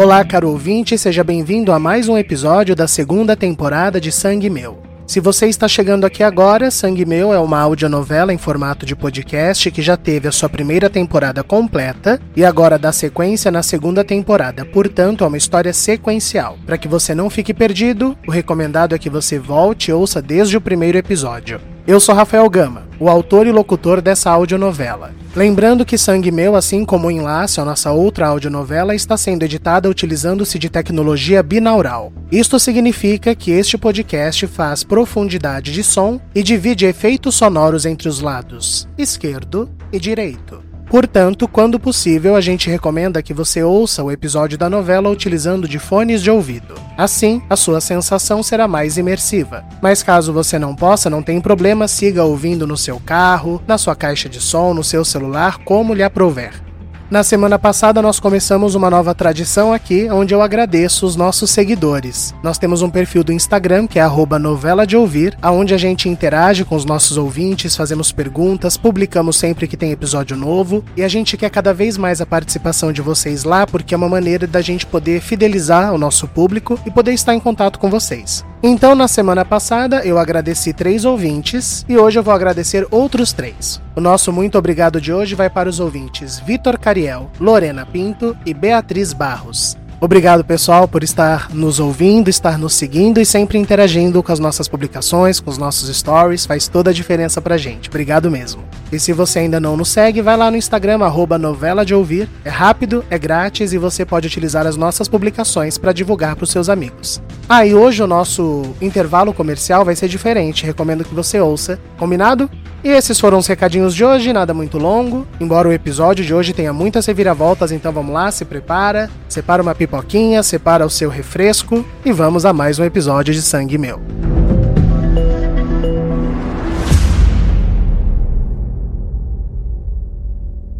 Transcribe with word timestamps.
Olá, 0.00 0.24
caro 0.24 0.48
ouvinte, 0.48 0.96
seja 0.96 1.22
bem-vindo 1.22 1.72
a 1.72 1.78
mais 1.78 2.08
um 2.08 2.16
episódio 2.16 2.74
da 2.74 2.88
segunda 2.88 3.36
temporada 3.36 4.00
de 4.00 4.10
Sangue 4.10 4.48
Meu. 4.48 4.78
Se 5.06 5.20
você 5.20 5.46
está 5.46 5.68
chegando 5.68 6.06
aqui 6.06 6.22
agora, 6.22 6.70
Sangue 6.70 7.04
Meu 7.04 7.34
é 7.34 7.38
uma 7.38 7.60
audionovela 7.60 8.32
em 8.32 8.38
formato 8.38 8.86
de 8.86 8.96
podcast 8.96 9.70
que 9.70 9.82
já 9.82 9.98
teve 9.98 10.26
a 10.26 10.32
sua 10.32 10.48
primeira 10.48 10.88
temporada 10.88 11.44
completa 11.44 12.18
e 12.34 12.42
agora 12.42 12.78
dá 12.78 12.90
sequência 12.92 13.50
na 13.50 13.62
segunda 13.62 14.02
temporada, 14.02 14.64
portanto 14.64 15.22
é 15.22 15.26
uma 15.26 15.36
história 15.36 15.74
sequencial. 15.74 16.56
Para 16.64 16.78
que 16.78 16.88
você 16.88 17.14
não 17.14 17.28
fique 17.28 17.52
perdido, 17.52 18.16
o 18.26 18.30
recomendado 18.30 18.94
é 18.94 18.98
que 18.98 19.10
você 19.10 19.38
volte 19.38 19.90
e 19.90 19.92
ouça 19.92 20.22
desde 20.22 20.56
o 20.56 20.62
primeiro 20.62 20.96
episódio. 20.96 21.60
Eu 21.90 21.98
sou 21.98 22.14
Rafael 22.14 22.48
Gama, 22.48 22.84
o 23.00 23.08
autor 23.08 23.48
e 23.48 23.50
locutor 23.50 24.00
dessa 24.00 24.30
audionovela. 24.30 25.12
Lembrando 25.34 25.84
que 25.84 25.98
Sangue 25.98 26.30
Meu, 26.30 26.54
assim 26.54 26.84
como 26.84 27.10
Enlace, 27.10 27.60
a 27.60 27.64
nossa 27.64 27.90
outra 27.90 28.28
audionovela, 28.28 28.94
está 28.94 29.16
sendo 29.16 29.42
editada 29.42 29.90
utilizando-se 29.90 30.56
de 30.56 30.70
tecnologia 30.70 31.42
binaural. 31.42 32.12
Isto 32.30 32.60
significa 32.60 33.34
que 33.34 33.50
este 33.50 33.76
podcast 33.76 34.46
faz 34.46 34.84
profundidade 34.84 35.72
de 35.72 35.82
som 35.82 36.20
e 36.32 36.44
divide 36.44 36.86
efeitos 36.86 37.34
sonoros 37.34 37.84
entre 37.84 38.08
os 38.08 38.20
lados 38.20 38.88
esquerdo 38.96 39.68
e 39.92 39.98
direito. 39.98 40.69
Portanto, 40.90 41.46
quando 41.46 41.78
possível, 41.78 42.34
a 42.34 42.40
gente 42.40 42.68
recomenda 42.68 43.22
que 43.22 43.32
você 43.32 43.62
ouça 43.62 44.02
o 44.02 44.10
episódio 44.10 44.58
da 44.58 44.68
novela 44.68 45.08
utilizando 45.08 45.68
de 45.68 45.78
fones 45.78 46.20
de 46.20 46.32
ouvido. 46.32 46.74
Assim, 46.98 47.40
a 47.48 47.54
sua 47.54 47.80
sensação 47.80 48.42
será 48.42 48.66
mais 48.66 48.98
imersiva. 48.98 49.64
Mas 49.80 50.02
caso 50.02 50.32
você 50.32 50.58
não 50.58 50.74
possa, 50.74 51.08
não 51.08 51.22
tem 51.22 51.40
problema, 51.40 51.86
siga 51.86 52.24
ouvindo 52.24 52.66
no 52.66 52.76
seu 52.76 52.98
carro, 52.98 53.62
na 53.68 53.78
sua 53.78 53.94
caixa 53.94 54.28
de 54.28 54.40
som, 54.40 54.74
no 54.74 54.82
seu 54.82 55.04
celular, 55.04 55.58
como 55.58 55.94
lhe 55.94 56.02
aprouver. 56.02 56.69
Na 57.10 57.24
semana 57.24 57.58
passada 57.58 58.00
nós 58.00 58.20
começamos 58.20 58.76
uma 58.76 58.88
nova 58.88 59.12
tradição 59.12 59.72
aqui, 59.72 60.08
onde 60.12 60.32
eu 60.32 60.40
agradeço 60.40 61.04
os 61.04 61.16
nossos 61.16 61.50
seguidores. 61.50 62.32
Nós 62.40 62.56
temos 62.56 62.82
um 62.82 62.88
perfil 62.88 63.24
do 63.24 63.32
Instagram 63.32 63.88
que 63.88 63.98
é 63.98 64.06
@novela 64.38 64.86
de 64.86 64.96
ouvir, 64.96 65.36
aonde 65.42 65.74
a 65.74 65.76
gente 65.76 66.08
interage 66.08 66.64
com 66.64 66.76
os 66.76 66.84
nossos 66.84 67.16
ouvintes, 67.16 67.74
fazemos 67.74 68.12
perguntas, 68.12 68.76
publicamos 68.76 69.34
sempre 69.34 69.66
que 69.66 69.76
tem 69.76 69.90
episódio 69.90 70.36
novo 70.36 70.84
e 70.96 71.02
a 71.02 71.08
gente 71.08 71.36
quer 71.36 71.50
cada 71.50 71.74
vez 71.74 71.98
mais 71.98 72.20
a 72.20 72.26
participação 72.26 72.92
de 72.92 73.02
vocês 73.02 73.42
lá, 73.42 73.66
porque 73.66 73.92
é 73.92 73.96
uma 73.96 74.08
maneira 74.08 74.46
da 74.46 74.60
gente 74.60 74.86
poder 74.86 75.20
fidelizar 75.20 75.92
o 75.92 75.98
nosso 75.98 76.28
público 76.28 76.78
e 76.86 76.92
poder 76.92 77.12
estar 77.12 77.34
em 77.34 77.40
contato 77.40 77.80
com 77.80 77.90
vocês. 77.90 78.44
Então, 78.62 78.94
na 78.94 79.08
semana 79.08 79.42
passada, 79.42 80.04
eu 80.04 80.18
agradeci 80.18 80.74
três 80.74 81.06
ouvintes 81.06 81.84
e 81.88 81.96
hoje 81.96 82.18
eu 82.18 82.22
vou 82.22 82.34
agradecer 82.34 82.86
outros 82.90 83.32
três. 83.32 83.80
O 83.96 84.00
nosso 84.00 84.30
muito 84.32 84.58
obrigado 84.58 85.00
de 85.00 85.12
hoje 85.12 85.34
vai 85.34 85.50
para 85.50 85.68
os 85.68 85.80
ouvintes 85.80 86.38
Vitor 86.38 86.78
Cariel, 87.00 87.30
Lorena 87.40 87.86
Pinto 87.86 88.36
e 88.44 88.52
Beatriz 88.52 89.14
Barros. 89.14 89.74
Obrigado, 90.02 90.42
pessoal, 90.44 90.88
por 90.88 91.02
estar 91.02 91.50
nos 91.52 91.78
ouvindo, 91.78 92.28
estar 92.28 92.58
nos 92.58 92.74
seguindo 92.74 93.20
e 93.20 93.26
sempre 93.26 93.58
interagindo 93.58 94.22
com 94.22 94.32
as 94.32 94.38
nossas 94.38 94.66
publicações, 94.66 95.40
com 95.40 95.50
os 95.50 95.58
nossos 95.58 95.94
stories. 95.94 96.46
Faz 96.46 96.68
toda 96.68 96.90
a 96.90 96.92
diferença 96.92 97.40
pra 97.40 97.58
gente. 97.58 97.88
Obrigado 97.88 98.30
mesmo. 98.30 98.62
E 98.90 98.98
se 98.98 99.12
você 99.12 99.40
ainda 99.40 99.60
não 99.60 99.76
nos 99.76 99.90
segue, 99.90 100.22
vai 100.22 100.38
lá 100.38 100.50
no 100.50 100.56
Instagram, 100.56 101.04
arroba 101.04 101.36
novela 101.38 101.84
de 101.84 101.94
ouvir. 101.94 102.28
É 102.44 102.48
rápido, 102.48 103.04
é 103.10 103.18
grátis 103.18 103.74
e 103.74 103.78
você 103.78 104.04
pode 104.06 104.26
utilizar 104.26 104.66
as 104.66 104.76
nossas 104.76 105.06
publicações 105.06 105.76
para 105.76 105.92
divulgar 105.92 106.34
para 106.34 106.44
os 106.44 106.50
seus 106.50 106.70
amigos. 106.70 107.20
Ah, 107.46 107.66
e 107.66 107.74
hoje 107.74 108.02
o 108.02 108.06
nosso 108.06 108.74
intervalo 108.80 109.34
comercial 109.34 109.84
vai 109.84 109.96
ser 109.96 110.08
diferente. 110.08 110.64
Recomendo 110.64 111.04
que 111.04 111.14
você 111.14 111.38
ouça. 111.40 111.78
Combinado? 111.98 112.50
E 112.82 112.88
esses 112.88 113.20
foram 113.20 113.36
os 113.36 113.46
recadinhos 113.46 113.94
de 113.94 114.02
hoje, 114.02 114.32
nada 114.32 114.54
muito 114.54 114.78
longo. 114.78 115.26
Embora 115.38 115.68
o 115.68 115.72
episódio 115.72 116.24
de 116.24 116.32
hoje 116.32 116.54
tenha 116.54 116.72
muitas 116.72 117.04
reviravoltas, 117.04 117.72
então 117.72 117.92
vamos 117.92 118.14
lá, 118.14 118.30
se 118.30 118.44
prepara, 118.46 119.10
separa 119.28 119.60
uma 119.60 119.74
pipoquinha, 119.74 120.42
separa 120.42 120.86
o 120.86 120.90
seu 120.90 121.10
refresco 121.10 121.84
e 122.04 122.10
vamos 122.10 122.46
a 122.46 122.54
mais 122.54 122.78
um 122.78 122.84
episódio 122.84 123.34
de 123.34 123.42
Sangue 123.42 123.76
Meu. 123.76 124.00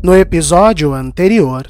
No 0.02 0.16
episódio 0.16 0.94
anterior. 0.94 1.66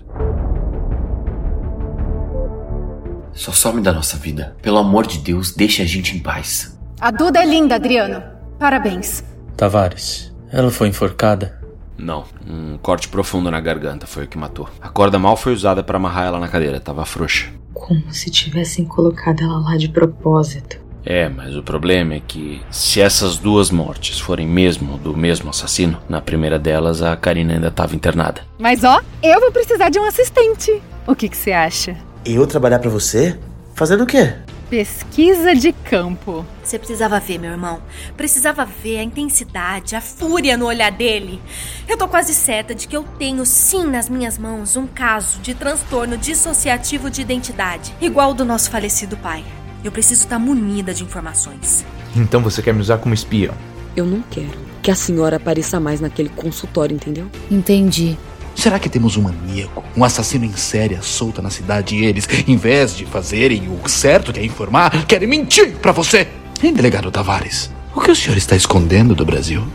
Só 3.32 3.50
some 3.50 3.80
da 3.80 3.92
nossa 3.92 4.16
vida. 4.16 4.54
Pelo 4.62 4.78
amor 4.78 5.08
de 5.08 5.18
Deus, 5.18 5.52
deixe 5.52 5.82
a 5.82 5.84
gente 5.84 6.16
em 6.16 6.20
paz. 6.20 6.78
A 7.00 7.10
Duda 7.10 7.42
é 7.42 7.46
linda, 7.46 7.74
Adriano. 7.74 8.22
Parabéns. 8.60 9.24
Tavares, 9.56 10.32
ela 10.52 10.70
foi 10.70 10.88
enforcada? 10.88 11.58
Não, 11.96 12.24
um 12.48 12.78
corte 12.78 13.08
profundo 13.08 13.50
na 13.50 13.60
garganta 13.60 14.06
foi 14.06 14.24
o 14.24 14.28
que 14.28 14.38
matou. 14.38 14.68
A 14.80 14.88
corda 14.88 15.18
mal 15.18 15.36
foi 15.36 15.52
usada 15.52 15.82
para 15.82 15.96
amarrar 15.98 16.26
ela 16.26 16.40
na 16.40 16.48
cadeira, 16.48 16.80
tava 16.80 17.04
frouxa. 17.04 17.50
Como 17.74 18.12
se 18.12 18.30
tivessem 18.30 18.84
colocado 18.84 19.42
ela 19.42 19.58
lá 19.58 19.76
de 19.76 19.88
propósito. 19.88 20.80
É, 21.04 21.28
mas 21.28 21.56
o 21.56 21.62
problema 21.62 22.14
é 22.14 22.20
que 22.20 22.60
se 22.70 23.00
essas 23.00 23.38
duas 23.38 23.70
mortes 23.70 24.18
forem 24.18 24.46
mesmo 24.46 24.98
do 24.98 25.16
mesmo 25.16 25.50
assassino, 25.50 25.98
na 26.08 26.20
primeira 26.20 26.58
delas 26.58 27.02
a 27.02 27.16
Karina 27.16 27.54
ainda 27.54 27.68
estava 27.68 27.94
internada. 27.94 28.42
Mas 28.58 28.84
ó, 28.84 29.00
eu 29.22 29.40
vou 29.40 29.50
precisar 29.50 29.88
de 29.88 29.98
um 29.98 30.04
assistente. 30.04 30.82
O 31.06 31.14
que 31.14 31.28
que 31.28 31.36
você 31.36 31.52
acha? 31.52 31.96
Eu 32.24 32.46
trabalhar 32.46 32.78
pra 32.78 32.90
você? 32.90 33.38
Fazendo 33.74 34.04
o 34.04 34.06
quê? 34.06 34.34
Pesquisa 34.70 35.52
de 35.52 35.72
campo. 35.72 36.46
Você 36.62 36.78
precisava 36.78 37.18
ver, 37.18 37.40
meu 37.40 37.50
irmão. 37.50 37.82
Precisava 38.16 38.64
ver 38.64 38.98
a 38.98 39.02
intensidade, 39.02 39.96
a 39.96 40.00
fúria 40.00 40.56
no 40.56 40.66
olhar 40.66 40.92
dele. 40.92 41.42
Eu 41.88 41.98
tô 41.98 42.06
quase 42.06 42.32
certa 42.32 42.72
de 42.72 42.86
que 42.86 42.96
eu 42.96 43.02
tenho 43.18 43.44
sim 43.44 43.84
nas 43.84 44.08
minhas 44.08 44.38
mãos 44.38 44.76
um 44.76 44.86
caso 44.86 45.40
de 45.40 45.54
transtorno 45.54 46.16
dissociativo 46.16 47.10
de 47.10 47.20
identidade, 47.20 47.92
igual 48.00 48.30
o 48.30 48.34
do 48.34 48.44
nosso 48.44 48.70
falecido 48.70 49.16
pai. 49.16 49.44
Eu 49.82 49.90
preciso 49.90 50.22
estar 50.22 50.38
munida 50.38 50.94
de 50.94 51.02
informações. 51.02 51.84
Então 52.14 52.40
você 52.40 52.62
quer 52.62 52.72
me 52.72 52.80
usar 52.80 52.98
como 52.98 53.12
espião? 53.12 53.54
Eu 53.96 54.06
não 54.06 54.22
quero 54.22 54.70
que 54.80 54.92
a 54.92 54.94
senhora 54.94 55.36
apareça 55.36 55.80
mais 55.80 56.00
naquele 56.00 56.28
consultório, 56.28 56.94
entendeu? 56.94 57.28
Entendi. 57.50 58.16
Será 58.54 58.78
que 58.78 58.88
temos 58.88 59.16
um 59.16 59.22
maníaco, 59.22 59.82
um 59.96 60.04
assassino 60.04 60.44
em 60.44 60.56
série 60.56 60.98
solta 61.02 61.40
na 61.40 61.50
cidade 61.50 61.94
e 61.94 62.04
eles, 62.04 62.28
em 62.46 62.56
vez 62.56 62.94
de 62.96 63.06
fazerem 63.06 63.68
o 63.68 63.88
certo 63.88 64.32
que 64.32 64.40
é 64.40 64.44
informar, 64.44 65.06
querem 65.06 65.28
mentir 65.28 65.76
pra 65.76 65.92
você? 65.92 66.28
Hein, 66.62 66.74
delegado 66.74 67.10
Tavares? 67.10 67.70
O 67.94 68.00
que 68.00 68.10
o 68.10 68.16
senhor 68.16 68.36
está 68.36 68.54
escondendo 68.54 69.14
do 69.14 69.24
Brasil? 69.24 69.66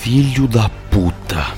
Filho 0.00 0.46
da 0.46 0.70
puta. 0.90 1.54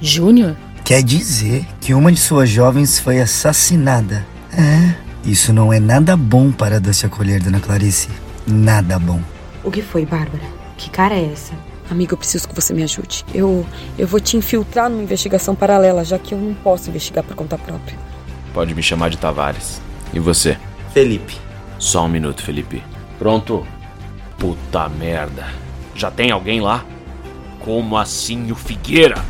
Júnior? 0.00 0.56
Quer 0.84 1.02
dizer 1.02 1.64
que 1.80 1.94
uma 1.94 2.12
de 2.12 2.20
suas 2.20 2.50
jovens 2.50 2.98
foi 2.98 3.20
assassinada. 3.20 4.26
É, 4.52 4.94
isso 5.24 5.52
não 5.52 5.72
é 5.72 5.80
nada 5.80 6.16
bom 6.16 6.52
para 6.52 6.78
Doce 6.78 7.06
acolher, 7.06 7.42
dona 7.42 7.60
Clarice. 7.60 8.08
Nada 8.46 8.98
bom. 8.98 9.20
O 9.62 9.70
que 9.70 9.80
foi, 9.80 10.04
Bárbara? 10.04 10.44
Que 10.76 10.90
cara 10.90 11.14
é 11.14 11.32
essa? 11.32 11.54
Amiga, 11.90 12.14
eu 12.14 12.18
preciso 12.18 12.48
que 12.48 12.54
você 12.54 12.72
me 12.72 12.82
ajude. 12.82 13.24
Eu, 13.34 13.66
eu 13.98 14.06
vou 14.06 14.18
te 14.18 14.36
infiltrar 14.36 14.88
numa 14.88 15.02
investigação 15.02 15.54
paralela, 15.54 16.04
já 16.04 16.18
que 16.18 16.32
eu 16.32 16.38
não 16.38 16.54
posso 16.54 16.88
investigar 16.88 17.22
por 17.24 17.36
conta 17.36 17.58
própria. 17.58 17.98
Pode 18.52 18.74
me 18.74 18.82
chamar 18.82 19.10
de 19.10 19.18
Tavares. 19.18 19.80
E 20.12 20.18
você? 20.18 20.56
Felipe. 20.92 21.36
Só 21.78 22.04
um 22.04 22.08
minuto, 22.08 22.42
Felipe. 22.42 22.82
Pronto? 23.18 23.66
Puta 24.38 24.88
merda. 24.88 25.46
Já 25.94 26.10
tem 26.10 26.30
alguém 26.30 26.60
lá? 26.60 26.84
Como 27.60 27.96
assim 27.96 28.50
o 28.50 28.54
Figueira? 28.54 29.22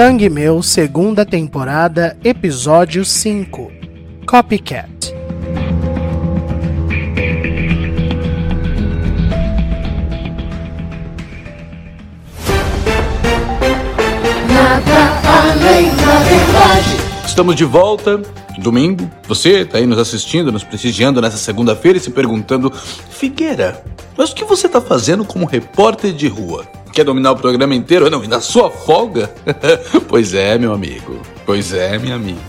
Sangue 0.00 0.30
Meu, 0.30 0.62
segunda 0.62 1.26
temporada, 1.26 2.16
episódio 2.24 3.04
5 3.04 3.70
Copycat. 4.26 4.88
Nada 14.48 15.20
além 15.28 15.90
da 15.94 16.18
verdade. 16.20 16.96
Estamos 17.26 17.54
de 17.54 17.66
volta 17.66 18.22
Domingo, 18.56 19.10
você 19.28 19.66
tá 19.66 19.76
aí 19.76 19.86
nos 19.86 19.98
assistindo, 19.98 20.50
nos 20.50 20.64
prestigiando 20.64 21.20
nessa 21.20 21.36
segunda-feira 21.36 21.98
e 21.98 22.00
se 22.00 22.10
perguntando: 22.10 22.72
Figueira, 23.10 23.84
mas 24.16 24.30
o 24.30 24.34
que 24.34 24.46
você 24.46 24.66
tá 24.66 24.80
fazendo 24.80 25.26
como 25.26 25.44
repórter 25.44 26.14
de 26.14 26.26
rua? 26.26 26.79
Quer 26.92 27.04
dominar 27.04 27.32
o 27.32 27.36
programa 27.36 27.74
inteiro? 27.74 28.10
Não, 28.10 28.22
e 28.24 28.28
na 28.28 28.40
sua 28.40 28.70
folga? 28.70 29.32
pois 30.08 30.34
é, 30.34 30.58
meu 30.58 30.72
amigo. 30.72 31.20
Pois 31.46 31.72
é, 31.72 31.98
minha 31.98 32.16
amiga. 32.16 32.40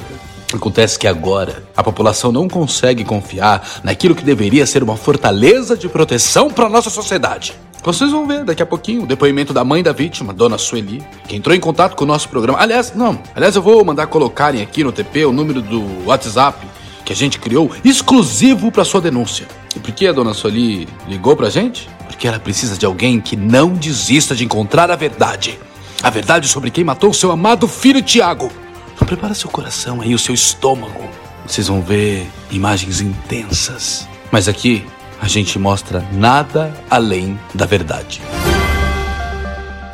Acontece 0.53 0.99
que 0.99 1.07
agora 1.07 1.63
a 1.77 1.83
população 1.83 2.31
não 2.31 2.47
consegue 2.47 3.05
confiar 3.05 3.81
naquilo 3.83 4.15
que 4.15 4.23
deveria 4.23 4.65
ser 4.65 4.83
uma 4.83 4.97
fortaleza 4.97 5.77
de 5.77 5.87
proteção 5.87 6.49
para 6.49 6.67
nossa 6.67 6.89
sociedade. 6.89 7.53
Vocês 7.83 8.11
vão 8.11 8.27
ver 8.27 8.43
daqui 8.43 8.61
a 8.61 8.65
pouquinho 8.65 9.03
o 9.03 9.07
depoimento 9.07 9.53
da 9.53 9.63
mãe 9.63 9.81
da 9.81 9.91
vítima, 9.91 10.33
Dona 10.33 10.57
Sueli, 10.57 11.03
que 11.27 11.35
entrou 11.35 11.55
em 11.55 11.59
contato 11.59 11.95
com 11.95 12.03
o 12.03 12.07
nosso 12.07 12.29
programa. 12.29 12.59
Aliás, 12.59 12.93
não. 12.93 13.19
Aliás, 13.33 13.55
eu 13.55 13.61
vou 13.61 13.83
mandar 13.83 14.07
colocarem 14.07 14.61
aqui 14.61 14.83
no 14.83 14.91
TP 14.91 15.25
o 15.25 15.31
número 15.31 15.61
do 15.61 16.05
WhatsApp 16.05 16.67
que 17.03 17.13
a 17.13 17.15
gente 17.15 17.39
criou 17.39 17.71
exclusivo 17.83 18.71
para 18.71 18.85
sua 18.85 19.01
denúncia. 19.01 19.47
E 19.75 19.79
por 19.79 19.91
que 19.91 20.05
a 20.05 20.11
Dona 20.11 20.33
Sueli 20.33 20.87
ligou 21.07 21.35
pra 21.35 21.49
gente? 21.49 21.89
Porque 22.11 22.27
ela 22.27 22.39
precisa 22.39 22.77
de 22.77 22.85
alguém 22.85 23.21
que 23.21 23.37
não 23.37 23.73
desista 23.73 24.35
de 24.35 24.43
encontrar 24.43 24.91
a 24.91 24.97
verdade. 24.97 25.57
A 26.03 26.09
verdade 26.09 26.47
sobre 26.47 26.69
quem 26.69 26.83
matou 26.83 27.13
seu 27.13 27.31
amado 27.31 27.69
filho 27.69 28.01
Tiago. 28.01 28.51
Então 28.93 29.07
prepara 29.07 29.33
seu 29.33 29.49
coração 29.49 30.01
aí, 30.01 30.13
o 30.13 30.19
seu 30.19 30.35
estômago. 30.35 31.09
Vocês 31.47 31.69
vão 31.69 31.81
ver 31.81 32.27
imagens 32.51 32.99
intensas. 32.99 34.07
Mas 34.29 34.49
aqui 34.49 34.85
a 35.21 35.27
gente 35.27 35.57
mostra 35.57 36.05
nada 36.11 36.73
além 36.89 37.39
da 37.55 37.65
verdade. 37.65 38.21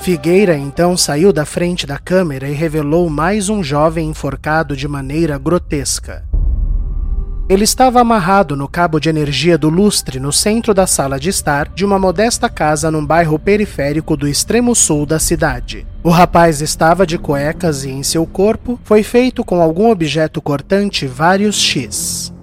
Figueira 0.01 0.57
então 0.57 0.97
saiu 0.97 1.31
da 1.31 1.45
frente 1.45 1.85
da 1.85 1.99
câmera 1.99 2.49
e 2.49 2.53
revelou 2.53 3.09
mais 3.09 3.47
um 3.47 3.61
jovem 3.61 4.09
enforcado 4.09 4.75
de 4.75 4.87
maneira 4.87 5.37
grotesca. 5.37 6.26
Ele 7.49 7.63
estava 7.63 8.01
amarrado 8.01 8.57
no 8.57 8.67
cabo 8.67 8.99
de 8.99 9.07
energia 9.07 9.57
do 9.57 9.69
lustre 9.69 10.19
no 10.19 10.33
centro 10.33 10.73
da 10.73 10.85
sala 10.85 11.17
de 11.17 11.29
estar 11.29 11.69
de 11.69 11.85
uma 11.85 11.97
modesta 11.97 12.49
casa 12.49 12.91
num 12.91 13.05
bairro 13.05 13.39
periférico 13.39 14.17
do 14.17 14.27
extremo 14.27 14.75
sul 14.75 15.05
da 15.05 15.17
cidade. 15.17 15.87
O 16.03 16.09
rapaz 16.09 16.61
estava 16.61 17.07
de 17.07 17.17
cuecas 17.17 17.85
e 17.85 17.89
em 17.89 18.03
seu 18.03 18.25
corpo 18.25 18.77
foi 18.83 19.01
feito 19.01 19.45
com 19.45 19.61
algum 19.61 19.89
objeto 19.89 20.41
cortante 20.41 21.07
vários 21.07 21.55
X. 21.55 22.33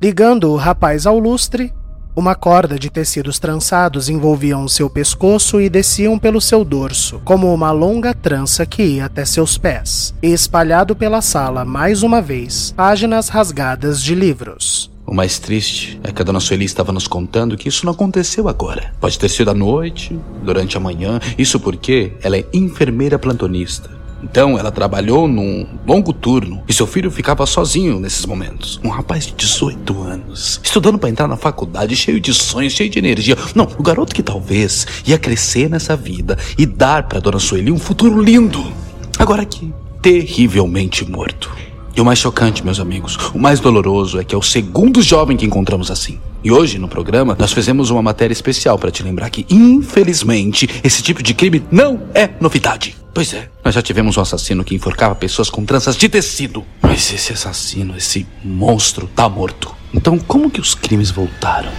Ligando 0.00 0.50
o 0.50 0.56
rapaz 0.56 1.06
ao 1.06 1.18
lustre, 1.18 1.70
uma 2.14 2.34
corda 2.34 2.78
de 2.78 2.90
tecidos 2.90 3.38
trançados 3.38 4.08
envolviam 4.08 4.66
seu 4.68 4.90
pescoço 4.90 5.60
e 5.60 5.68
desciam 5.68 6.18
pelo 6.18 6.40
seu 6.40 6.64
dorso, 6.64 7.20
como 7.24 7.52
uma 7.52 7.70
longa 7.70 8.12
trança 8.12 8.66
que 8.66 8.82
ia 8.82 9.06
até 9.06 9.24
seus 9.24 9.56
pés. 9.56 10.14
E 10.22 10.28
espalhado 10.28 10.94
pela 10.96 11.22
sala, 11.22 11.64
mais 11.64 12.02
uma 12.02 12.20
vez, 12.20 12.74
páginas 12.76 13.28
rasgadas 13.28 14.02
de 14.02 14.14
livros. 14.14 14.90
O 15.06 15.14
mais 15.14 15.38
triste 15.40 16.00
é 16.04 16.12
que 16.12 16.22
a 16.22 16.24
dona 16.24 16.38
Sueli 16.38 16.64
estava 16.64 16.92
nos 16.92 17.08
contando 17.08 17.56
que 17.56 17.68
isso 17.68 17.84
não 17.84 17.92
aconteceu 17.92 18.48
agora. 18.48 18.92
Pode 19.00 19.18
ter 19.18 19.28
sido 19.28 19.50
à 19.50 19.54
noite, 19.54 20.16
durante 20.44 20.76
a 20.76 20.80
manhã, 20.80 21.18
isso 21.36 21.58
porque 21.58 22.12
ela 22.22 22.36
é 22.36 22.46
enfermeira 22.52 23.18
plantonista. 23.18 23.99
Então 24.22 24.58
ela 24.58 24.70
trabalhou 24.70 25.26
num 25.26 25.66
longo 25.86 26.12
turno 26.12 26.62
e 26.68 26.72
seu 26.72 26.86
filho 26.86 27.10
ficava 27.10 27.46
sozinho 27.46 27.98
nesses 27.98 28.26
momentos. 28.26 28.80
Um 28.84 28.88
rapaz 28.88 29.26
de 29.26 29.32
18 29.34 30.02
anos, 30.02 30.60
estudando 30.62 30.98
para 30.98 31.08
entrar 31.08 31.28
na 31.28 31.36
faculdade, 31.36 31.96
cheio 31.96 32.20
de 32.20 32.32
sonhos, 32.34 32.72
cheio 32.72 32.90
de 32.90 32.98
energia. 32.98 33.36
Não, 33.54 33.68
o 33.78 33.82
garoto 33.82 34.14
que 34.14 34.22
talvez 34.22 34.86
ia 35.06 35.18
crescer 35.18 35.68
nessa 35.68 35.96
vida 35.96 36.36
e 36.58 36.66
dar 36.66 37.04
para 37.04 37.20
dona 37.20 37.38
Sueli 37.38 37.72
um 37.72 37.78
futuro 37.78 38.22
lindo. 38.22 38.72
Agora 39.18 39.42
aqui, 39.42 39.72
terrivelmente 40.02 41.08
morto. 41.08 41.50
E 41.96 42.00
o 42.00 42.04
mais 42.04 42.18
chocante, 42.18 42.64
meus 42.64 42.78
amigos, 42.78 43.16
o 43.34 43.38
mais 43.38 43.58
doloroso 43.58 44.20
é 44.20 44.24
que 44.24 44.34
é 44.34 44.38
o 44.38 44.42
segundo 44.42 45.02
jovem 45.02 45.36
que 45.36 45.44
encontramos 45.44 45.90
assim. 45.90 46.20
E 46.42 46.50
hoje, 46.50 46.78
no 46.78 46.88
programa, 46.88 47.36
nós 47.38 47.52
fizemos 47.52 47.90
uma 47.90 48.00
matéria 48.00 48.32
especial 48.32 48.78
para 48.78 48.90
te 48.90 49.02
lembrar 49.02 49.28
que, 49.28 49.44
infelizmente, 49.50 50.68
esse 50.82 51.02
tipo 51.02 51.22
de 51.22 51.34
crime 51.34 51.62
não 51.70 52.02
é 52.14 52.30
novidade. 52.40 52.99
Pois 53.12 53.34
é, 53.34 53.48
nós 53.64 53.74
já 53.74 53.82
tivemos 53.82 54.16
um 54.16 54.20
assassino 54.20 54.64
que 54.64 54.74
enforcava 54.74 55.14
pessoas 55.14 55.50
com 55.50 55.64
tranças 55.64 55.96
de 55.96 56.08
tecido. 56.08 56.64
Mas 56.80 57.12
esse 57.12 57.32
assassino, 57.32 57.96
esse 57.96 58.26
monstro, 58.42 59.08
tá 59.08 59.28
morto. 59.28 59.74
Então, 59.92 60.18
como 60.18 60.50
que 60.50 60.60
os 60.60 60.74
crimes 60.74 61.10
voltaram? 61.10 61.72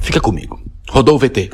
Fica 0.00 0.20
comigo. 0.20 0.60
Rodou 0.88 1.16
o 1.16 1.18
VT. 1.18 1.50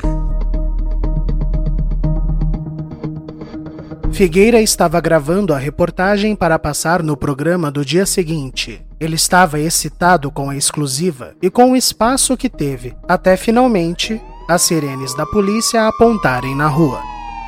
Figueira 4.11 4.61
estava 4.61 4.99
gravando 5.01 5.53
a 5.53 5.57
reportagem 5.57 6.35
para 6.35 6.59
passar 6.59 7.01
no 7.01 7.17
programa 7.17 7.71
do 7.71 7.83
dia 7.83 8.05
seguinte. 8.05 8.81
Ele 8.99 9.15
estava 9.15 9.59
excitado 9.59 10.29
com 10.29 10.49
a 10.49 10.55
exclusiva 10.55 11.33
e 11.41 11.49
com 11.49 11.71
o 11.71 11.75
espaço 11.75 12.37
que 12.37 12.49
teve, 12.49 12.93
até 13.07 13.35
finalmente 13.35 14.21
as 14.51 14.63
sirenes 14.63 15.13
da 15.13 15.25
polícia 15.25 15.87
apontarem 15.87 16.53
na 16.55 16.67
rua. 16.67 17.01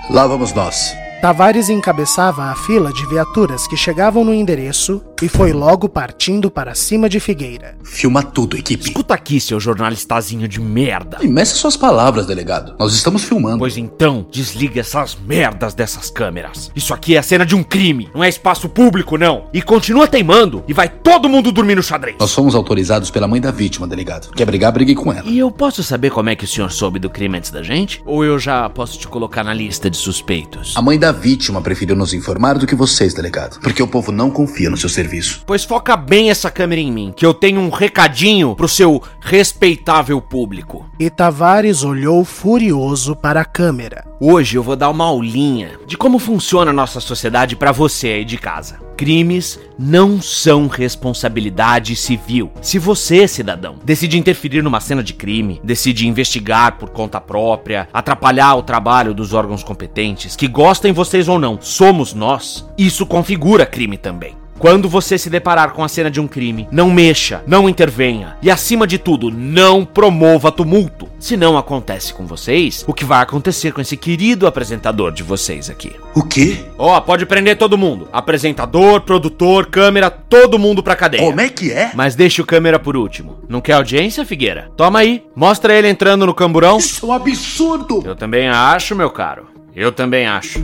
Lá 0.10 0.26
vamos 0.26 0.54
nós. 0.54 1.03
Tavares 1.24 1.70
encabeçava 1.70 2.52
a 2.52 2.54
fila 2.54 2.92
de 2.92 3.06
viaturas 3.06 3.66
que 3.66 3.78
chegavam 3.78 4.26
no 4.26 4.34
endereço 4.34 5.02
e 5.22 5.30
foi 5.30 5.54
logo 5.54 5.88
partindo 5.88 6.52
para 6.52 6.76
cima 6.76 7.08
de 7.08 7.18
Figueira. 7.18 7.78
Filma 7.82 8.22
tudo, 8.22 8.58
equipe. 8.58 8.84
Escuta 8.84 9.14
aqui, 9.14 9.40
seu 9.40 9.58
jornalistazinho 9.58 10.50
de 10.50 10.60
merda. 10.60 11.20
E 11.22 11.28
meça 11.30 11.56
suas 11.56 11.78
palavras, 11.78 12.26
delegado. 12.26 12.76
Nós 12.78 12.94
estamos 12.94 13.24
filmando. 13.24 13.60
Pois 13.60 13.78
então, 13.78 14.28
desliga 14.30 14.82
essas 14.82 15.16
merdas 15.16 15.74
dessas 15.74 16.10
câmeras. 16.10 16.70
Isso 16.76 16.94
aqui 16.94 17.16
é 17.16 17.20
a 17.20 17.24
cena 17.24 17.46
de 17.46 17.56
um 17.56 17.64
crime, 17.64 18.10
não 18.14 18.22
é 18.22 18.28
espaço 18.28 18.68
público, 18.68 19.18
não. 19.18 19.46
E 19.54 19.62
continua 19.62 20.10
teimando 20.10 20.62
e 20.68 20.74
vai 20.74 20.90
todo 20.90 21.30
mundo 21.30 21.54
dormir 21.54 21.76
no 21.76 21.84
xadrez. 21.84 22.18
Nós 22.20 22.34
fomos 22.34 22.54
autorizados 22.54 23.10
pela 23.10 23.30
mãe 23.30 23.40
da 23.40 23.50
vítima, 23.50 23.88
delegado. 23.88 24.30
Quer 24.34 24.46
brigar, 24.46 24.74
brigue 24.74 24.94
com 24.94 25.14
ela. 25.14 25.30
E 25.30 25.40
eu 25.40 25.50
posso 25.50 25.84
saber 25.84 26.10
como 26.10 26.30
é 26.30 26.36
que 26.36 26.44
o 26.44 26.48
senhor 26.50 26.70
soube 26.70 27.00
do 27.00 27.10
crime 27.10 27.38
antes 27.38 27.50
da 27.50 27.64
gente? 27.64 28.04
Ou 28.06 28.26
eu 28.26 28.38
já 28.38 28.70
posso 28.70 29.00
te 29.00 29.08
colocar 29.08 29.42
na 29.42 29.54
lista 29.54 29.90
de 29.90 29.96
suspeitos? 29.96 30.74
A 30.76 30.82
mãe 30.82 31.00
da 31.00 31.13
vítima 31.14 31.62
preferiu 31.62 31.96
nos 31.96 32.14
informar 32.14 32.58
do 32.58 32.68
que 32.68 32.76
vocês, 32.76 33.14
delegado. 33.14 33.60
Porque 33.62 33.82
o 33.82 33.88
povo 33.88 34.12
não 34.12 34.30
confia 34.30 34.70
no 34.70 34.78
seu 34.78 34.90
serviço. 34.90 35.44
Pois 35.46 35.64
foca 35.64 35.96
bem 35.96 36.30
essa 36.30 36.52
câmera 36.52 36.82
em 36.82 36.92
mim, 36.92 37.14
que 37.16 37.26
eu 37.26 37.34
tenho 37.34 37.62
um 37.62 37.70
recadinho 37.70 38.56
pro 38.56 38.68
seu 38.68 39.02
respeitável 39.22 40.20
público. 40.22 40.86
E 41.00 41.10
Tavares 41.10 41.84
olhou 41.84 42.26
furioso 42.26 43.16
para 43.16 43.42
a 43.42 43.46
câmera. 43.46 44.13
Hoje 44.26 44.58
eu 44.58 44.64
vou 44.64 44.78
dar 44.78 44.90
uma 44.90 45.04
aulinha 45.04 45.72
de 45.86 45.98
como 45.98 46.18
funciona 46.18 46.72
a 46.72 46.74
nossa 46.74 47.02
sociedade 47.02 47.58
para 47.58 47.74
você 47.74 48.08
aí 48.08 48.24
de 48.24 48.38
casa. 48.38 48.80
Crimes 48.96 49.60
não 49.78 50.22
são 50.22 50.68
responsabilidade 50.68 51.94
civil. 51.94 52.50
Se 52.62 52.80
você, 52.80 53.28
cidadão, 53.28 53.76
decide 53.84 54.18
interferir 54.18 54.62
numa 54.62 54.80
cena 54.80 55.04
de 55.04 55.14
crime, 55.14 55.60
decide 55.62 56.08
investigar 56.08 56.78
por 56.78 56.92
conta 56.92 57.20
própria, 57.20 57.90
atrapalhar 57.92 58.56
o 58.56 58.64
trabalho 58.64 59.14
dos 59.14 59.34
órgãos 59.34 59.62
competentes, 59.62 60.38
que 60.38 60.48
gostem 60.48 60.94
vocês 60.94 61.28
ou 61.28 61.38
não, 61.38 61.60
somos 61.60 62.14
nós, 62.14 62.66
isso 62.78 63.06
configura 63.06 63.66
crime 63.66 63.98
também. 63.98 64.42
Quando 64.60 64.88
você 64.88 65.18
se 65.18 65.30
deparar 65.30 65.72
com 65.72 65.84
a 65.84 65.88
cena 65.88 66.10
de 66.10 66.20
um 66.20 66.28
crime, 66.28 66.68
não 66.72 66.90
mexa, 66.92 67.44
não 67.46 67.68
intervenha 67.68 68.38
e, 68.42 68.50
acima 68.50 68.88
de 68.88 68.98
tudo, 68.98 69.30
não 69.30 69.84
promova 69.84 70.52
tumulto. 70.52 71.10
Se 71.20 71.36
não 71.36 71.58
acontece 71.58 72.14
com 72.14 72.26
vocês, 72.26 72.84
o 72.88 72.94
que 72.94 73.06
vai 73.06 73.22
acontecer 73.22 73.72
com 73.72 73.82
esse 73.82 73.98
querido 73.98 74.48
apresentador 74.48 75.12
de 75.12 75.24
vocês 75.24 75.70
aqui? 75.70 75.96
O 76.16 76.24
quê? 76.24 76.66
Ó, 76.78 76.98
oh, 76.98 77.02
pode 77.02 77.26
prender 77.26 77.58
todo 77.58 77.78
mundo: 77.78 78.08
apresentador, 78.12 79.02
produtor, 79.02 79.66
câmera, 79.68 80.10
todo 80.10 80.60
mundo 80.60 80.84
pra 80.84 80.96
cadeia. 80.96 81.24
Como 81.24 81.42
é 81.42 81.50
que 81.50 81.72
é? 81.72 81.92
Mas 81.94 82.16
deixa 82.16 82.42
o 82.42 82.46
câmera 82.46 82.80
por 82.80 82.96
último. 82.96 83.40
Não 83.48 83.62
quer 83.62 83.74
audiência, 83.74 84.26
Figueira? 84.26 84.72
Toma 84.78 85.00
aí, 85.00 85.24
mostra 85.36 85.74
ele 85.74 85.90
entrando 85.90 86.26
no 86.26 86.34
camburão. 86.34 86.78
Isso 86.78 87.06
é 87.06 87.10
um 87.10 87.14
absurdo! 87.14 88.04
Eu 88.06 88.16
também 88.16 88.48
acho, 88.48 88.96
meu 88.96 89.10
caro. 89.10 89.48
Eu 89.76 89.92
também 89.92 90.28
acho. 90.28 90.64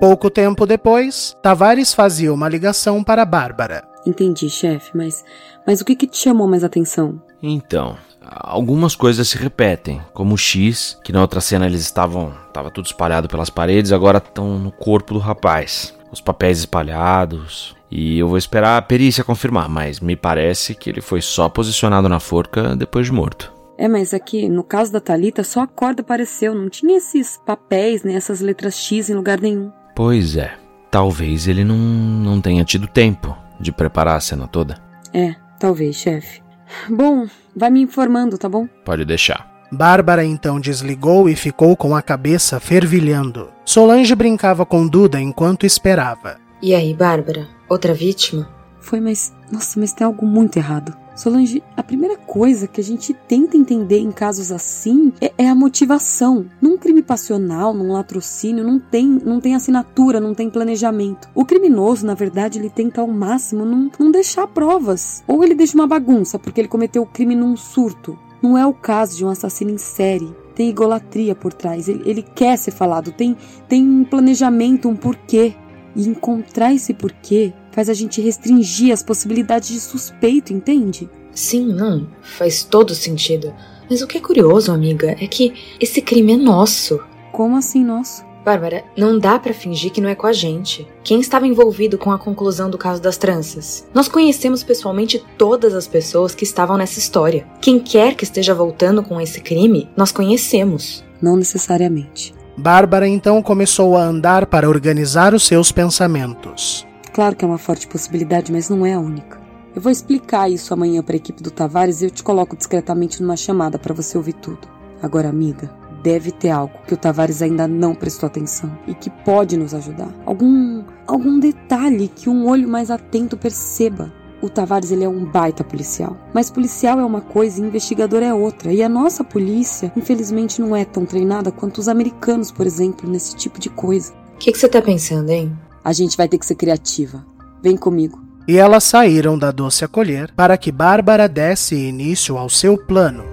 Pouco 0.00 0.30
tempo 0.30 0.64
depois, 0.64 1.36
Tavares 1.42 1.92
fazia 1.92 2.32
uma 2.32 2.48
ligação 2.48 3.04
para 3.04 3.22
Bárbara. 3.26 3.84
Entendi, 4.06 4.48
chefe, 4.48 4.96
mas, 4.96 5.22
mas 5.66 5.82
o 5.82 5.84
que, 5.84 5.94
que 5.94 6.06
te 6.06 6.16
chamou 6.16 6.48
mais 6.48 6.64
atenção? 6.64 7.20
Então, 7.42 7.98
algumas 8.24 8.96
coisas 8.96 9.28
se 9.28 9.36
repetem, 9.36 10.00
como 10.14 10.34
o 10.34 10.38
X, 10.38 10.98
que 11.04 11.12
na 11.12 11.20
outra 11.20 11.42
cena 11.42 11.66
eles 11.66 11.82
estavam. 11.82 12.32
Tava 12.50 12.70
tudo 12.70 12.86
espalhado 12.86 13.28
pelas 13.28 13.50
paredes, 13.50 13.92
agora 13.92 14.16
estão 14.16 14.58
no 14.58 14.72
corpo 14.72 15.12
do 15.12 15.20
rapaz. 15.20 15.94
Os 16.10 16.22
papéis 16.22 16.60
espalhados. 16.60 17.76
E 17.90 18.20
eu 18.20 18.26
vou 18.26 18.38
esperar 18.38 18.78
a 18.78 18.82
perícia 18.82 19.22
confirmar, 19.22 19.68
mas 19.68 20.00
me 20.00 20.16
parece 20.16 20.74
que 20.74 20.88
ele 20.88 21.02
foi 21.02 21.20
só 21.20 21.46
posicionado 21.50 22.08
na 22.08 22.20
forca 22.20 22.74
depois 22.74 23.04
de 23.04 23.12
morto. 23.12 23.52
É, 23.76 23.86
mas 23.86 24.14
aqui, 24.14 24.48
no 24.48 24.64
caso 24.64 24.92
da 24.92 25.00
Talita, 25.00 25.44
só 25.44 25.60
a 25.60 25.66
corda 25.66 26.00
apareceu, 26.00 26.54
não 26.54 26.70
tinha 26.70 26.96
esses 26.96 27.38
papéis, 27.44 28.02
nem 28.02 28.16
essas 28.16 28.40
letras 28.40 28.76
X 28.76 29.10
em 29.10 29.14
lugar 29.14 29.40
nenhum. 29.40 29.70
Pois 30.02 30.34
é. 30.34 30.56
Talvez 30.90 31.46
ele 31.46 31.62
não, 31.62 31.76
não 31.76 32.40
tenha 32.40 32.64
tido 32.64 32.86
tempo 32.86 33.36
de 33.60 33.70
preparar 33.70 34.16
a 34.16 34.20
cena 34.20 34.48
toda. 34.48 34.78
É, 35.12 35.34
talvez, 35.58 35.96
chefe. 35.96 36.40
Bom, 36.88 37.26
vai 37.54 37.68
me 37.68 37.82
informando, 37.82 38.38
tá 38.38 38.48
bom? 38.48 38.66
Pode 38.82 39.04
deixar. 39.04 39.46
Bárbara 39.70 40.24
então 40.24 40.58
desligou 40.58 41.28
e 41.28 41.36
ficou 41.36 41.76
com 41.76 41.94
a 41.94 42.00
cabeça 42.00 42.58
fervilhando. 42.58 43.50
Solange 43.62 44.14
brincava 44.14 44.64
com 44.64 44.88
Duda 44.88 45.20
enquanto 45.20 45.66
esperava. 45.66 46.38
E 46.62 46.74
aí, 46.74 46.94
Bárbara? 46.94 47.46
Outra 47.68 47.92
vítima? 47.92 48.48
Foi, 48.80 49.00
mas. 49.00 49.34
Nossa, 49.52 49.78
mas 49.78 49.92
tem 49.92 50.06
algo 50.06 50.24
muito 50.24 50.56
errado. 50.56 50.96
Solange, 51.14 51.62
a 51.76 51.82
primeira 51.82 52.16
coisa 52.16 52.66
que 52.66 52.80
a 52.80 52.84
gente 52.84 53.12
tenta 53.12 53.56
entender 53.56 53.98
em 53.98 54.10
casos 54.10 54.50
assim 54.50 55.12
é, 55.20 55.32
é, 55.36 55.48
a 55.48 55.54
motivação. 55.54 56.46
Num 56.60 56.78
crime 56.78 57.02
passional, 57.02 57.74
num 57.74 57.92
latrocínio, 57.92 58.64
não 58.64 58.78
tem, 58.78 59.06
não 59.06 59.40
tem 59.40 59.54
assinatura, 59.54 60.20
não 60.20 60.34
tem 60.34 60.48
planejamento. 60.48 61.28
O 61.34 61.44
criminoso, 61.44 62.06
na 62.06 62.14
verdade, 62.14 62.58
ele 62.58 62.70
tenta 62.70 63.00
ao 63.00 63.08
máximo 63.08 63.64
não, 63.64 63.90
não 63.98 64.10
deixar 64.10 64.46
provas. 64.46 65.22
Ou 65.26 65.44
ele 65.44 65.54
deixa 65.54 65.74
uma 65.74 65.86
bagunça 65.86 66.38
porque 66.38 66.60
ele 66.60 66.68
cometeu 66.68 67.02
o 67.02 67.06
crime 67.06 67.34
num 67.34 67.56
surto. 67.56 68.18
Não 68.42 68.56
é 68.56 68.66
o 68.66 68.72
caso 68.72 69.16
de 69.16 69.24
um 69.24 69.28
assassino 69.28 69.70
em 69.70 69.78
série. 69.78 70.34
Tem 70.54 70.70
idolatria 70.70 71.34
por 71.34 71.52
trás. 71.52 71.88
Ele, 71.88 72.02
ele 72.06 72.22
quer 72.22 72.56
ser 72.56 72.70
falado. 72.70 73.12
Tem, 73.12 73.36
tem 73.68 73.86
um 73.86 74.04
planejamento, 74.04 74.88
um 74.88 74.96
porquê. 74.96 75.54
E 75.94 76.08
encontrar 76.08 76.72
esse 76.72 76.94
porquê 76.94 77.52
faz 77.70 77.88
a 77.88 77.94
gente 77.94 78.20
restringir 78.20 78.92
as 78.92 79.02
possibilidades 79.02 79.68
de 79.68 79.80
suspeito, 79.80 80.52
entende? 80.52 81.08
Sim, 81.32 81.72
não. 81.72 82.08
Faz 82.22 82.64
todo 82.64 82.94
sentido. 82.94 83.52
Mas 83.88 84.02
o 84.02 84.06
que 84.06 84.18
é 84.18 84.20
curioso, 84.20 84.72
amiga, 84.72 85.16
é 85.20 85.26
que 85.26 85.54
esse 85.80 86.00
crime 86.00 86.34
é 86.34 86.36
nosso. 86.36 87.00
Como 87.32 87.56
assim 87.56 87.84
nosso? 87.84 88.24
Bárbara, 88.44 88.84
não 88.96 89.18
dá 89.18 89.38
para 89.38 89.52
fingir 89.52 89.92
que 89.92 90.00
não 90.00 90.08
é 90.08 90.14
com 90.14 90.26
a 90.26 90.32
gente. 90.32 90.88
Quem 91.04 91.20
estava 91.20 91.46
envolvido 91.46 91.98
com 91.98 92.10
a 92.10 92.18
conclusão 92.18 92.70
do 92.70 92.78
caso 92.78 93.00
das 93.00 93.18
tranças? 93.18 93.86
Nós 93.92 94.08
conhecemos 94.08 94.62
pessoalmente 94.62 95.22
todas 95.36 95.74
as 95.74 95.86
pessoas 95.86 96.34
que 96.34 96.44
estavam 96.44 96.76
nessa 96.76 96.98
história. 96.98 97.46
Quem 97.60 97.78
quer 97.78 98.14
que 98.14 98.24
esteja 98.24 98.54
voltando 98.54 99.02
com 99.02 99.20
esse 99.20 99.40
crime, 99.40 99.88
nós 99.96 100.10
conhecemos. 100.10 101.04
Não 101.20 101.36
necessariamente. 101.36 102.34
Bárbara 102.56 103.06
então 103.06 103.42
começou 103.42 103.96
a 103.96 104.02
andar 104.02 104.46
para 104.46 104.68
organizar 104.68 105.34
os 105.34 105.46
seus 105.46 105.70
pensamentos. 105.70 106.86
Claro 107.12 107.34
que 107.34 107.44
é 107.44 107.48
uma 107.48 107.58
forte 107.58 107.86
possibilidade, 107.86 108.52
mas 108.52 108.68
não 108.68 108.86
é 108.86 108.94
a 108.94 109.00
única. 109.00 109.40
Eu 109.74 109.80
vou 109.80 109.90
explicar 109.90 110.50
isso 110.50 110.74
amanhã 110.74 111.02
para 111.02 111.14
a 111.14 111.16
equipe 111.16 111.42
do 111.42 111.50
Tavares 111.50 112.02
e 112.02 112.06
eu 112.06 112.10
te 112.10 112.22
coloco 112.22 112.56
discretamente 112.56 113.22
numa 113.22 113.36
chamada 113.36 113.78
para 113.78 113.94
você 113.94 114.16
ouvir 114.16 114.34
tudo. 114.34 114.68
Agora, 115.02 115.28
amiga, 115.28 115.70
deve 116.02 116.30
ter 116.32 116.50
algo 116.50 116.74
que 116.86 116.94
o 116.94 116.96
Tavares 116.96 117.42
ainda 117.42 117.68
não 117.68 117.94
prestou 117.94 118.26
atenção 118.26 118.76
e 118.86 118.94
que 118.94 119.10
pode 119.10 119.56
nos 119.56 119.74
ajudar. 119.74 120.12
Algum 120.26 120.82
algum 121.06 121.38
detalhe 121.38 122.08
que 122.08 122.28
um 122.28 122.46
olho 122.46 122.68
mais 122.68 122.90
atento 122.90 123.36
perceba. 123.36 124.12
O 124.42 124.48
Tavares 124.48 124.90
ele 124.90 125.04
é 125.04 125.08
um 125.08 125.24
baita 125.24 125.62
policial, 125.62 126.16
mas 126.32 126.50
policial 126.50 126.98
é 126.98 127.04
uma 127.04 127.20
coisa 127.20 127.60
e 127.60 127.66
investigador 127.66 128.22
é 128.22 128.32
outra. 128.32 128.72
E 128.72 128.82
a 128.82 128.88
nossa 128.88 129.22
polícia, 129.22 129.92
infelizmente, 129.94 130.62
não 130.62 130.74
é 130.74 130.84
tão 130.84 131.04
treinada 131.04 131.52
quanto 131.52 131.78
os 131.78 131.88
americanos, 131.88 132.50
por 132.50 132.66
exemplo, 132.66 133.08
nesse 133.08 133.36
tipo 133.36 133.60
de 133.60 133.68
coisa. 133.68 134.12
O 134.34 134.38
que, 134.38 134.54
você 134.54 134.66
tá 134.66 134.80
pensando, 134.80 135.28
hein? 135.28 135.52
A 135.84 135.92
gente 135.92 136.16
vai 136.16 136.28
ter 136.28 136.38
que 136.38 136.46
ser 136.46 136.54
criativa. 136.54 137.24
Vem 137.62 137.76
comigo. 137.76 138.20
E 138.46 138.56
elas 138.56 138.84
saíram 138.84 139.38
da 139.38 139.50
doce 139.50 139.84
acolher 139.84 140.32
para 140.34 140.56
que 140.56 140.72
Bárbara 140.72 141.28
desse 141.28 141.74
início 141.74 142.36
ao 142.36 142.48
seu 142.48 142.76
plano. 142.76 143.24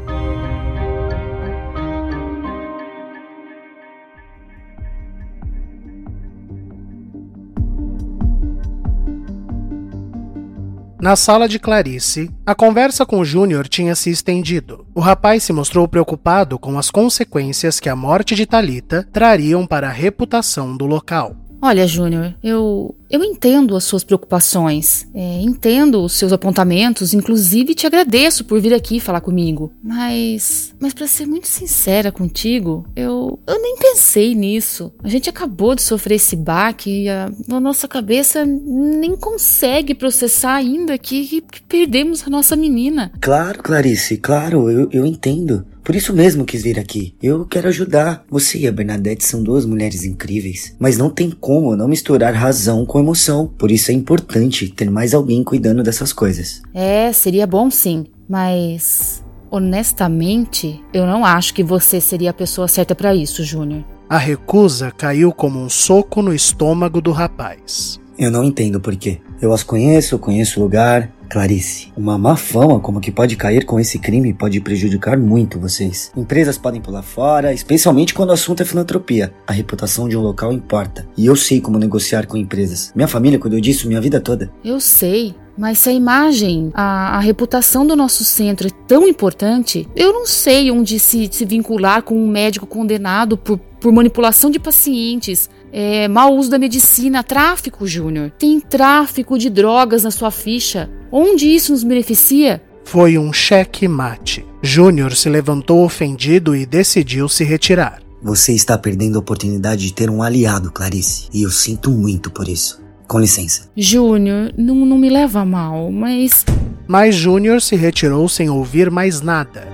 Na 11.00 11.16
sala 11.16 11.48
de 11.48 11.58
Clarice, 11.58 12.30
a 12.46 12.54
conversa 12.54 13.06
com 13.06 13.24
Júnior 13.24 13.68
tinha 13.68 13.96
se 13.96 14.10
estendido. 14.10 14.86
O 14.94 15.00
rapaz 15.00 15.42
se 15.44 15.54
mostrou 15.54 15.88
preocupado 15.88 16.60
com 16.60 16.78
as 16.78 16.92
consequências 16.92 17.80
que 17.80 17.88
a 17.88 17.96
morte 17.96 18.36
de 18.36 18.46
Talita 18.46 19.08
trariam 19.14 19.66
para 19.66 19.88
a 19.88 19.92
reputação 19.92 20.76
do 20.76 20.86
local. 20.86 21.47
Olha, 21.62 21.88
Júnior, 21.88 22.36
eu 22.44 22.96
eu 23.10 23.24
entendo 23.24 23.76
as 23.76 23.86
suas 23.86 24.04
preocupações, 24.04 25.08
é, 25.14 25.42
entendo 25.42 26.04
os 26.04 26.14
seus 26.14 26.34
apontamentos, 26.34 27.14
inclusive 27.14 27.74
te 27.74 27.88
agradeço 27.88 28.44
por 28.44 28.60
vir 28.60 28.74
aqui 28.74 29.00
falar 29.00 29.22
comigo. 29.22 29.72
Mas, 29.82 30.76
mas 30.78 30.94
para 30.94 31.08
ser 31.08 31.26
muito 31.26 31.48
sincera 31.48 32.12
contigo, 32.12 32.86
eu 32.96 33.40
eu 33.48 33.62
nem 33.62 33.78
pensei 33.78 34.36
nisso. 34.36 34.92
A 35.04 35.08
gente 35.08 35.30
acabou 35.30 35.74
de 35.74 35.82
sofrer 35.82 36.16
esse 36.16 36.36
baque 36.36 37.04
e 37.04 37.10
a, 37.10 37.32
a 37.50 37.60
nossa 37.60 37.88
cabeça 37.88 38.46
nem 38.46 39.16
consegue 39.16 39.96
processar 39.96 40.56
ainda 40.56 40.98
que, 40.98 41.42
que 41.42 41.62
perdemos 41.62 42.24
a 42.28 42.30
nossa 42.30 42.56
menina. 42.56 43.12
Claro, 43.22 43.64
Clarice, 43.64 44.18
claro, 44.18 44.70
eu, 44.70 44.90
eu 44.92 45.06
entendo. 45.06 45.66
Por 45.88 45.96
isso 45.96 46.14
mesmo 46.14 46.44
quis 46.44 46.64
vir 46.64 46.78
aqui. 46.78 47.16
Eu 47.24 47.46
quero 47.46 47.70
ajudar. 47.70 48.26
Você 48.30 48.58
e 48.58 48.68
a 48.68 48.74
Bernadette 48.74 49.26
são 49.26 49.42
duas 49.42 49.66
mulheres 49.66 50.04
incríveis, 50.04 50.76
mas 50.78 50.98
não 50.98 51.10
tem 51.10 51.32
como 51.32 51.78
não 51.78 51.88
misturar 51.88 52.34
razão 52.34 52.86
com 52.86 53.00
emoção. 53.00 53.48
Por 53.58 53.72
isso 53.72 53.90
é 53.90 53.94
importante 53.94 54.68
ter 54.68 54.92
mais 54.92 55.14
alguém 55.14 55.46
cuidando 55.46 55.82
dessas 55.82 56.12
coisas. 56.12 56.62
É, 56.74 57.14
seria 57.14 57.48
bom 57.48 57.72
sim, 57.72 58.06
mas 58.28 59.24
honestamente, 59.50 60.84
eu 60.94 61.06
não 61.06 61.24
acho 61.24 61.54
que 61.54 61.64
você 61.64 62.02
seria 62.02 62.32
a 62.32 62.34
pessoa 62.34 62.68
certa 62.68 62.94
para 62.94 63.16
isso, 63.16 63.42
Júnior. 63.46 63.86
A 64.10 64.18
recusa 64.18 64.92
caiu 64.92 65.32
como 65.32 65.58
um 65.58 65.70
soco 65.70 66.22
no 66.22 66.34
estômago 66.34 67.00
do 67.00 67.14
rapaz. 67.14 67.98
Eu 68.18 68.32
não 68.32 68.44
entendo 68.44 68.80
por 68.80 68.96
quê. 68.96 69.20
Eu 69.42 69.54
as 69.54 69.64
conheço, 69.64 70.18
conheço 70.18 70.60
o 70.60 70.64
lugar. 70.64 71.12
Clarice, 71.30 71.92
uma 71.96 72.18
má 72.18 72.38
fama 72.38 72.80
como 72.80 73.02
que 73.02 73.12
pode 73.12 73.36
cair 73.36 73.66
com 73.66 73.80
esse 73.80 74.00
crime 74.00 74.34
pode 74.34 74.62
prejudicar 74.62 75.18
muito 75.18 75.60
vocês. 75.60 76.10
Empresas 76.16 76.58
podem 76.58 76.82
pular 76.82 77.04
fora, 77.04 77.54
especialmente 77.54 78.14
quando 78.14 78.30
o 78.30 78.34
assunto 78.34 78.64
é 78.64 78.66
filantropia. 78.66 79.34
A 79.46 79.52
reputação 79.52 80.08
de 80.08 80.16
um 80.16 80.22
local 80.22 80.54
importa. 80.54 81.06
E 81.18 81.26
eu 81.26 81.36
sei 81.36 81.60
como 81.60 81.78
negociar 81.78 82.26
com 82.28 82.38
empresas. 82.38 82.94
Minha 82.96 83.10
família 83.10 83.38
cuidou 83.38 83.60
disso 83.60 83.88
minha 83.88 84.02
vida 84.02 84.22
toda. 84.22 84.50
Eu 84.64 84.80
sei. 84.80 85.36
Mas 85.58 85.80
se 85.80 85.90
a 85.90 85.94
imagem, 85.94 86.72
a, 86.74 87.18
a, 87.18 87.20
reputação 87.20 87.86
do 87.86 87.96
nosso 87.96 88.24
centro 88.24 88.68
é 88.68 88.72
tão 88.88 89.08
importante, 89.08 89.88
eu 89.96 90.14
não 90.14 90.26
sei 90.26 90.70
onde 90.70 91.00
se, 91.00 91.28
se 91.32 91.46
vincular 91.46 92.04
com 92.04 92.16
um 92.16 92.28
médico 92.28 92.68
condenado 92.68 93.38
por, 93.38 93.58
por 93.58 93.92
manipulação 93.92 94.52
de 94.52 94.60
pacientes, 94.60 95.50
é, 95.72 96.08
mau 96.08 96.36
uso 96.36 96.50
da 96.50 96.60
medicina, 96.60 97.24
tráfico, 97.24 97.88
Júnior. 97.88 98.32
Tem 98.38 98.60
tráfico 98.60 99.38
de 99.38 99.50
drogas 99.50 100.04
na 100.04 100.12
sua 100.12 100.32
ficha. 100.32 100.90
Onde 101.12 101.48
isso 101.48 101.72
nos 101.72 101.84
beneficia? 101.84 102.62
Foi 102.84 103.18
um 103.18 103.34
cheque 103.34 103.88
mate. 103.88 104.46
Júnior 104.62 105.16
se 105.16 105.28
levantou 105.28 105.84
ofendido 105.84 106.56
e 106.56 106.66
decidiu 106.66 107.28
se 107.28 107.44
retirar. 107.44 108.02
Você 108.22 108.54
está 108.54 108.78
perdendo 108.78 109.18
a 109.18 109.20
oportunidade 109.20 109.86
de 109.86 109.94
ter 109.94 110.10
um 110.10 110.24
aliado, 110.24 110.72
Clarice, 110.72 111.28
e 111.34 111.44
eu 111.44 111.52
sinto 111.52 111.92
muito 111.92 112.32
por 112.32 112.48
isso. 112.48 112.87
Com 113.08 113.20
licença. 113.20 113.70
Júnior, 113.76 114.54
não, 114.58 114.76
não 114.86 114.98
me 114.98 115.10
leva 115.10 115.40
a 115.40 115.46
mal, 115.46 115.90
mas. 115.92 116.44
Mas 116.86 117.16
Júnior 117.16 117.62
se 117.62 117.76
retirou 117.76 118.28
sem 118.28 118.50
ouvir 118.50 118.92
mais 118.92 119.22
nada. 119.22 119.68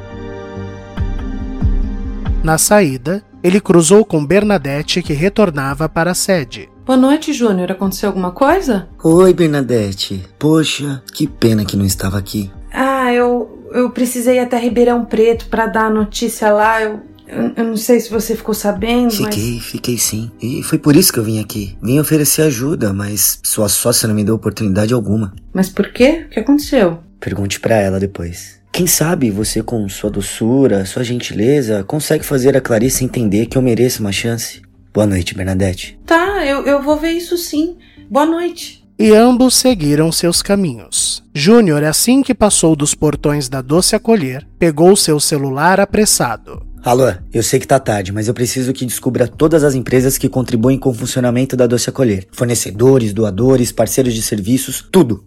Na 2.44 2.58
saída, 2.58 3.24
ele 3.42 3.60
cruzou 3.60 4.06
com 4.06 4.26
Bernadette, 4.26 5.02
que 5.02 5.14
retornava 5.14 5.90
para 5.90 6.12
a 6.12 6.16
sede. 6.16 6.70
Boa 6.86 6.98
noite, 6.98 7.34
Júnior. 7.34 7.72
Aconteceu 7.72 8.10
alguma 8.10 8.32
coisa? 8.32 8.90
Oi, 9.04 9.34
Bernadette. 9.34 10.24
Poxa, 10.38 11.02
que 11.14 11.26
pena 11.26 11.66
que 11.66 11.78
não 11.78 11.86
estava 11.86 12.18
aqui. 12.18 12.52
Ah, 12.72 13.14
eu, 13.14 13.70
eu 13.72 13.90
precisei 13.90 14.36
ir 14.36 14.40
até 14.40 14.58
Ribeirão 14.60 15.06
Preto 15.06 15.48
para 15.48 15.66
dar 15.66 15.86
a 15.86 15.90
notícia 15.90 16.52
lá. 16.52 16.82
Eu, 16.82 17.00
eu, 17.36 17.54
eu, 17.56 17.64
não 17.66 17.78
sei 17.78 18.00
se 18.00 18.10
você 18.10 18.36
ficou 18.36 18.54
sabendo. 18.54 19.12
Fiquei, 19.12 19.54
mas... 19.56 19.66
fiquei 19.66 19.98
sim. 19.98 20.32
E 20.42 20.64
foi 20.64 20.78
por 20.78 20.96
isso 20.96 21.12
que 21.12 21.20
eu 21.20 21.24
vim 21.24 21.40
aqui. 21.40 21.78
Vim 21.82 22.00
oferecer 22.00 22.44
ajuda, 22.44 22.94
mas 22.94 23.40
sua 23.44 23.70
sócia 23.70 24.08
não 24.08 24.16
me 24.16 24.24
deu 24.24 24.36
oportunidade 24.36 24.94
alguma. 24.94 25.34
Mas 25.54 25.70
por 25.70 25.92
quê? 25.92 26.26
O 26.26 26.30
que 26.30 26.40
aconteceu? 26.40 27.00
Pergunte 27.20 27.60
para 27.60 27.76
ela 27.76 28.00
depois. 28.00 28.62
Quem 28.72 28.88
sabe 28.88 29.30
você, 29.30 29.62
com 29.62 29.88
sua 29.88 30.10
doçura, 30.10 30.86
sua 30.86 31.04
gentileza, 31.04 31.84
consegue 31.84 32.26
fazer 32.26 32.58
a 32.58 32.62
Clarice 32.62 33.06
entender 33.06 33.46
que 33.46 33.58
eu 33.58 33.62
mereço 33.62 34.02
uma 34.02 34.12
chance. 34.12 34.62
Boa 34.94 35.06
noite, 35.06 35.36
Bernadette. 35.36 36.00
Tá, 36.06 36.46
eu, 36.46 36.66
eu 36.66 36.82
vou 36.82 36.98
ver 36.98 37.12
isso 37.12 37.38
sim. 37.38 37.78
Boa 38.10 38.26
noite. 38.26 38.84
E 38.98 39.12
ambos 39.12 39.56
seguiram 39.56 40.12
seus 40.12 40.42
caminhos. 40.42 41.24
Júnior, 41.34 41.84
assim 41.84 42.22
que 42.22 42.34
passou 42.34 42.76
dos 42.76 42.94
portões 42.94 43.50
da 43.50 43.62
Doce 43.62 43.96
Acolher, 43.96 44.46
pegou 44.60 44.96
seu 44.96 45.20
celular 45.20 45.80
apressado. 45.80 46.66
Alô, 46.86 47.06
eu 47.34 47.42
sei 47.42 47.62
que 47.62 47.66
tá 47.66 47.80
tarde, 47.80 48.12
mas 48.12 48.28
eu 48.28 48.34
preciso 48.34 48.74
que 48.74 48.86
descubra 48.86 49.26
todas 49.26 49.64
as 49.64 49.74
empresas 49.74 50.18
que 50.18 50.28
contribuem 50.28 50.78
com 50.78 50.90
o 50.90 50.94
funcionamento 50.94 51.56
da 51.56 51.66
Doce 51.66 51.90
Acolher. 51.90 52.28
Fornecedores, 52.34 53.14
doadores, 53.14 53.72
parceiros 53.72 54.14
de 54.14 54.22
serviços, 54.22 54.86
tudo. 54.92 55.24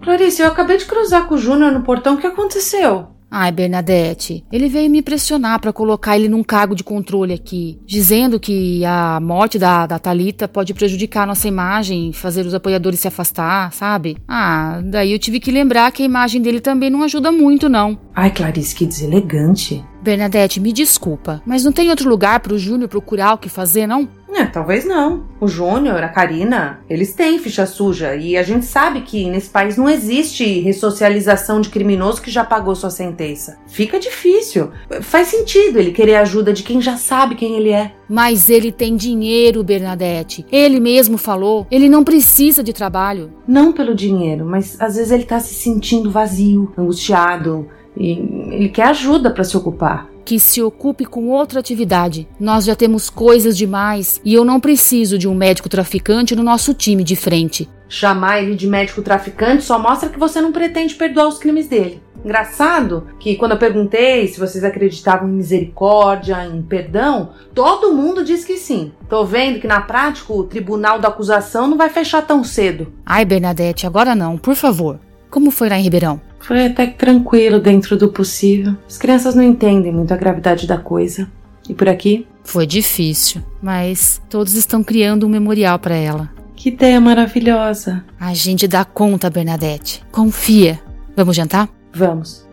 Clarice, 0.00 0.42
eu 0.42 0.46
acabei 0.46 0.76
de 0.76 0.84
cruzar 0.84 1.26
com 1.26 1.34
o 1.34 1.38
Júnior 1.38 1.72
no 1.72 1.82
portão. 1.82 2.14
O 2.14 2.18
que 2.18 2.26
aconteceu? 2.28 3.15
Ai, 3.30 3.50
Bernadette, 3.50 4.44
ele 4.52 4.68
veio 4.68 4.90
me 4.90 5.02
pressionar 5.02 5.60
para 5.60 5.72
colocar 5.72 6.16
ele 6.16 6.28
num 6.28 6.44
cargo 6.44 6.74
de 6.74 6.84
controle 6.84 7.34
aqui, 7.34 7.78
dizendo 7.84 8.38
que 8.38 8.84
a 8.84 9.18
morte 9.20 9.58
da, 9.58 9.86
da 9.86 9.98
Talita 9.98 10.46
pode 10.46 10.72
prejudicar 10.72 11.26
nossa 11.26 11.48
imagem, 11.48 12.12
fazer 12.12 12.46
os 12.46 12.54
apoiadores 12.54 13.00
se 13.00 13.08
afastar, 13.08 13.72
sabe? 13.72 14.16
Ah, 14.28 14.80
daí 14.84 15.12
eu 15.12 15.18
tive 15.18 15.40
que 15.40 15.50
lembrar 15.50 15.90
que 15.92 16.02
a 16.02 16.06
imagem 16.06 16.40
dele 16.40 16.60
também 16.60 16.88
não 16.88 17.02
ajuda 17.02 17.32
muito, 17.32 17.68
não. 17.68 17.98
Ai, 18.14 18.30
Clarice, 18.30 18.74
que 18.74 18.86
deselegante. 18.86 19.84
Bernadette, 20.06 20.60
me 20.60 20.72
desculpa, 20.72 21.42
mas 21.44 21.64
não 21.64 21.72
tem 21.72 21.90
outro 21.90 22.08
lugar 22.08 22.38
para 22.38 22.54
o 22.54 22.58
Júnior 22.58 22.88
procurar 22.88 23.34
o 23.34 23.38
que 23.38 23.48
fazer, 23.48 23.88
não? 23.88 24.08
É, 24.32 24.44
talvez 24.44 24.84
não. 24.84 25.24
O 25.40 25.48
Júnior, 25.48 26.00
a 26.00 26.08
Karina, 26.08 26.80
eles 26.88 27.12
têm 27.12 27.40
ficha 27.40 27.66
suja 27.66 28.14
e 28.14 28.36
a 28.36 28.42
gente 28.44 28.66
sabe 28.66 29.00
que 29.00 29.28
nesse 29.28 29.50
país 29.50 29.76
não 29.76 29.88
existe 29.88 30.60
ressocialização 30.60 31.60
de 31.60 31.70
criminoso 31.70 32.22
que 32.22 32.30
já 32.30 32.44
pagou 32.44 32.76
sua 32.76 32.90
sentença. 32.90 33.58
Fica 33.66 33.98
difícil. 33.98 34.70
Faz 35.00 35.28
sentido 35.28 35.78
ele 35.78 35.90
querer 35.90 36.16
ajuda 36.16 36.52
de 36.52 36.62
quem 36.62 36.80
já 36.80 36.96
sabe 36.96 37.34
quem 37.34 37.56
ele 37.56 37.70
é. 37.70 37.92
Mas 38.08 38.48
ele 38.48 38.70
tem 38.70 38.94
dinheiro, 38.94 39.64
Bernadette. 39.64 40.46
Ele 40.52 40.78
mesmo 40.78 41.18
falou. 41.18 41.66
Ele 41.68 41.88
não 41.88 42.04
precisa 42.04 42.62
de 42.62 42.72
trabalho. 42.72 43.32
Não 43.48 43.72
pelo 43.72 43.94
dinheiro, 43.94 44.44
mas 44.44 44.80
às 44.80 44.94
vezes 44.94 45.10
ele 45.10 45.24
tá 45.24 45.40
se 45.40 45.54
sentindo 45.54 46.10
vazio, 46.10 46.72
angustiado, 46.78 47.68
e 47.96 48.12
ele 48.50 48.68
quer 48.68 48.88
ajuda 48.88 49.30
para 49.30 49.44
se 49.44 49.56
ocupar. 49.56 50.08
Que 50.24 50.40
se 50.40 50.60
ocupe 50.60 51.04
com 51.04 51.28
outra 51.28 51.60
atividade. 51.60 52.28
Nós 52.38 52.64
já 52.64 52.74
temos 52.74 53.08
coisas 53.08 53.56
demais 53.56 54.20
e 54.24 54.34
eu 54.34 54.44
não 54.44 54.58
preciso 54.58 55.18
de 55.18 55.28
um 55.28 55.34
médico 55.34 55.68
traficante 55.68 56.34
no 56.34 56.42
nosso 56.42 56.74
time 56.74 57.04
de 57.04 57.14
frente. 57.14 57.68
Chamar 57.88 58.42
ele 58.42 58.56
de 58.56 58.66
médico 58.66 59.02
traficante 59.02 59.62
só 59.62 59.78
mostra 59.78 60.08
que 60.08 60.18
você 60.18 60.40
não 60.40 60.50
pretende 60.50 60.94
perdoar 60.94 61.28
os 61.28 61.38
crimes 61.38 61.68
dele. 61.68 62.02
Engraçado 62.24 63.06
que 63.20 63.36
quando 63.36 63.52
eu 63.52 63.56
perguntei 63.56 64.26
se 64.26 64.40
vocês 64.40 64.64
acreditavam 64.64 65.28
em 65.28 65.34
misericórdia, 65.34 66.44
em 66.44 66.60
perdão, 66.60 67.30
todo 67.54 67.94
mundo 67.94 68.24
disse 68.24 68.44
que 68.44 68.56
sim. 68.56 68.90
Tô 69.08 69.24
vendo 69.24 69.60
que 69.60 69.66
na 69.68 69.80
prática 69.80 70.32
o 70.32 70.42
tribunal 70.42 70.98
da 70.98 71.06
acusação 71.06 71.68
não 71.68 71.76
vai 71.76 71.88
fechar 71.88 72.22
tão 72.22 72.42
cedo. 72.42 72.92
Ai, 73.06 73.24
Bernadette, 73.24 73.86
agora 73.86 74.16
não, 74.16 74.36
por 74.36 74.56
favor. 74.56 74.98
Como 75.30 75.50
foi 75.50 75.68
lá 75.68 75.78
em 75.78 75.82
Ribeirão? 75.82 76.20
Foi 76.40 76.66
até 76.66 76.86
que 76.86 76.96
tranquilo 76.96 77.58
dentro 77.60 77.96
do 77.96 78.08
possível. 78.08 78.76
As 78.88 78.96
crianças 78.96 79.34
não 79.34 79.42
entendem 79.42 79.92
muito 79.92 80.14
a 80.14 80.16
gravidade 80.16 80.66
da 80.66 80.78
coisa. 80.78 81.28
E 81.68 81.74
por 81.74 81.88
aqui? 81.88 82.26
Foi 82.44 82.64
difícil, 82.64 83.42
mas 83.60 84.22
todos 84.30 84.54
estão 84.54 84.84
criando 84.84 85.26
um 85.26 85.28
memorial 85.28 85.78
para 85.80 85.96
ela. 85.96 86.30
Que 86.54 86.68
ideia 86.68 87.00
maravilhosa. 87.00 88.04
A 88.18 88.32
gente 88.32 88.68
dá 88.68 88.84
conta, 88.84 89.28
Bernadette. 89.28 90.02
Confia. 90.12 90.80
Vamos 91.16 91.34
jantar? 91.34 91.68
Vamos. 91.92 92.45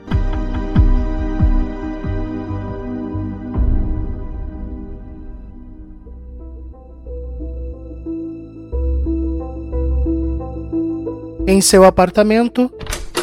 Em 11.53 11.61
seu 11.61 11.83
apartamento, 11.83 12.67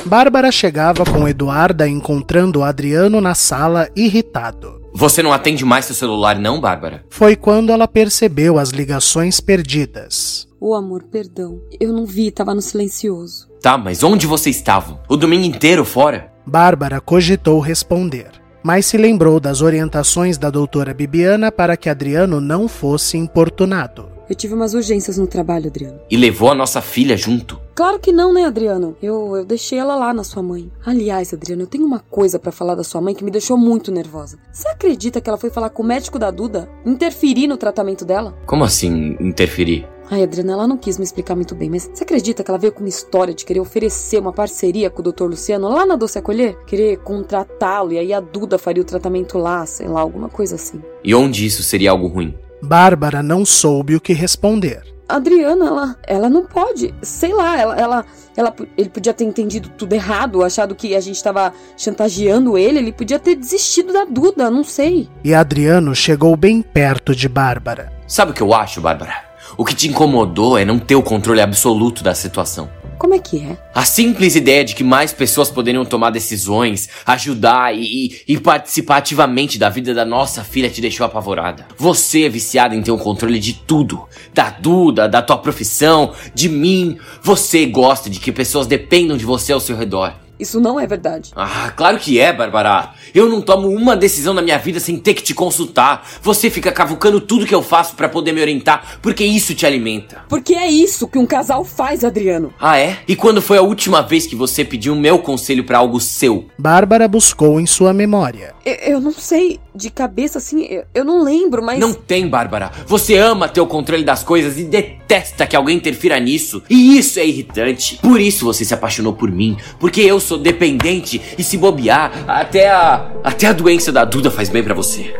Bárbara 0.06 0.52
chegava 0.52 1.04
com 1.04 1.26
Eduarda 1.26 1.88
encontrando 1.88 2.62
Adriano 2.62 3.20
na 3.20 3.34
sala 3.34 3.88
irritado. 3.96 4.80
Você 4.94 5.20
não 5.20 5.32
atende 5.32 5.64
mais 5.64 5.86
seu 5.86 5.96
celular, 5.96 6.38
não, 6.38 6.60
Bárbara? 6.60 7.04
Foi 7.10 7.34
quando 7.34 7.72
ela 7.72 7.88
percebeu 7.88 8.56
as 8.56 8.70
ligações 8.70 9.40
perdidas. 9.40 10.46
Ô 10.60 10.68
oh, 10.68 10.74
amor, 10.74 11.02
perdão. 11.10 11.60
Eu 11.80 11.92
não 11.92 12.06
vi, 12.06 12.30
tava 12.30 12.54
no 12.54 12.62
silencioso. 12.62 13.48
Tá, 13.60 13.76
mas 13.76 14.04
onde 14.04 14.28
você 14.28 14.48
estava? 14.48 15.02
O 15.08 15.16
domingo 15.16 15.44
inteiro 15.44 15.84
fora? 15.84 16.32
Bárbara 16.46 17.00
cogitou 17.00 17.58
responder, 17.58 18.30
mas 18.62 18.86
se 18.86 18.96
lembrou 18.96 19.40
das 19.40 19.60
orientações 19.60 20.38
da 20.38 20.50
doutora 20.50 20.94
Bibiana 20.94 21.50
para 21.50 21.76
que 21.76 21.88
Adriano 21.88 22.40
não 22.40 22.68
fosse 22.68 23.18
importunado. 23.18 24.19
Eu 24.30 24.36
tive 24.36 24.54
umas 24.54 24.74
urgências 24.74 25.18
no 25.18 25.26
trabalho, 25.26 25.66
Adriano. 25.66 25.98
E 26.08 26.16
levou 26.16 26.52
a 26.52 26.54
nossa 26.54 26.80
filha 26.80 27.16
junto? 27.16 27.60
Claro 27.74 27.98
que 27.98 28.12
não, 28.12 28.32
né, 28.32 28.44
Adriano? 28.44 28.96
Eu, 29.02 29.38
eu 29.38 29.44
deixei 29.44 29.76
ela 29.76 29.96
lá 29.96 30.14
na 30.14 30.22
sua 30.22 30.40
mãe. 30.40 30.70
Aliás, 30.86 31.34
Adriano, 31.34 31.62
eu 31.62 31.66
tenho 31.66 31.84
uma 31.84 31.98
coisa 31.98 32.38
para 32.38 32.52
falar 32.52 32.76
da 32.76 32.84
sua 32.84 33.00
mãe 33.00 33.12
que 33.12 33.24
me 33.24 33.30
deixou 33.32 33.56
muito 33.56 33.90
nervosa. 33.90 34.38
Você 34.52 34.68
acredita 34.68 35.20
que 35.20 35.28
ela 35.28 35.36
foi 35.36 35.50
falar 35.50 35.70
com 35.70 35.82
o 35.82 35.86
médico 35.86 36.16
da 36.16 36.30
Duda? 36.30 36.70
Interferir 36.86 37.48
no 37.48 37.56
tratamento 37.56 38.04
dela? 38.04 38.32
Como 38.46 38.62
assim, 38.62 39.16
interferir? 39.18 39.88
Ai, 40.08 40.22
Adriana, 40.22 40.52
ela 40.52 40.68
não 40.68 40.76
quis 40.76 40.96
me 40.96 41.02
explicar 41.02 41.34
muito 41.34 41.56
bem, 41.56 41.68
mas 41.68 41.90
você 41.92 42.04
acredita 42.04 42.44
que 42.44 42.50
ela 42.52 42.58
veio 42.58 42.72
com 42.72 42.80
uma 42.80 42.88
história 42.88 43.34
de 43.34 43.44
querer 43.44 43.58
oferecer 43.58 44.20
uma 44.20 44.32
parceria 44.32 44.90
com 44.90 45.02
o 45.02 45.12
Dr. 45.12 45.24
Luciano 45.24 45.68
lá 45.68 45.84
na 45.84 45.96
Doce 45.96 46.18
Acolher? 46.18 46.56
Querer 46.66 46.98
contratá-lo 46.98 47.92
e 47.92 47.98
aí 47.98 48.12
a 48.12 48.20
Duda 48.20 48.58
faria 48.58 48.82
o 48.82 48.86
tratamento 48.86 49.38
lá, 49.38 49.66
sei 49.66 49.88
lá, 49.88 50.00
alguma 50.00 50.28
coisa 50.28 50.54
assim. 50.54 50.80
E 51.02 51.12
onde 51.16 51.44
isso 51.44 51.64
seria 51.64 51.90
algo 51.90 52.06
ruim? 52.06 52.32
Bárbara 52.62 53.22
não 53.22 53.44
soube 53.44 53.96
o 53.96 54.00
que 54.00 54.12
responder. 54.12 54.82
Adriana, 55.08 55.66
ela, 55.66 55.96
ela 56.06 56.30
não 56.30 56.44
pode. 56.44 56.94
Sei 57.02 57.32
lá, 57.32 57.58
ela, 57.58 57.76
ela, 57.76 58.06
ela, 58.36 58.54
ele 58.78 58.88
podia 58.88 59.12
ter 59.12 59.24
entendido 59.24 59.68
tudo 59.70 59.92
errado, 59.92 60.44
achado 60.44 60.74
que 60.74 60.94
a 60.94 61.00
gente 61.00 61.16
estava 61.16 61.52
chantageando 61.76 62.56
ele, 62.56 62.78
ele 62.78 62.92
podia 62.92 63.18
ter 63.18 63.34
desistido 63.34 63.92
da 63.92 64.04
Duda, 64.04 64.50
não 64.50 64.62
sei. 64.62 65.08
E 65.24 65.34
Adriano 65.34 65.94
chegou 65.94 66.36
bem 66.36 66.62
perto 66.62 67.14
de 67.14 67.28
Bárbara. 67.28 67.92
Sabe 68.06 68.30
o 68.30 68.34
que 68.34 68.42
eu 68.42 68.54
acho, 68.54 68.80
Bárbara? 68.80 69.30
O 69.56 69.64
que 69.64 69.74
te 69.74 69.88
incomodou 69.88 70.56
é 70.56 70.64
não 70.64 70.78
ter 70.78 70.94
o 70.94 71.02
controle 71.02 71.40
absoluto 71.40 72.04
da 72.04 72.14
situação. 72.14 72.70
Como 73.00 73.14
é 73.14 73.18
que 73.18 73.38
é? 73.38 73.56
A 73.74 73.82
simples 73.86 74.36
ideia 74.36 74.62
de 74.62 74.74
que 74.74 74.84
mais 74.84 75.10
pessoas 75.10 75.50
poderiam 75.50 75.86
tomar 75.86 76.10
decisões, 76.10 76.86
ajudar 77.06 77.74
e, 77.74 78.20
e, 78.28 78.38
participar 78.38 78.98
ativamente 78.98 79.58
da 79.58 79.70
vida 79.70 79.94
da 79.94 80.04
nossa 80.04 80.44
filha 80.44 80.68
te 80.68 80.82
deixou 80.82 81.06
apavorada. 81.06 81.66
Você 81.78 82.24
é 82.24 82.28
viciada 82.28 82.76
em 82.76 82.82
ter 82.82 82.90
o 82.90 82.98
controle 82.98 83.38
de 83.38 83.54
tudo. 83.54 84.06
Da 84.34 84.50
Duda, 84.50 85.08
da 85.08 85.22
tua 85.22 85.38
profissão, 85.38 86.12
de 86.34 86.50
mim. 86.50 86.98
Você 87.22 87.64
gosta 87.64 88.10
de 88.10 88.20
que 88.20 88.30
pessoas 88.30 88.66
dependam 88.66 89.16
de 89.16 89.24
você 89.24 89.50
ao 89.50 89.60
seu 89.60 89.78
redor. 89.78 90.12
Isso 90.40 90.58
não 90.58 90.80
é 90.80 90.86
verdade. 90.86 91.32
Ah, 91.36 91.70
claro 91.76 91.98
que 91.98 92.18
é, 92.18 92.32
Bárbara. 92.32 92.90
Eu 93.14 93.28
não 93.28 93.42
tomo 93.42 93.68
uma 93.68 93.94
decisão 93.94 94.32
na 94.32 94.40
minha 94.40 94.58
vida 94.58 94.80
sem 94.80 94.96
ter 94.96 95.14
que 95.14 95.22
te 95.22 95.34
consultar. 95.34 96.08
Você 96.22 96.48
fica 96.48 96.72
cavucando 96.72 97.20
tudo 97.20 97.46
que 97.46 97.54
eu 97.54 97.62
faço 97.62 97.94
para 97.94 98.08
poder 98.08 98.32
me 98.32 98.40
orientar, 98.40 98.98
porque 99.02 99.24
isso 99.24 99.54
te 99.54 99.66
alimenta. 99.66 100.22
Porque 100.28 100.54
é 100.54 100.68
isso 100.68 101.06
que 101.06 101.18
um 101.18 101.26
casal 101.26 101.64
faz, 101.64 102.04
Adriano. 102.04 102.52
Ah, 102.58 102.78
é? 102.78 102.98
E 103.06 103.14
quando 103.14 103.42
foi 103.42 103.58
a 103.58 103.62
última 103.62 104.00
vez 104.00 104.26
que 104.26 104.34
você 104.34 104.64
pediu 104.64 104.96
meu 104.96 105.18
conselho 105.18 105.64
para 105.64 105.78
algo 105.78 106.00
seu? 106.00 106.46
Bárbara 106.58 107.06
buscou 107.06 107.60
em 107.60 107.66
sua 107.66 107.92
memória. 107.92 108.54
Eu, 108.64 108.74
eu 108.74 109.00
não 109.00 109.12
sei, 109.12 109.58
de 109.74 109.90
cabeça 109.90 110.38
assim, 110.38 110.64
eu, 110.64 110.84
eu, 110.94 111.04
não 111.04 111.22
lembro, 111.22 111.62
mas. 111.62 111.78
Não 111.78 111.94
tem, 111.94 112.28
Bárbara. 112.28 112.70
Você 112.86 113.16
ama 113.16 113.48
ter 113.48 113.60
o 113.60 113.66
controle 113.66 114.04
das 114.04 114.22
coisas 114.22 114.58
e 114.58 114.64
detesta 114.64 115.46
que 115.46 115.56
alguém 115.56 115.76
interfira 115.76 116.18
nisso. 116.20 116.62
E 116.68 116.98
isso 116.98 117.18
é 117.18 117.26
irritante. 117.26 117.98
Por 118.02 118.20
isso 118.20 118.44
você 118.44 118.64
se 118.64 118.74
apaixonou 118.74 119.14
por 119.14 119.30
mim, 119.30 119.56
porque 119.78 120.00
eu 120.02 120.20
sou 120.20 120.38
dependente 120.38 121.20
e 121.38 121.42
se 121.42 121.56
bobear, 121.56 122.24
até 122.28 122.70
a 122.70 123.10
até 123.24 123.46
a 123.46 123.52
doença 123.52 123.90
da 123.92 124.04
Duda 124.04 124.30
faz 124.30 124.48
bem 124.48 124.62
para 124.62 124.74
você. 124.74 125.14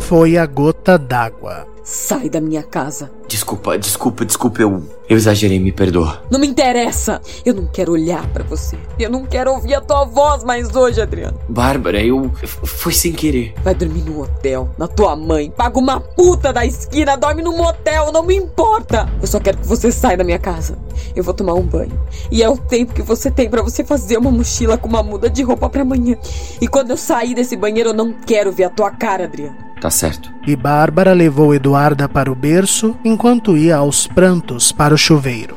Foi 0.00 0.36
a 0.36 0.46
gota 0.46 0.98
d'água. 0.98 1.66
Sai 1.82 2.28
da 2.28 2.40
minha 2.40 2.62
casa. 2.62 3.10
Desculpa, 3.28 3.76
desculpa, 3.76 4.24
desculpa, 4.24 4.62
eu, 4.62 4.82
eu 5.08 5.16
exagerei, 5.16 5.58
me 5.58 5.72
perdoa. 5.72 6.22
Não 6.30 6.38
me 6.38 6.46
interessa. 6.46 7.20
Eu 7.44 7.54
não 7.54 7.66
quero 7.66 7.92
olhar 7.92 8.24
para 8.28 8.44
você. 8.44 8.78
Eu 8.98 9.10
não 9.10 9.26
quero 9.26 9.52
ouvir 9.52 9.74
a 9.74 9.80
tua 9.80 10.04
voz 10.04 10.44
mais 10.44 10.74
hoje, 10.74 11.00
Adriano. 11.00 11.38
Bárbara, 11.48 12.00
eu. 12.00 12.30
Foi 12.44 12.92
sem 12.92 13.12
querer. 13.12 13.52
Vai 13.64 13.74
dormir 13.74 14.02
no 14.02 14.22
hotel, 14.22 14.70
na 14.78 14.86
tua 14.86 15.16
mãe. 15.16 15.50
Paga 15.50 15.78
uma 15.78 16.00
puta 16.00 16.52
da 16.52 16.64
esquina, 16.64 17.16
dorme 17.16 17.42
no 17.42 17.52
motel, 17.52 18.12
não 18.12 18.22
me 18.22 18.36
importa. 18.36 19.08
Eu 19.20 19.26
só 19.26 19.40
quero 19.40 19.58
que 19.58 19.66
você 19.66 19.90
saia 19.90 20.16
da 20.16 20.24
minha 20.24 20.38
casa. 20.38 20.78
Eu 21.14 21.24
vou 21.24 21.34
tomar 21.34 21.54
um 21.54 21.62
banho. 21.62 22.00
E 22.30 22.42
é 22.42 22.48
o 22.48 22.56
tempo 22.56 22.94
que 22.94 23.02
você 23.02 23.30
tem 23.30 23.50
para 23.50 23.62
você 23.62 23.84
fazer 23.84 24.18
uma 24.18 24.30
mochila 24.30 24.78
com 24.78 24.88
uma 24.88 25.02
muda 25.02 25.28
de 25.28 25.42
roupa 25.42 25.68
para 25.68 25.82
amanhã. 25.82 26.16
E 26.60 26.68
quando 26.68 26.90
eu 26.90 26.96
sair 26.96 27.34
desse 27.34 27.56
banheiro, 27.56 27.90
eu 27.90 27.94
não 27.94 28.12
quero 28.12 28.52
ver 28.52 28.64
a 28.64 28.70
tua 28.70 28.90
cara, 28.90 29.24
Adriano. 29.24 29.66
Tá 29.80 29.90
certo. 29.90 30.32
E 30.46 30.56
Bárbara 30.56 31.12
levou 31.12 31.54
Eduarda 31.54 32.08
para 32.08 32.32
o 32.32 32.34
berço 32.34 32.96
enquanto 33.16 33.56
ia 33.56 33.76
aos 33.76 34.06
prantos 34.06 34.70
para 34.70 34.92
o 34.92 34.98
chuveiro. 34.98 35.56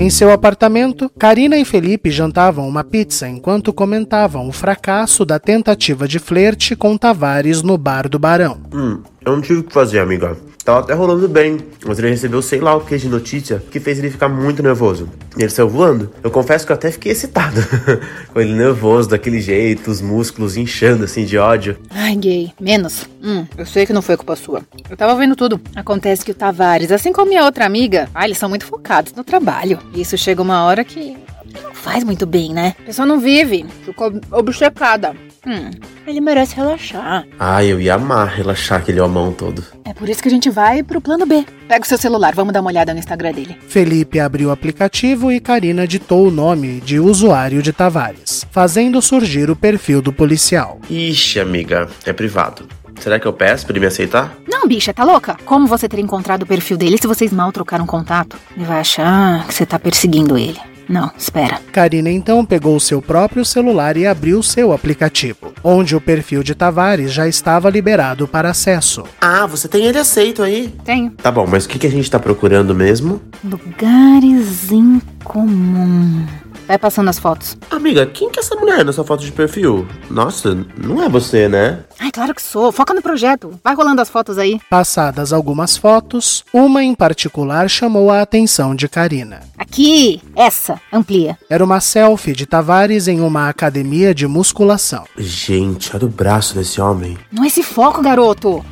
Em 0.00 0.08
seu 0.08 0.30
apartamento, 0.30 1.10
Karina 1.18 1.56
e 1.56 1.64
Felipe 1.64 2.08
jantavam 2.08 2.68
uma 2.68 2.84
pizza 2.84 3.28
enquanto 3.28 3.72
comentavam 3.72 4.48
o 4.48 4.52
fracasso 4.52 5.24
da 5.24 5.40
tentativa 5.40 6.06
de 6.06 6.20
flerte 6.20 6.76
com 6.76 6.96
Tavares 6.96 7.60
no 7.60 7.76
bar 7.76 8.08
do 8.08 8.18
Barão. 8.20 8.60
Hum, 8.72 9.02
Eu 9.24 9.32
não 9.32 9.40
tive 9.40 9.60
o 9.60 9.64
que 9.64 9.72
fazer, 9.72 10.00
amiga. 10.00 10.36
Tava 10.64 10.80
até 10.80 10.94
rolando 10.94 11.28
bem, 11.28 11.58
mas 11.84 11.98
ele 11.98 12.10
recebeu 12.10 12.40
sei 12.40 12.60
lá 12.60 12.76
o 12.76 12.80
que 12.80 12.96
de 12.96 13.08
notícia 13.08 13.60
que 13.70 13.80
fez 13.80 13.98
ele 13.98 14.10
ficar 14.10 14.28
muito 14.28 14.62
nervoso. 14.62 15.08
Ele 15.36 15.48
saiu 15.48 15.68
voando. 15.68 16.12
Eu 16.22 16.30
confesso 16.30 16.64
que 16.64 16.70
eu 16.70 16.76
até 16.76 16.90
fiquei 16.90 17.10
excitado. 17.10 17.60
Com 18.32 18.40
ele 18.40 18.52
nervoso, 18.52 19.08
daquele 19.08 19.40
jeito, 19.40 19.90
os 19.90 20.00
músculos 20.00 20.56
inchando 20.56 21.04
assim 21.04 21.24
de 21.24 21.36
ódio. 21.36 21.76
Ai, 21.90 22.14
gay, 22.14 22.52
menos. 22.60 23.08
Hum, 23.22 23.44
eu 23.58 23.66
sei 23.66 23.86
que 23.86 23.92
não 23.92 24.02
foi 24.02 24.16
culpa 24.16 24.36
sua. 24.36 24.62
Eu 24.88 24.96
tava 24.96 25.16
vendo 25.16 25.34
tudo. 25.34 25.60
Acontece 25.74 26.24
que 26.24 26.30
o 26.30 26.34
Tavares, 26.34 26.92
assim 26.92 27.12
como 27.12 27.28
minha 27.28 27.44
outra 27.44 27.66
amiga, 27.66 28.08
ah, 28.14 28.24
eles 28.24 28.38
são 28.38 28.48
muito 28.48 28.64
focados 28.64 29.12
no 29.14 29.24
trabalho. 29.24 29.80
E 29.92 30.00
isso 30.00 30.16
chega 30.16 30.40
uma 30.40 30.64
hora 30.64 30.84
que 30.84 31.16
não 31.60 31.74
faz 31.74 32.04
muito 32.04 32.26
bem, 32.26 32.52
né? 32.52 32.74
A 32.80 32.82
pessoa 32.84 33.06
não 33.06 33.18
vive, 33.18 33.64
ficou 33.84 34.12
obcecada. 34.30 35.14
Hum, 35.44 35.70
ele 36.06 36.20
merece 36.20 36.54
relaxar. 36.54 37.26
Ah, 37.38 37.64
eu 37.64 37.80
ia 37.80 37.94
amar 37.94 38.28
relaxar 38.28 38.78
aquele 38.78 39.00
homão 39.00 39.32
todo. 39.32 39.64
É 39.84 39.92
por 39.92 40.08
isso 40.08 40.22
que 40.22 40.28
a 40.28 40.30
gente 40.30 40.48
vai 40.48 40.84
pro 40.84 41.00
plano 41.00 41.26
B. 41.26 41.44
Pega 41.66 41.84
o 41.84 41.88
seu 41.88 41.98
celular, 41.98 42.32
vamos 42.34 42.52
dar 42.52 42.60
uma 42.60 42.70
olhada 42.70 42.92
no 42.92 43.00
Instagram 43.00 43.32
dele. 43.32 43.56
Felipe 43.66 44.20
abriu 44.20 44.50
o 44.50 44.52
aplicativo 44.52 45.32
e 45.32 45.40
Karina 45.40 45.86
ditou 45.86 46.28
o 46.28 46.30
nome 46.30 46.80
de 46.80 47.00
usuário 47.00 47.60
de 47.60 47.72
Tavares, 47.72 48.46
fazendo 48.52 49.02
surgir 49.02 49.50
o 49.50 49.56
perfil 49.56 50.00
do 50.00 50.12
policial. 50.12 50.80
Ixi, 50.88 51.40
amiga, 51.40 51.88
é 52.06 52.12
privado. 52.12 52.64
Será 53.00 53.18
que 53.18 53.26
eu 53.26 53.32
peço 53.32 53.66
pra 53.66 53.72
ele 53.72 53.80
me 53.80 53.86
aceitar? 53.86 54.36
Não, 54.48 54.68
bicha, 54.68 54.94
tá 54.94 55.02
louca? 55.02 55.36
Como 55.44 55.66
você 55.66 55.88
ter 55.88 55.98
encontrado 55.98 56.42
o 56.42 56.46
perfil 56.46 56.76
dele 56.76 56.98
se 56.98 57.06
vocês 57.08 57.32
mal 57.32 57.50
trocaram 57.50 57.84
contato? 57.84 58.38
Ele 58.56 58.64
vai 58.64 58.78
achar 58.78 59.44
que 59.48 59.54
você 59.54 59.66
tá 59.66 59.76
perseguindo 59.76 60.38
ele. 60.38 60.60
Não, 60.88 61.10
espera. 61.16 61.60
Karina 61.72 62.10
então 62.10 62.44
pegou 62.44 62.78
seu 62.80 63.00
próprio 63.00 63.44
celular 63.44 63.96
e 63.96 64.06
abriu 64.06 64.42
seu 64.42 64.72
aplicativo, 64.72 65.52
onde 65.62 65.96
o 65.96 66.00
perfil 66.00 66.42
de 66.42 66.54
Tavares 66.54 67.12
já 67.12 67.26
estava 67.28 67.70
liberado 67.70 68.26
para 68.28 68.50
acesso. 68.50 69.04
Ah, 69.20 69.46
você 69.46 69.68
tem 69.68 69.84
ele 69.86 69.98
aceito 69.98 70.42
aí? 70.42 70.74
Tenho. 70.84 71.10
Tá 71.10 71.30
bom, 71.30 71.46
mas 71.46 71.64
o 71.64 71.68
que, 71.68 71.78
que 71.78 71.86
a 71.86 71.90
gente 71.90 72.10
tá 72.10 72.18
procurando 72.18 72.74
mesmo? 72.74 73.20
Lugares 73.44 74.70
em 74.70 75.00
comum. 75.24 76.26
Vai 76.66 76.78
passando 76.78 77.08
as 77.08 77.18
fotos. 77.18 77.56
Amiga, 77.70 78.06
quem 78.06 78.30
que 78.30 78.38
é 78.38 78.42
essa 78.42 78.54
mulher 78.56 78.84
nessa 78.84 79.04
foto 79.04 79.24
de 79.24 79.32
perfil? 79.32 79.86
Nossa, 80.10 80.56
não 80.76 81.02
é 81.02 81.08
você, 81.08 81.48
né? 81.48 81.80
Ai, 81.98 82.10
claro 82.10 82.34
que 82.34 82.42
sou. 82.42 82.72
Foca 82.72 82.94
no 82.94 83.02
projeto. 83.02 83.58
Vai 83.62 83.74
rolando 83.74 84.00
as 84.00 84.08
fotos 84.08 84.38
aí. 84.38 84.60
Passadas 84.70 85.32
algumas 85.32 85.76
fotos, 85.76 86.44
uma 86.52 86.82
em 86.82 86.94
particular 86.94 87.68
chamou 87.68 88.10
a 88.10 88.22
atenção 88.22 88.74
de 88.74 88.88
Karina. 88.88 89.40
Aqui, 89.58 90.22
essa, 90.36 90.80
amplia. 90.92 91.38
Era 91.48 91.64
uma 91.64 91.80
selfie 91.80 92.32
de 92.32 92.46
Tavares 92.46 93.08
em 93.08 93.20
uma 93.20 93.48
academia 93.48 94.14
de 94.14 94.26
musculação. 94.26 95.04
Gente, 95.16 95.94
olha 95.94 96.06
o 96.06 96.08
braço 96.08 96.54
desse 96.54 96.80
homem. 96.80 97.16
Não 97.30 97.44
é 97.44 97.46
esse 97.46 97.62
foco, 97.62 98.02
garoto. 98.02 98.64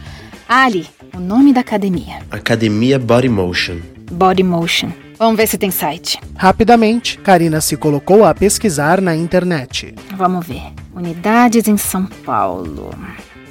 Ali, 0.49 0.87
o 1.15 1.21
nome 1.21 1.53
da 1.53 1.61
academia. 1.61 2.19
Academia 2.31 2.99
Body 2.99 3.29
Motion. 3.29 3.79
Body 4.11 4.43
Motion. 4.43 4.91
Vamos 5.21 5.37
ver 5.37 5.47
se 5.47 5.59
tem 5.59 5.71
site. 5.71 6.19
Rapidamente, 6.35 7.19
Karina 7.19 7.61
se 7.61 7.77
colocou 7.77 8.25
a 8.25 8.35
pesquisar 8.35 9.03
na 9.03 9.15
internet. 9.15 9.95
Vamos 10.17 10.47
ver. 10.47 10.73
Unidades 10.95 11.69
em 11.69 11.77
São 11.77 12.07
Paulo. 12.07 12.89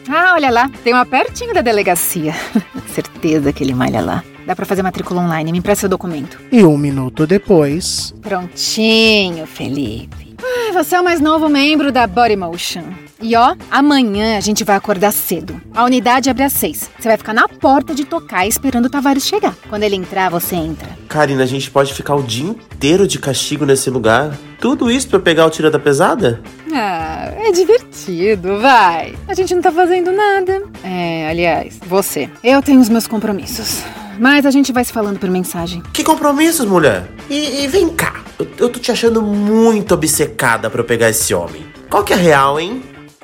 Ah, 0.09 0.33
olha 0.33 0.49
lá, 0.49 0.67
tem 0.83 0.93
uma 0.93 1.05
pertinho 1.05 1.53
da 1.53 1.61
delegacia. 1.61 2.33
Certeza 2.91 3.53
que 3.53 3.63
ele 3.63 3.75
malha 3.75 4.01
lá. 4.01 4.23
Dá 4.47 4.55
pra 4.55 4.65
fazer 4.65 4.81
matrícula 4.81 5.21
online, 5.21 5.51
me 5.51 5.59
empresta 5.59 5.85
o 5.85 5.89
documento. 5.89 6.39
E 6.51 6.63
um 6.63 6.75
minuto 6.75 7.27
depois. 7.27 8.15
Prontinho, 8.19 9.45
Felipe. 9.45 10.35
Ai, 10.43 10.71
você 10.71 10.95
é 10.95 10.99
o 10.99 11.03
mais 11.03 11.21
novo 11.21 11.47
membro 11.47 11.91
da 11.91 12.07
Body 12.07 12.35
Motion. 12.35 12.85
E 13.21 13.35
ó, 13.35 13.55
amanhã 13.69 14.37
a 14.37 14.39
gente 14.39 14.63
vai 14.63 14.75
acordar 14.75 15.11
cedo. 15.11 15.59
A 15.75 15.83
unidade 15.83 16.29
abre 16.29 16.43
às 16.43 16.53
seis. 16.53 16.89
Você 16.97 17.07
vai 17.07 17.17
ficar 17.17 17.33
na 17.33 17.47
porta 17.47 17.93
de 17.93 18.05
tocar 18.05 18.47
esperando 18.47 18.85
o 18.85 18.89
Tavares 18.89 19.25
chegar. 19.25 19.53
Quando 19.69 19.83
ele 19.83 19.95
entrar, 19.95 20.29
você 20.29 20.55
entra. 20.55 20.87
Karina, 21.07 21.43
a 21.43 21.45
gente 21.45 21.69
pode 21.69 21.93
ficar 21.93 22.15
o 22.15 22.23
dia 22.23 22.49
inteiro 22.49 23.05
de 23.05 23.19
castigo 23.19 23.65
nesse 23.65 23.89
lugar? 23.89 24.37
Tudo 24.59 24.89
isso 24.89 25.09
pra 25.09 25.19
pegar 25.19 25.45
o 25.45 25.49
tira 25.49 25.69
da 25.69 25.79
pesada? 25.79 26.41
Ah, 26.73 27.33
é 27.35 27.51
divertido, 27.51 28.59
vai. 28.59 29.15
A 29.27 29.33
gente 29.33 29.53
não 29.53 29.61
tá 29.61 29.71
fazendo 29.71 30.11
nada. 30.11 30.63
É, 30.83 31.29
aliás, 31.29 31.77
você. 31.85 32.29
Eu 32.43 32.61
tenho 32.61 32.79
os 32.79 32.89
meus 32.89 33.07
compromissos. 33.07 33.83
Mas 34.17 34.45
a 34.45 34.51
gente 34.51 34.71
vai 34.73 34.83
se 34.83 34.91
falando 34.91 35.17
por 35.17 35.29
mensagem. 35.29 35.81
Que 35.93 36.03
compromissos, 36.03 36.65
mulher? 36.65 37.09
E, 37.29 37.63
e 37.63 37.67
vem 37.67 37.89
cá, 37.89 38.21
eu, 38.37 38.47
eu 38.57 38.69
tô 38.69 38.79
te 38.79 38.91
achando 38.91 39.21
muito 39.21 39.93
obcecada 39.93 40.69
pra 40.69 40.81
eu 40.81 40.85
pegar 40.85 41.09
esse 41.09 41.33
homem. 41.33 41.65
Qual 41.89 42.03
que 42.03 42.11
é 42.11 42.15
a 42.17 42.19
real, 42.19 42.59
hein? 42.59 42.81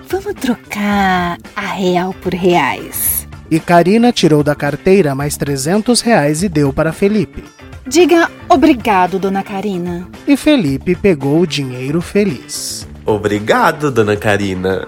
Vamos 0.08 0.34
trocar 0.36 1.38
a 1.56 1.62
real 1.62 2.14
por 2.14 2.34
reais. 2.34 3.28
E 3.50 3.60
Karina 3.60 4.12
tirou 4.12 4.44
da 4.44 4.56
carteira 4.56 5.16
mais 5.16 5.36
300 5.36 6.02
reais 6.02 6.44
e 6.44 6.50
deu 6.50 6.72
para 6.72 6.94
Felipe. 6.94 7.44
Diga 7.88 8.30
obrigado, 8.48 9.20
dona 9.20 9.44
Karina. 9.44 10.08
E 10.28 10.38
Felipe 10.38 10.96
pegou 10.96 11.40
o 11.40 11.48
dinheiro 11.48 12.02
feliz. 12.02 12.88
Obrigado, 13.06 13.92
dona 13.92 14.16
Karina. 14.16 14.88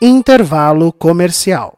Intervalo 0.00 0.92
comercial. 0.92 1.74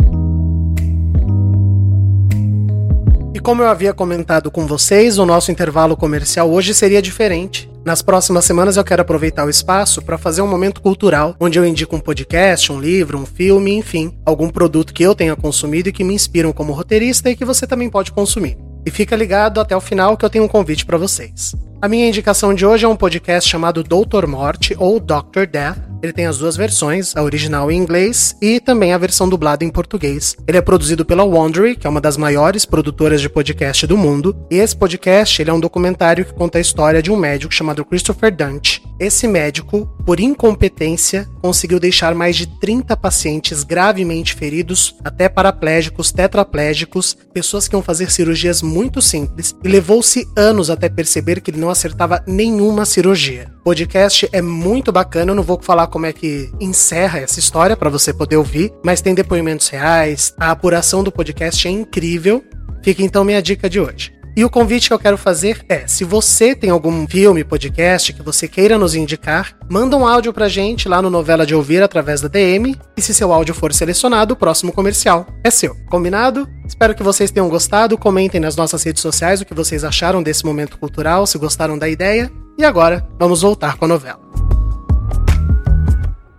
E 3.34 3.40
como 3.40 3.62
eu 3.62 3.68
havia 3.68 3.94
comentado 3.94 4.50
com 4.50 4.66
vocês, 4.66 5.18
o 5.18 5.24
nosso 5.24 5.50
intervalo 5.50 5.96
comercial 5.96 6.50
hoje 6.50 6.74
seria 6.74 7.00
diferente. 7.00 7.70
Nas 7.88 8.02
próximas 8.02 8.44
semanas 8.44 8.76
eu 8.76 8.84
quero 8.84 9.00
aproveitar 9.00 9.46
o 9.46 9.48
espaço 9.48 10.02
para 10.02 10.18
fazer 10.18 10.42
um 10.42 10.46
momento 10.46 10.82
cultural, 10.82 11.34
onde 11.40 11.58
eu 11.58 11.64
indico 11.64 11.96
um 11.96 12.00
podcast, 12.00 12.70
um 12.70 12.78
livro, 12.78 13.16
um 13.16 13.24
filme, 13.24 13.74
enfim, 13.74 14.12
algum 14.26 14.50
produto 14.50 14.92
que 14.92 15.02
eu 15.02 15.14
tenha 15.14 15.34
consumido 15.34 15.88
e 15.88 15.92
que 15.92 16.04
me 16.04 16.12
inspiram 16.12 16.52
como 16.52 16.74
roteirista 16.74 17.30
e 17.30 17.34
que 17.34 17.46
você 17.46 17.66
também 17.66 17.88
pode 17.88 18.12
consumir. 18.12 18.58
E 18.84 18.90
fica 18.90 19.16
ligado 19.16 19.58
até 19.58 19.74
o 19.74 19.80
final 19.80 20.18
que 20.18 20.24
eu 20.26 20.28
tenho 20.28 20.44
um 20.44 20.48
convite 20.48 20.84
para 20.84 20.98
vocês. 20.98 21.54
A 21.80 21.86
minha 21.86 22.08
indicação 22.08 22.52
de 22.52 22.66
hoje 22.66 22.84
é 22.84 22.88
um 22.88 22.96
podcast 22.96 23.48
chamado 23.48 23.84
Doutor 23.84 24.26
Morte 24.26 24.74
ou 24.80 24.98
Doctor 24.98 25.46
Death. 25.46 25.78
Ele 26.02 26.12
tem 26.12 26.26
as 26.26 26.38
duas 26.38 26.56
versões, 26.56 27.16
a 27.16 27.22
original 27.22 27.70
em 27.70 27.76
inglês 27.76 28.36
e 28.42 28.58
também 28.58 28.92
a 28.92 28.98
versão 28.98 29.28
dublada 29.28 29.64
em 29.64 29.70
português. 29.70 30.36
Ele 30.46 30.58
é 30.58 30.60
produzido 30.60 31.04
pela 31.04 31.22
Wondery, 31.22 31.76
que 31.76 31.86
é 31.86 31.90
uma 31.90 32.00
das 32.00 32.16
maiores 32.16 32.64
produtoras 32.64 33.20
de 33.20 33.28
podcast 33.28 33.86
do 33.86 33.96
mundo. 33.96 34.36
E 34.50 34.56
esse 34.56 34.76
podcast 34.76 35.40
ele 35.40 35.50
é 35.50 35.52
um 35.52 35.60
documentário 35.60 36.24
que 36.24 36.34
conta 36.34 36.58
a 36.58 36.60
história 36.60 37.00
de 37.00 37.12
um 37.12 37.16
médico 37.16 37.54
chamado 37.54 37.84
Christopher 37.84 38.34
Dante. 38.34 38.82
Esse 38.98 39.28
médico, 39.28 39.86
por 40.04 40.18
incompetência, 40.18 41.28
conseguiu 41.40 41.78
deixar 41.78 42.16
mais 42.16 42.34
de 42.34 42.48
30 42.58 42.96
pacientes 42.96 43.62
gravemente 43.62 44.34
feridos, 44.34 44.96
até 45.04 45.28
paraplégicos, 45.28 46.10
tetraplégicos, 46.10 47.16
pessoas 47.32 47.68
que 47.68 47.76
iam 47.76 47.82
fazer 47.82 48.10
cirurgias 48.10 48.60
muito 48.60 49.00
simples, 49.00 49.54
e 49.62 49.68
levou-se 49.68 50.28
anos 50.36 50.68
até 50.68 50.88
perceber 50.88 51.40
que 51.40 51.52
ele 51.52 51.60
não 51.60 51.67
acertava 51.70 52.22
nenhuma 52.26 52.84
cirurgia. 52.84 53.50
O 53.60 53.64
podcast 53.64 54.28
é 54.32 54.42
muito 54.42 54.90
bacana, 54.90 55.32
eu 55.32 55.36
não 55.36 55.42
vou 55.42 55.58
falar 55.60 55.86
como 55.86 56.06
é 56.06 56.12
que 56.12 56.50
encerra 56.60 57.20
essa 57.20 57.38
história 57.38 57.76
para 57.76 57.90
você 57.90 58.12
poder 58.12 58.36
ouvir, 58.36 58.72
mas 58.84 59.00
tem 59.00 59.14
depoimentos 59.14 59.68
reais, 59.68 60.34
a 60.38 60.50
apuração 60.50 61.04
do 61.04 61.12
podcast 61.12 61.66
é 61.66 61.70
incrível. 61.70 62.44
Fica 62.82 63.02
então 63.02 63.24
minha 63.24 63.42
dica 63.42 63.68
de 63.68 63.80
hoje. 63.80 64.17
E 64.38 64.44
o 64.44 64.48
convite 64.48 64.86
que 64.86 64.94
eu 64.94 65.00
quero 65.00 65.18
fazer 65.18 65.66
é: 65.68 65.84
se 65.88 66.04
você 66.04 66.54
tem 66.54 66.70
algum 66.70 67.08
filme, 67.08 67.42
podcast 67.42 68.12
que 68.12 68.22
você 68.22 68.46
queira 68.46 68.78
nos 68.78 68.94
indicar, 68.94 69.58
manda 69.68 69.96
um 69.96 70.06
áudio 70.06 70.32
pra 70.32 70.48
gente 70.48 70.88
lá 70.88 71.02
no 71.02 71.10
Novela 71.10 71.44
de 71.44 71.56
Ouvir 71.56 71.82
através 71.82 72.20
da 72.20 72.28
DM. 72.28 72.78
E 72.96 73.02
se 73.02 73.12
seu 73.12 73.32
áudio 73.32 73.52
for 73.52 73.74
selecionado, 73.74 74.34
o 74.34 74.36
próximo 74.36 74.72
comercial 74.72 75.26
é 75.42 75.50
seu. 75.50 75.74
Combinado? 75.90 76.48
Espero 76.64 76.94
que 76.94 77.02
vocês 77.02 77.32
tenham 77.32 77.48
gostado. 77.48 77.98
Comentem 77.98 78.40
nas 78.40 78.54
nossas 78.54 78.80
redes 78.84 79.02
sociais 79.02 79.40
o 79.40 79.44
que 79.44 79.54
vocês 79.54 79.82
acharam 79.82 80.22
desse 80.22 80.44
momento 80.46 80.78
cultural, 80.78 81.26
se 81.26 81.36
gostaram 81.36 81.76
da 81.76 81.88
ideia. 81.88 82.30
E 82.56 82.64
agora, 82.64 83.04
vamos 83.18 83.42
voltar 83.42 83.76
com 83.76 83.86
a 83.86 83.88
novela. 83.88 84.20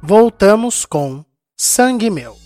Voltamos 0.01 0.85
com 0.85 1.21
Sangue 1.57 2.09
Meu. 2.09 2.37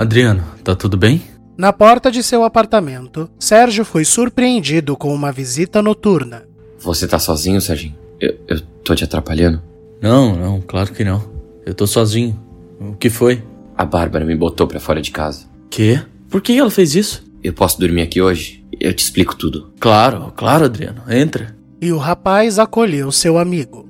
Adriano, 0.00 0.44
tá 0.70 0.76
tudo 0.76 0.96
bem? 0.96 1.22
Na 1.56 1.72
porta 1.72 2.10
de 2.10 2.22
seu 2.22 2.44
apartamento, 2.44 3.28
Sérgio 3.38 3.84
foi 3.84 4.04
surpreendido 4.04 4.96
com 4.96 5.12
uma 5.12 5.32
visita 5.32 5.82
noturna. 5.82 6.44
Você 6.78 7.06
tá 7.06 7.18
sozinho, 7.18 7.60
Serginho? 7.60 7.96
Eu, 8.20 8.38
eu 8.48 8.60
tô 8.84 8.94
te 8.94 9.04
atrapalhando? 9.04 9.60
Não, 10.00 10.36
não, 10.36 10.60
claro 10.60 10.92
que 10.92 11.04
não. 11.04 11.22
Eu 11.66 11.74
tô 11.74 11.86
sozinho. 11.86 12.38
O 12.80 12.94
que 12.94 13.10
foi? 13.10 13.42
A 13.76 13.84
Bárbara 13.84 14.24
me 14.24 14.34
botou 14.34 14.66
pra 14.66 14.80
fora 14.80 15.02
de 15.02 15.10
casa. 15.10 15.46
Quê? 15.68 16.00
Por 16.30 16.40
que 16.40 16.56
ela 16.56 16.70
fez 16.70 16.94
isso? 16.94 17.24
Eu 17.42 17.52
posso 17.52 17.78
dormir 17.78 18.02
aqui 18.02 18.20
hoje? 18.22 18.64
Eu 18.78 18.94
te 18.94 19.02
explico 19.02 19.36
tudo. 19.36 19.72
Claro, 19.78 20.32
claro, 20.36 20.64
Adriano. 20.64 21.02
Entra. 21.10 21.54
E 21.80 21.92
o 21.92 21.98
rapaz 21.98 22.58
acolheu 22.58 23.10
seu 23.10 23.38
amigo. 23.38 23.88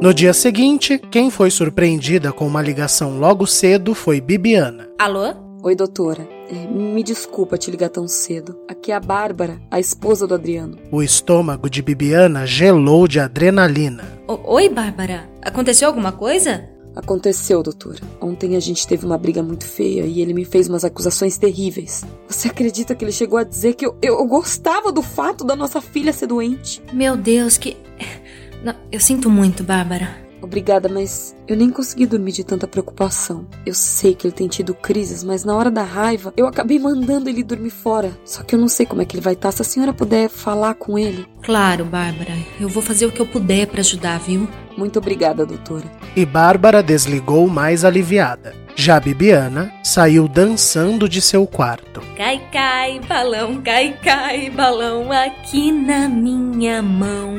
No 0.00 0.14
dia 0.14 0.32
seguinte, 0.32 0.96
quem 1.10 1.28
foi 1.28 1.50
surpreendida 1.50 2.32
com 2.32 2.46
uma 2.46 2.62
ligação 2.62 3.18
logo 3.18 3.48
cedo 3.48 3.96
foi 3.96 4.20
Bibiana. 4.20 4.88
Alô? 4.96 5.34
Oi, 5.60 5.74
doutora. 5.74 6.28
É, 6.48 6.68
me 6.68 7.02
desculpa 7.02 7.58
te 7.58 7.68
ligar 7.68 7.88
tão 7.88 8.06
cedo. 8.06 8.56
Aqui 8.68 8.92
é 8.92 8.94
a 8.94 9.00
Bárbara, 9.00 9.60
a 9.68 9.80
esposa 9.80 10.24
do 10.24 10.34
Adriano. 10.34 10.78
O 10.92 11.02
estômago 11.02 11.68
de 11.68 11.82
Bibiana 11.82 12.46
gelou 12.46 13.08
de 13.08 13.18
adrenalina. 13.18 14.04
O 14.28 14.54
Oi, 14.54 14.68
Bárbara. 14.68 15.28
Aconteceu 15.42 15.88
alguma 15.88 16.12
coisa? 16.12 16.68
Aconteceu, 16.94 17.60
doutora. 17.60 18.00
Ontem 18.20 18.54
a 18.54 18.60
gente 18.60 18.86
teve 18.86 19.04
uma 19.04 19.18
briga 19.18 19.42
muito 19.42 19.64
feia 19.64 20.02
e 20.06 20.20
ele 20.20 20.32
me 20.32 20.44
fez 20.44 20.68
umas 20.68 20.84
acusações 20.84 21.36
terríveis. 21.38 22.04
Você 22.28 22.46
acredita 22.46 22.94
que 22.94 23.04
ele 23.04 23.10
chegou 23.10 23.36
a 23.38 23.44
dizer 23.44 23.74
que 23.74 23.84
eu, 23.84 23.96
eu 24.00 24.24
gostava 24.26 24.92
do 24.92 25.02
fato 25.02 25.44
da 25.44 25.56
nossa 25.56 25.80
filha 25.80 26.12
ser 26.12 26.28
doente? 26.28 26.80
Meu 26.92 27.16
Deus, 27.16 27.58
que. 27.58 27.76
Não, 28.68 28.74
eu 28.92 29.00
sinto 29.00 29.30
muito, 29.30 29.64
Bárbara. 29.64 30.14
Obrigada, 30.42 30.90
mas 30.90 31.34
eu 31.48 31.56
nem 31.56 31.70
consegui 31.70 32.04
dormir 32.04 32.32
de 32.32 32.44
tanta 32.44 32.66
preocupação. 32.66 33.46
Eu 33.64 33.72
sei 33.72 34.14
que 34.14 34.26
ele 34.26 34.34
tem 34.34 34.46
tido 34.46 34.74
crises, 34.74 35.24
mas 35.24 35.42
na 35.42 35.56
hora 35.56 35.70
da 35.70 35.82
raiva 35.82 36.34
eu 36.36 36.46
acabei 36.46 36.78
mandando 36.78 37.30
ele 37.30 37.42
dormir 37.42 37.70
fora. 37.70 38.12
Só 38.26 38.42
que 38.42 38.54
eu 38.54 38.58
não 38.58 38.68
sei 38.68 38.84
como 38.84 39.00
é 39.00 39.06
que 39.06 39.16
ele 39.16 39.24
vai 39.24 39.32
estar. 39.32 39.50
Se 39.52 39.62
a 39.62 39.64
senhora 39.64 39.94
puder 39.94 40.28
falar 40.28 40.74
com 40.74 40.98
ele. 40.98 41.26
Claro, 41.42 41.86
Bárbara. 41.86 42.34
Eu 42.60 42.68
vou 42.68 42.82
fazer 42.82 43.06
o 43.06 43.10
que 43.10 43.20
eu 43.20 43.26
puder 43.26 43.68
para 43.68 43.80
ajudar, 43.80 44.20
viu? 44.20 44.46
Muito 44.78 45.00
obrigada, 45.00 45.44
doutora. 45.44 45.84
E 46.14 46.24
Bárbara 46.24 46.84
desligou 46.84 47.48
mais 47.48 47.84
aliviada. 47.84 48.54
Já 48.76 49.00
Bibiana 49.00 49.72
saiu 49.82 50.28
dançando 50.28 51.08
de 51.08 51.20
seu 51.20 51.44
quarto. 51.48 52.00
Cai, 52.16 52.40
cai, 52.52 53.00
balão, 53.00 53.60
cai, 53.60 53.96
cai, 54.00 54.48
balão 54.50 55.10
aqui 55.10 55.72
na 55.72 56.08
minha 56.08 56.80
mão. 56.80 57.34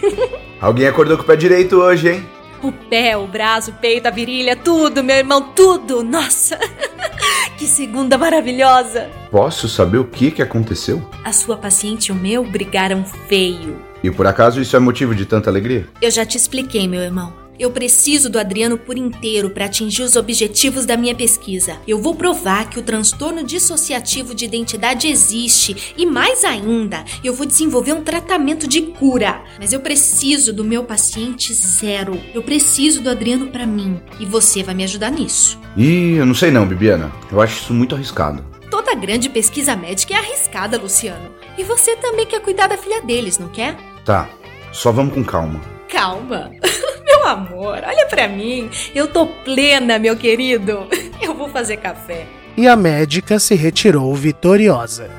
Alguém 0.58 0.86
acordou 0.86 1.18
com 1.18 1.24
o 1.24 1.26
pé 1.26 1.36
direito 1.36 1.76
hoje, 1.76 2.12
hein? 2.12 2.37
O 2.62 2.72
pé, 2.72 3.16
o 3.16 3.26
braço, 3.26 3.70
o 3.70 3.74
peito, 3.74 4.06
a 4.06 4.10
virilha, 4.10 4.56
tudo, 4.56 5.04
meu 5.04 5.16
irmão, 5.16 5.52
tudo! 5.54 6.02
Nossa! 6.02 6.58
que 7.56 7.66
segunda 7.66 8.18
maravilhosa! 8.18 9.08
Posso 9.30 9.68
saber 9.68 9.98
o 9.98 10.04
que, 10.04 10.30
que 10.30 10.42
aconteceu? 10.42 11.08
A 11.24 11.32
sua 11.32 11.56
paciente 11.56 12.06
e 12.06 12.12
o 12.12 12.14
meu 12.14 12.44
brigaram 12.44 13.04
feio. 13.28 13.80
E 14.02 14.10
por 14.10 14.26
acaso 14.26 14.60
isso 14.60 14.76
é 14.76 14.78
motivo 14.78 15.14
de 15.14 15.24
tanta 15.24 15.50
alegria? 15.50 15.86
Eu 16.02 16.10
já 16.10 16.26
te 16.26 16.36
expliquei, 16.36 16.88
meu 16.88 17.00
irmão. 17.00 17.47
Eu 17.58 17.72
preciso 17.72 18.30
do 18.30 18.38
Adriano 18.38 18.78
por 18.78 18.96
inteiro 18.96 19.50
para 19.50 19.64
atingir 19.64 20.02
os 20.02 20.14
objetivos 20.14 20.86
da 20.86 20.96
minha 20.96 21.14
pesquisa. 21.14 21.76
Eu 21.88 22.00
vou 22.00 22.14
provar 22.14 22.70
que 22.70 22.78
o 22.78 22.82
transtorno 22.82 23.42
dissociativo 23.42 24.32
de 24.32 24.44
identidade 24.44 25.08
existe 25.08 25.94
e, 25.96 26.06
mais 26.06 26.44
ainda, 26.44 27.04
eu 27.24 27.34
vou 27.34 27.44
desenvolver 27.44 27.94
um 27.94 28.04
tratamento 28.04 28.68
de 28.68 28.82
cura. 28.82 29.42
Mas 29.58 29.72
eu 29.72 29.80
preciso 29.80 30.52
do 30.52 30.62
meu 30.62 30.84
paciente 30.84 31.52
zero. 31.52 32.20
Eu 32.32 32.44
preciso 32.44 33.02
do 33.02 33.10
Adriano 33.10 33.48
para 33.48 33.66
mim 33.66 34.00
e 34.20 34.24
você 34.24 34.62
vai 34.62 34.74
me 34.76 34.84
ajudar 34.84 35.10
nisso. 35.10 35.58
Ih, 35.76 36.14
eu 36.14 36.26
não 36.26 36.34
sei 36.34 36.52
não, 36.52 36.64
Bibiana. 36.64 37.10
Eu 37.32 37.40
acho 37.40 37.60
isso 37.60 37.74
muito 37.74 37.96
arriscado. 37.96 38.44
Toda 38.70 38.94
grande 38.94 39.28
pesquisa 39.28 39.74
médica 39.74 40.14
é 40.14 40.18
arriscada, 40.18 40.78
Luciano. 40.78 41.30
E 41.56 41.64
você 41.64 41.96
também 41.96 42.24
quer 42.24 42.40
cuidar 42.40 42.68
da 42.68 42.78
filha 42.78 43.02
deles, 43.02 43.36
não 43.36 43.48
quer? 43.48 43.76
Tá, 44.04 44.30
só 44.72 44.92
vamos 44.92 45.12
com 45.12 45.24
calma. 45.24 45.60
Calma. 45.88 46.52
Meu 47.18 47.26
amor, 47.26 47.82
olha 47.84 48.06
para 48.06 48.28
mim. 48.28 48.70
Eu 48.94 49.08
tô 49.08 49.26
plena, 49.26 49.98
meu 49.98 50.16
querido. 50.16 50.86
Eu 51.20 51.34
vou 51.34 51.48
fazer 51.48 51.78
café. 51.78 52.28
E 52.56 52.68
a 52.68 52.76
médica 52.76 53.40
se 53.40 53.56
retirou 53.56 54.14
vitoriosa. 54.14 55.10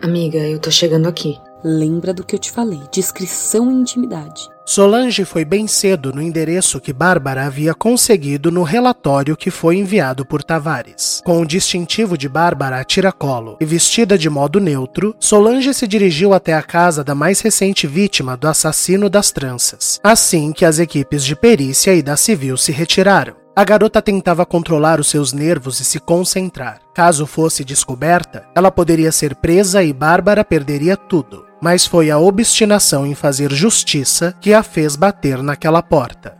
Amiga, 0.00 0.38
eu 0.38 0.58
tô 0.58 0.70
chegando 0.70 1.08
aqui. 1.08 1.38
Lembra 1.62 2.14
do 2.14 2.24
que 2.24 2.34
eu 2.34 2.38
te 2.38 2.50
falei: 2.50 2.80
discrição 2.90 3.70
e 3.70 3.74
intimidade. 3.74 4.48
Solange 4.64 5.24
foi 5.24 5.44
bem 5.44 5.66
cedo 5.66 6.12
no 6.12 6.22
endereço 6.22 6.80
que 6.80 6.92
Bárbara 6.92 7.44
havia 7.44 7.74
conseguido 7.74 8.52
no 8.52 8.62
relatório 8.62 9.36
que 9.36 9.50
foi 9.50 9.76
enviado 9.76 10.24
por 10.24 10.44
Tavares. 10.44 11.20
Com 11.24 11.40
o 11.40 11.46
distintivo 11.46 12.16
de 12.16 12.28
Bárbara 12.28 12.78
a 12.78 12.84
tiracolo 12.84 13.56
e 13.60 13.64
vestida 13.64 14.16
de 14.16 14.30
modo 14.30 14.60
neutro, 14.60 15.14
Solange 15.18 15.74
se 15.74 15.88
dirigiu 15.88 16.32
até 16.32 16.54
a 16.54 16.62
casa 16.62 17.02
da 17.02 17.16
mais 17.16 17.40
recente 17.40 17.86
vítima 17.88 18.36
do 18.36 18.46
assassino 18.46 19.10
das 19.10 19.32
tranças, 19.32 19.98
assim 20.04 20.52
que 20.52 20.64
as 20.64 20.78
equipes 20.78 21.24
de 21.24 21.34
perícia 21.34 21.92
e 21.92 22.00
da 22.00 22.16
civil 22.16 22.56
se 22.56 22.70
retiraram. 22.70 23.34
A 23.56 23.64
garota 23.64 24.00
tentava 24.00 24.46
controlar 24.46 25.00
os 25.00 25.08
seus 25.08 25.32
nervos 25.32 25.80
e 25.80 25.84
se 25.84 25.98
concentrar. 25.98 26.80
Caso 26.94 27.26
fosse 27.26 27.64
descoberta, 27.64 28.46
ela 28.54 28.70
poderia 28.70 29.10
ser 29.10 29.34
presa 29.34 29.82
e 29.82 29.92
Bárbara 29.92 30.44
perderia 30.44 30.96
tudo. 30.96 31.49
Mas 31.60 31.84
foi 31.84 32.10
a 32.10 32.18
obstinação 32.18 33.06
em 33.06 33.14
fazer 33.14 33.52
justiça 33.52 34.34
que 34.40 34.54
a 34.54 34.62
fez 34.62 34.96
bater 34.96 35.42
naquela 35.42 35.82
porta. 35.82 36.38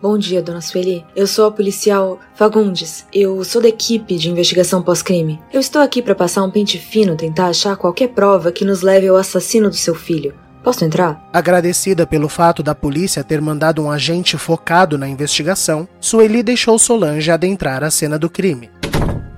Bom 0.00 0.16
dia, 0.16 0.40
dona 0.40 0.60
Sueli. 0.60 1.04
Eu 1.14 1.26
sou 1.26 1.46
a 1.46 1.50
policial 1.50 2.20
Fagundes. 2.34 3.04
Eu 3.12 3.42
sou 3.42 3.60
da 3.60 3.68
equipe 3.68 4.16
de 4.16 4.30
investigação 4.30 4.80
pós-crime. 4.80 5.40
Eu 5.52 5.60
estou 5.60 5.82
aqui 5.82 6.00
para 6.00 6.14
passar 6.14 6.44
um 6.44 6.50
pente 6.50 6.78
fino, 6.78 7.16
tentar 7.16 7.48
achar 7.48 7.76
qualquer 7.76 8.08
prova 8.10 8.52
que 8.52 8.64
nos 8.64 8.80
leve 8.80 9.08
ao 9.08 9.16
assassino 9.16 9.68
do 9.68 9.74
seu 9.74 9.96
filho. 9.96 10.34
Posso 10.62 10.84
entrar? 10.84 11.28
Agradecida 11.32 12.06
pelo 12.06 12.28
fato 12.28 12.62
da 12.62 12.74
polícia 12.74 13.24
ter 13.24 13.40
mandado 13.40 13.82
um 13.82 13.90
agente 13.90 14.38
focado 14.38 14.96
na 14.96 15.08
investigação, 15.08 15.88
Sueli 16.00 16.42
deixou 16.44 16.78
Solange 16.78 17.30
adentrar 17.30 17.82
a 17.82 17.90
cena 17.90 18.18
do 18.18 18.30
crime. 18.30 18.70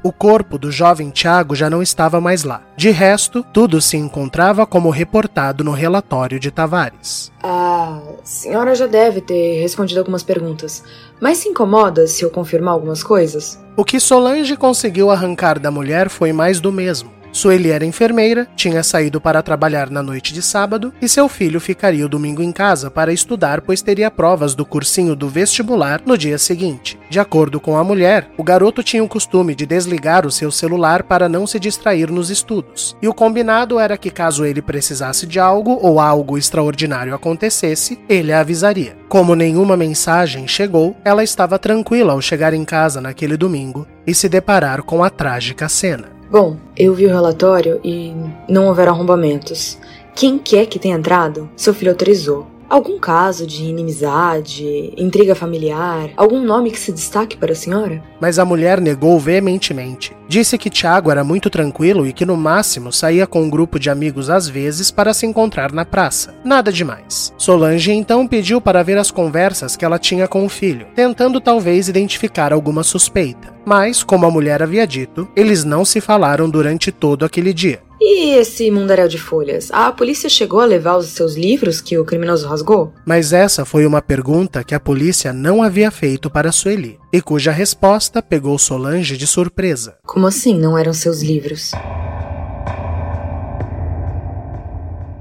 O 0.02 0.10
corpo 0.12 0.56
do 0.56 0.72
jovem 0.72 1.10
Tiago 1.10 1.54
já 1.54 1.68
não 1.68 1.82
estava 1.82 2.22
mais 2.22 2.42
lá. 2.42 2.62
De 2.74 2.90
resto, 2.90 3.44
tudo 3.52 3.82
se 3.82 3.98
encontrava 3.98 4.64
como 4.64 4.88
reportado 4.88 5.62
no 5.62 5.72
relatório 5.72 6.40
de 6.40 6.50
Tavares. 6.50 7.30
A 7.42 8.00
senhora 8.24 8.74
já 8.74 8.86
deve 8.86 9.20
ter 9.20 9.60
respondido 9.60 10.00
algumas 10.00 10.22
perguntas, 10.22 10.82
mas 11.20 11.38
se 11.38 11.50
incomoda 11.50 12.06
se 12.06 12.24
eu 12.24 12.30
confirmar 12.30 12.72
algumas 12.72 13.02
coisas? 13.02 13.60
O 13.76 13.84
que 13.84 14.00
Solange 14.00 14.56
conseguiu 14.56 15.10
arrancar 15.10 15.58
da 15.58 15.70
mulher 15.70 16.08
foi 16.08 16.32
mais 16.32 16.60
do 16.60 16.72
mesmo. 16.72 17.19
Sueli 17.32 17.70
era 17.70 17.84
enfermeira, 17.84 18.48
tinha 18.56 18.82
saído 18.82 19.20
para 19.20 19.42
trabalhar 19.42 19.90
na 19.90 20.02
noite 20.02 20.32
de 20.32 20.42
sábado 20.42 20.92
e 21.00 21.08
seu 21.08 21.28
filho 21.28 21.60
ficaria 21.60 22.04
o 22.04 22.08
domingo 22.08 22.42
em 22.42 22.52
casa 22.52 22.90
para 22.90 23.12
estudar, 23.12 23.60
pois 23.60 23.82
teria 23.82 24.10
provas 24.10 24.54
do 24.54 24.64
cursinho 24.64 25.14
do 25.14 25.28
vestibular 25.28 26.02
no 26.04 26.18
dia 26.18 26.38
seguinte. 26.38 26.98
De 27.08 27.20
acordo 27.20 27.60
com 27.60 27.76
a 27.76 27.84
mulher, 27.84 28.30
o 28.36 28.42
garoto 28.42 28.82
tinha 28.82 29.02
o 29.02 29.08
costume 29.08 29.54
de 29.54 29.66
desligar 29.66 30.26
o 30.26 30.30
seu 30.30 30.50
celular 30.50 31.02
para 31.02 31.28
não 31.28 31.46
se 31.46 31.58
distrair 31.58 32.10
nos 32.10 32.30
estudos, 32.30 32.96
e 33.00 33.08
o 33.08 33.14
combinado 33.14 33.78
era 33.78 33.96
que, 33.96 34.10
caso 34.10 34.44
ele 34.44 34.62
precisasse 34.62 35.26
de 35.26 35.38
algo 35.38 35.78
ou 35.80 36.00
algo 36.00 36.36
extraordinário 36.36 37.14
acontecesse, 37.14 37.98
ele 38.08 38.32
a 38.32 38.40
avisaria. 38.40 38.96
Como 39.08 39.34
nenhuma 39.34 39.76
mensagem 39.76 40.46
chegou, 40.46 40.96
ela 41.04 41.24
estava 41.24 41.58
tranquila 41.58 42.12
ao 42.12 42.20
chegar 42.20 42.54
em 42.54 42.64
casa 42.64 43.00
naquele 43.00 43.36
domingo 43.36 43.86
e 44.06 44.14
se 44.14 44.28
deparar 44.28 44.82
com 44.82 45.02
a 45.02 45.10
trágica 45.10 45.68
cena. 45.68 46.19
Bom, 46.30 46.58
eu 46.76 46.94
vi 46.94 47.06
o 47.06 47.08
relatório 47.08 47.80
e 47.82 48.14
não 48.48 48.68
houveram 48.68 48.92
arrombamentos. 48.92 49.76
Quem 50.14 50.38
quer 50.38 50.66
que 50.66 50.78
tenha 50.78 50.96
entrado, 50.96 51.50
seu 51.56 51.74
filho 51.74 51.90
autorizou. 51.90 52.46
Algum 52.70 53.00
caso 53.00 53.48
de 53.48 53.64
inimizade, 53.64 54.94
intriga 54.96 55.34
familiar, 55.34 56.10
algum 56.16 56.40
nome 56.40 56.70
que 56.70 56.78
se 56.78 56.92
destaque 56.92 57.36
para 57.36 57.50
a 57.50 57.54
senhora? 57.56 58.00
Mas 58.20 58.38
a 58.38 58.44
mulher 58.44 58.80
negou 58.80 59.18
veementemente. 59.18 60.16
Disse 60.28 60.56
que 60.56 60.70
Tiago 60.70 61.10
era 61.10 61.24
muito 61.24 61.50
tranquilo 61.50 62.06
e 62.06 62.12
que 62.12 62.24
no 62.24 62.36
máximo 62.36 62.92
saía 62.92 63.26
com 63.26 63.42
um 63.42 63.50
grupo 63.50 63.76
de 63.76 63.90
amigos 63.90 64.30
às 64.30 64.48
vezes 64.48 64.88
para 64.92 65.12
se 65.12 65.26
encontrar 65.26 65.72
na 65.72 65.84
praça. 65.84 66.32
Nada 66.44 66.72
demais. 66.72 67.34
Solange 67.36 67.90
então 67.90 68.24
pediu 68.24 68.60
para 68.60 68.84
ver 68.84 68.98
as 68.98 69.10
conversas 69.10 69.74
que 69.74 69.84
ela 69.84 69.98
tinha 69.98 70.28
com 70.28 70.46
o 70.46 70.48
filho, 70.48 70.86
tentando 70.94 71.40
talvez 71.40 71.88
identificar 71.88 72.52
alguma 72.52 72.84
suspeita. 72.84 73.52
Mas, 73.66 74.04
como 74.04 74.26
a 74.26 74.30
mulher 74.30 74.62
havia 74.62 74.86
dito, 74.86 75.28
eles 75.34 75.64
não 75.64 75.84
se 75.84 76.00
falaram 76.00 76.48
durante 76.48 76.92
todo 76.92 77.24
aquele 77.24 77.52
dia. 77.52 77.80
E 78.00 78.30
esse 78.38 78.70
mundaréu 78.70 79.06
de 79.06 79.18
folhas? 79.18 79.70
A 79.70 79.92
polícia 79.92 80.28
chegou 80.28 80.60
a 80.60 80.64
levar 80.64 80.96
os 80.96 81.08
seus 81.08 81.34
livros 81.34 81.82
que 81.82 81.98
o 81.98 82.04
criminoso 82.04 82.48
rasgou? 82.48 82.94
Mas 83.04 83.32
essa 83.32 83.64
foi 83.66 83.84
uma 83.84 84.00
pergunta 84.00 84.64
que 84.64 84.74
a 84.74 84.80
polícia 84.80 85.34
não 85.34 85.62
havia 85.62 85.90
feito 85.90 86.30
para 86.30 86.50
Sueli, 86.50 86.98
e 87.12 87.20
cuja 87.20 87.52
resposta 87.52 88.22
pegou 88.22 88.58
Solange 88.58 89.18
de 89.18 89.26
surpresa. 89.26 89.98
Como 90.06 90.26
assim 90.26 90.58
não 90.58 90.78
eram 90.78 90.94
seus 90.94 91.22
livros? 91.22 91.72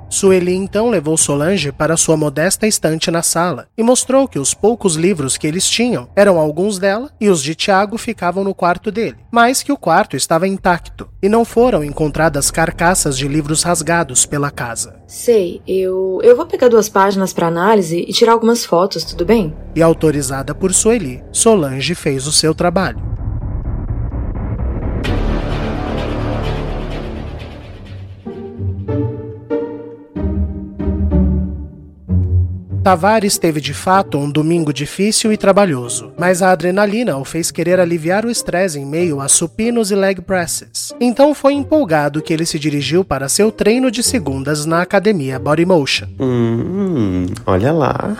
Sueli 0.10 0.56
então 0.56 0.90
levou 0.90 1.16
Solange 1.16 1.72
para 1.72 1.96
sua 1.96 2.18
modesta 2.18 2.66
estante 2.66 3.12
na 3.12 3.22
sala 3.22 3.68
e 3.78 3.84
mostrou 3.84 4.28
que 4.28 4.40
os 4.40 4.54
poucos 4.54 4.96
livros 4.96 5.38
que 5.38 5.46
eles 5.46 5.70
tinham 5.70 6.10
eram 6.16 6.40
alguns 6.40 6.80
dela 6.80 7.12
e 7.22 7.30
os 7.30 7.44
de 7.44 7.54
Tiago 7.54 7.98
ficavam 7.98 8.44
no 8.44 8.56
quarto 8.56 8.92
dele, 8.92 9.18
mas 9.32 9.62
que 9.62 9.72
o 9.72 9.78
quarto 9.78 10.16
estava 10.16 10.48
intacto 10.48 11.08
e 11.22 11.30
não 11.30 11.46
foram 11.46 11.84
encontradas 11.84 12.50
carcaças 12.50 13.18
de 13.18 13.28
livros 13.28 13.62
rasgados 13.62 14.26
pela 14.26 14.50
casa. 14.50 15.00
Sei, 15.06 15.62
eu 15.68 16.20
eu 16.24 16.36
vou 16.36 16.46
pegar 16.46 16.70
duas 16.70 16.90
páginas 16.90 17.32
para 17.32 17.48
análise 17.48 18.04
e 18.08 18.12
tirar 18.12 18.32
algumas 18.32 18.66
fotos, 18.66 19.04
tudo 19.04 19.26
bem? 19.26 19.56
E 19.76 19.82
autorizada 19.82 20.56
por 20.56 20.74
Sueli, 20.74 21.24
Solange 21.32 21.94
fez 21.94 22.26
o 22.26 22.32
seu 22.32 22.56
trabalho. 22.56 23.19
Tavares 32.84 33.38
teve 33.38 33.60
de 33.60 33.74
fato 33.74 34.18
um 34.18 34.32
domingo 34.32 34.72
difícil 34.72 35.34
e 35.34 35.38
trabalhoso, 35.38 36.14
mas 36.18 36.42
a 36.42 36.52
adrenalina 36.52 37.18
o 37.18 37.26
fez 37.26 37.52
querer 37.52 37.80
aliviar 37.80 38.26
o 38.26 38.32
estresse 38.32 38.80
em 38.80 38.86
meio 38.86 39.20
a 39.20 39.28
supinos 39.28 39.92
e 39.92 39.96
leg 39.96 40.22
presses. 40.22 40.94
Então 41.00 41.36
foi 41.36 41.54
empolgado 41.54 42.22
que 42.22 42.32
ele 42.32 42.46
se 42.46 42.58
dirigiu 42.58 43.04
para 43.04 43.28
seu 43.28 43.52
treino 43.52 43.92
de 43.92 44.02
segundas 44.02 44.66
na 44.66 44.82
academia 44.82 45.38
Body 45.38 45.66
Motion. 45.66 46.08
Hum, 46.20 47.26
olha 47.46 47.74
lá. 47.74 48.16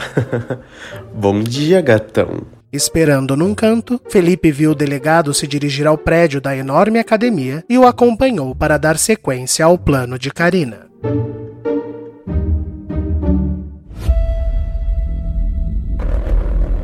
Bom 1.16 1.42
dia, 1.42 1.82
gatão. 1.82 2.42
Esperando 2.72 3.36
num 3.36 3.56
canto, 3.56 4.00
Felipe 4.10 4.52
viu 4.52 4.72
o 4.72 4.76
delegado 4.76 5.34
se 5.34 5.48
dirigir 5.48 5.88
ao 5.88 5.98
prédio 5.98 6.40
da 6.40 6.56
enorme 6.56 7.00
academia 7.00 7.64
e 7.68 7.78
o 7.78 7.88
acompanhou 7.88 8.54
para 8.54 8.78
dar 8.78 8.98
sequência 8.98 9.66
ao 9.66 9.78
plano 9.78 10.20
de 10.20 10.30
Karina. 10.30 10.88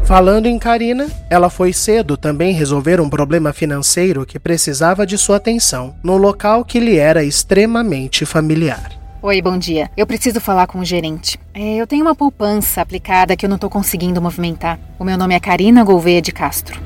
Falando 0.05 0.45
em 0.45 0.59
Karina, 0.59 1.07
ela 1.31 1.49
foi 1.49 1.73
cedo 1.73 2.15
também 2.15 2.53
resolver 2.53 3.01
um 3.01 3.09
problema 3.09 3.51
financeiro 3.51 4.23
que 4.23 4.37
precisava 4.37 5.03
de 5.03 5.17
sua 5.17 5.37
atenção, 5.37 5.95
num 6.03 6.17
local 6.17 6.63
que 6.63 6.79
lhe 6.79 6.95
era 6.95 7.23
extremamente 7.23 8.23
familiar. 8.23 8.91
Oi, 9.19 9.41
bom 9.41 9.57
dia. 9.57 9.89
Eu 9.97 10.05
preciso 10.05 10.39
falar 10.39 10.67
com 10.67 10.77
o 10.77 10.85
gerente. 10.85 11.39
É, 11.55 11.77
eu 11.77 11.87
tenho 11.87 12.05
uma 12.05 12.13
poupança 12.13 12.81
aplicada 12.81 13.35
que 13.35 13.47
eu 13.47 13.49
não 13.49 13.57
tô 13.57 13.67
conseguindo 13.67 14.21
movimentar. 14.21 14.79
O 14.99 15.03
meu 15.03 15.17
nome 15.17 15.33
é 15.33 15.39
Karina 15.39 15.83
Gouveia 15.83 16.21
de 16.21 16.31
Castro. 16.31 16.79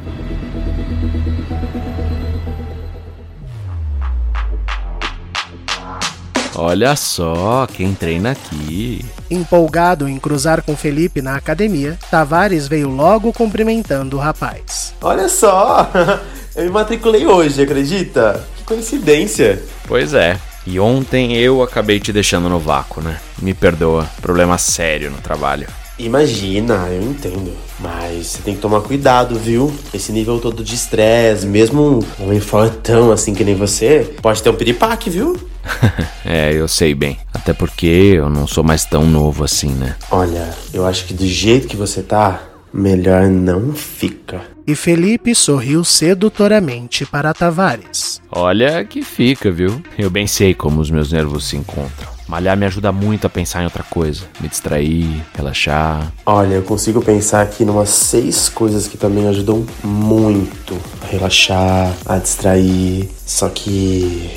Olha 6.61 6.93
só 6.97 7.65
quem 7.65 7.93
treina 7.93 8.31
aqui. 8.31 9.05
Empolgado 9.31 10.09
em 10.09 10.19
cruzar 10.19 10.61
com 10.61 10.75
Felipe 10.75 11.21
na 11.21 11.37
academia, 11.37 11.97
Tavares 12.11 12.67
veio 12.67 12.89
logo 12.89 13.31
cumprimentando 13.31 14.17
o 14.17 14.19
rapaz. 14.19 14.93
Olha 14.99 15.29
só! 15.29 15.89
Eu 16.53 16.65
me 16.65 16.69
matriculei 16.69 17.25
hoje, 17.25 17.61
acredita? 17.61 18.45
Que 18.57 18.63
coincidência! 18.65 19.63
Pois 19.87 20.13
é. 20.13 20.37
E 20.67 20.77
ontem 20.81 21.37
eu 21.37 21.63
acabei 21.63 21.97
te 21.97 22.11
deixando 22.11 22.49
no 22.49 22.59
vácuo, 22.59 23.01
né? 23.01 23.17
Me 23.41 23.53
perdoa, 23.53 24.05
problema 24.21 24.57
sério 24.57 25.09
no 25.09 25.17
trabalho. 25.19 25.65
Imagina, 25.99 26.87
eu 26.89 27.03
entendo. 27.03 27.51
Mas 27.77 28.27
você 28.27 28.41
tem 28.41 28.55
que 28.55 28.61
tomar 28.61 28.81
cuidado, 28.81 29.35
viu? 29.35 29.71
Esse 29.93 30.13
nível 30.13 30.39
todo 30.39 30.63
de 30.63 30.73
estresse, 30.73 31.45
mesmo 31.45 31.99
um 32.19 32.23
homem 32.23 32.39
fortão 32.39 33.11
assim 33.11 33.33
que 33.33 33.43
nem 33.43 33.53
você, 33.53 34.13
pode 34.21 34.41
ter 34.41 34.49
um 34.49 34.55
piripaque, 34.55 35.09
viu? 35.09 35.37
é, 36.25 36.53
eu 36.53 36.67
sei 36.67 36.95
bem. 36.95 37.19
Até 37.33 37.51
porque 37.51 37.85
eu 37.85 38.29
não 38.29 38.47
sou 38.47 38.63
mais 38.63 38.85
tão 38.85 39.05
novo 39.05 39.43
assim, 39.43 39.69
né? 39.69 39.95
Olha, 40.09 40.49
eu 40.73 40.85
acho 40.85 41.05
que 41.05 41.13
do 41.13 41.27
jeito 41.27 41.67
que 41.67 41.75
você 41.75 42.01
tá, 42.01 42.41
melhor 42.73 43.27
não 43.27 43.73
fica. 43.73 44.41
E 44.65 44.75
Felipe 44.75 45.33
sorriu 45.33 45.83
sedutoramente 45.83 47.05
para 47.05 47.33
Tavares. 47.33 48.21
Olha 48.31 48.85
que 48.85 49.01
fica, 49.01 49.51
viu? 49.51 49.81
Eu 49.97 50.09
bem 50.09 50.27
sei 50.27 50.53
como 50.53 50.79
os 50.79 50.91
meus 50.91 51.11
nervos 51.11 51.45
se 51.45 51.57
encontram. 51.57 52.18
Malhar 52.29 52.55
me 52.55 52.63
ajuda 52.67 52.91
muito 52.91 53.25
a 53.25 53.29
pensar 53.29 53.61
em 53.61 53.63
outra 53.63 53.81
coisa, 53.81 54.21
me 54.39 54.47
distrair, 54.47 55.25
relaxar. 55.35 56.13
Olha, 56.23 56.53
eu 56.53 56.61
consigo 56.61 57.01
pensar 57.01 57.41
aqui 57.41 57.63
em 57.63 57.69
umas 57.69 57.89
seis 57.89 58.47
coisas 58.47 58.87
que 58.87 58.99
também 58.99 59.27
ajudam 59.27 59.65
muito 59.83 60.77
a 61.01 61.07
relaxar, 61.07 61.91
a 62.05 62.19
distrair. 62.19 63.09
Só 63.25 63.49
que 63.49 64.29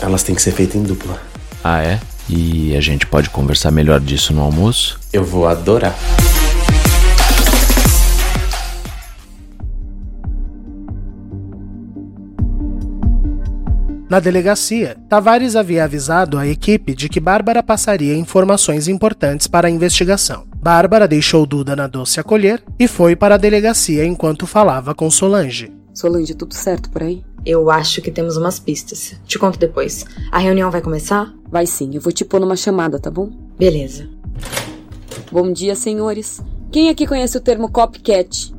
elas 0.00 0.24
têm 0.24 0.34
que 0.34 0.42
ser 0.42 0.50
feitas 0.50 0.74
em 0.74 0.82
dupla. 0.82 1.22
Ah, 1.62 1.84
é? 1.84 2.00
E 2.28 2.74
a 2.76 2.80
gente 2.80 3.06
pode 3.06 3.30
conversar 3.30 3.70
melhor 3.70 4.00
disso 4.00 4.32
no 4.32 4.42
almoço? 4.42 4.98
Eu 5.12 5.24
vou 5.24 5.46
adorar. 5.46 5.94
Na 14.08 14.20
delegacia, 14.20 14.96
Tavares 15.08 15.56
havia 15.56 15.82
avisado 15.82 16.38
a 16.38 16.46
equipe 16.46 16.94
de 16.94 17.08
que 17.08 17.18
Bárbara 17.18 17.60
passaria 17.60 18.16
informações 18.16 18.86
importantes 18.86 19.48
para 19.48 19.66
a 19.66 19.70
investigação. 19.70 20.46
Bárbara 20.62 21.08
deixou 21.08 21.44
Duda 21.44 21.74
na 21.74 21.88
doce 21.88 22.20
acolher 22.20 22.62
e 22.78 22.86
foi 22.86 23.16
para 23.16 23.34
a 23.34 23.38
delegacia 23.38 24.04
enquanto 24.04 24.46
falava 24.46 24.94
com 24.94 25.10
Solange. 25.10 25.72
Solange, 25.92 26.34
tudo 26.34 26.54
certo 26.54 26.88
por 26.88 27.02
aí? 27.02 27.24
Eu 27.44 27.68
acho 27.68 28.00
que 28.00 28.12
temos 28.12 28.36
umas 28.36 28.60
pistas. 28.60 29.16
Te 29.26 29.40
conto 29.40 29.58
depois. 29.58 30.04
A 30.30 30.38
reunião 30.38 30.70
vai 30.70 30.80
começar? 30.80 31.34
Vai 31.50 31.66
sim, 31.66 31.90
eu 31.92 32.00
vou 32.00 32.12
te 32.12 32.24
pôr 32.24 32.40
numa 32.40 32.56
chamada, 32.56 33.00
tá 33.00 33.10
bom? 33.10 33.30
Beleza. 33.58 34.08
Bom 35.32 35.52
dia, 35.52 35.74
senhores. 35.74 36.40
Quem 36.70 36.90
aqui 36.90 37.08
conhece 37.08 37.36
o 37.36 37.40
termo 37.40 37.68
copycat? 37.72 38.54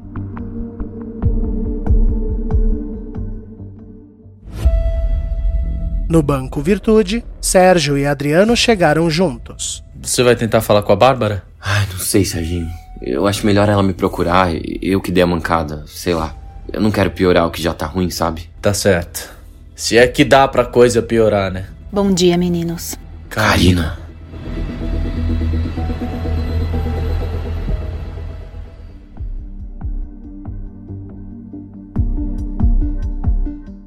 No 6.10 6.22
Banco 6.22 6.62
Virtude, 6.62 7.22
Sérgio 7.42 7.98
e 7.98 8.06
Adriano 8.06 8.56
chegaram 8.56 9.10
juntos. 9.10 9.84
Você 10.02 10.24
vai 10.24 10.38
tentar 10.38 10.62
falar 10.62 10.82
com 10.82 10.94
a 10.94 10.96
Bárbara? 10.96 11.44
Ai, 11.62 11.86
não 11.92 12.00
sei, 12.00 12.24
Serginho. 12.24 12.70
Eu 13.02 13.28
acho 13.28 13.46
melhor 13.46 13.68
ela 13.68 13.84
me 13.84 13.94
procurar, 13.94 14.50
eu 14.82 15.02
que 15.02 15.12
dei 15.12 15.22
a 15.22 15.28
mancada, 15.28 15.84
sei 15.86 16.14
lá. 16.14 16.34
Eu 16.72 16.80
não 16.80 16.92
quero 16.92 17.12
piorar 17.12 17.46
o 17.46 17.52
que 17.52 17.62
já 17.62 17.74
tá 17.74 17.86
ruim, 17.86 18.10
sabe? 18.10 18.50
Tá 18.62 18.74
certo. 18.74 19.30
Se 19.76 19.98
é 19.98 20.08
que 20.08 20.24
dá 20.24 20.48
pra 20.48 20.64
coisa 20.64 21.02
piorar, 21.02 21.52
né? 21.52 21.66
Bom 21.92 22.14
dia, 22.14 22.38
meninos. 22.38 22.96
Karina. 23.30 24.00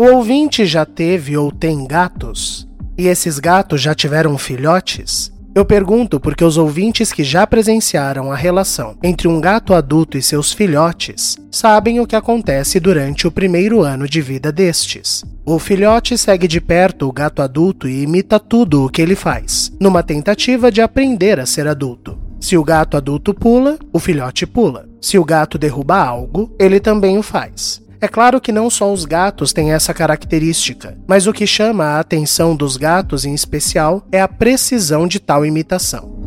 O 0.01 0.15
ouvinte 0.15 0.65
já 0.65 0.87
teve 0.87 1.37
ou 1.37 1.53
tem 1.53 1.87
gatos? 1.87 2.67
E 2.97 3.07
esses 3.07 3.39
gatos 3.39 3.83
já 3.83 3.95
tiveram 3.95 4.39
filhotes? 4.39 5.31
Eu 5.55 5.63
pergunto 5.63 6.19
porque 6.19 6.43
os 6.43 6.57
ouvintes 6.57 7.13
que 7.13 7.23
já 7.23 7.47
presenciaram 7.47 8.33
a 8.33 8.35
relação 8.35 8.97
entre 9.03 9.29
um 9.29 9.39
gato 9.39 9.75
adulto 9.75 10.17
e 10.17 10.23
seus 10.23 10.55
filhotes 10.55 11.37
sabem 11.51 12.01
o 12.01 12.07
que 12.07 12.17
acontece 12.17 12.81
durante 12.81 13.27
o 13.27 13.31
primeiro 13.31 13.83
ano 13.83 14.09
de 14.09 14.23
vida 14.23 14.51
destes. 14.51 15.23
O 15.45 15.59
filhote 15.59 16.17
segue 16.17 16.49
de 16.49 16.63
perto 16.63 17.07
o 17.07 17.13
gato 17.13 17.43
adulto 17.43 17.87
e 17.87 18.03
imita 18.03 18.41
tudo 18.41 18.87
o 18.87 18.89
que 18.89 19.03
ele 19.03 19.15
faz, 19.15 19.71
numa 19.79 20.03
tentativa 20.03 20.73
de 20.73 20.81
aprender 20.81 21.39
a 21.39 21.45
ser 21.45 21.69
adulto. 21.69 22.19
Se 22.41 22.57
o 22.57 22.65
gato 22.65 22.97
adulto 22.97 23.35
pula, 23.35 23.79
o 23.93 23.99
filhote 23.99 24.47
pula. 24.47 24.89
Se 24.99 25.19
o 25.19 25.25
gato 25.27 25.59
derruba 25.59 25.99
algo, 25.99 26.57
ele 26.59 26.81
também 26.81 27.19
o 27.19 27.23
faz. 27.23 27.83
É 28.03 28.09
claro 28.09 28.41
que 28.41 28.51
não 28.51 28.71
só 28.71 28.91
os 28.91 29.05
gatos 29.05 29.53
têm 29.53 29.73
essa 29.73 29.93
característica, 29.93 30.97
mas 31.07 31.27
o 31.27 31.33
que 31.35 31.47
chama 31.47 31.85
a 31.85 32.01
atenção 32.01 32.57
dos 32.57 32.79
gatos 32.79 33.27
em 33.27 33.35
especial 33.35 34.07
é 34.11 34.23
a 34.23 34.29
precisão 34.29 35.07
de 35.07 35.21
tal 35.21 35.45
imitação. 35.45 36.19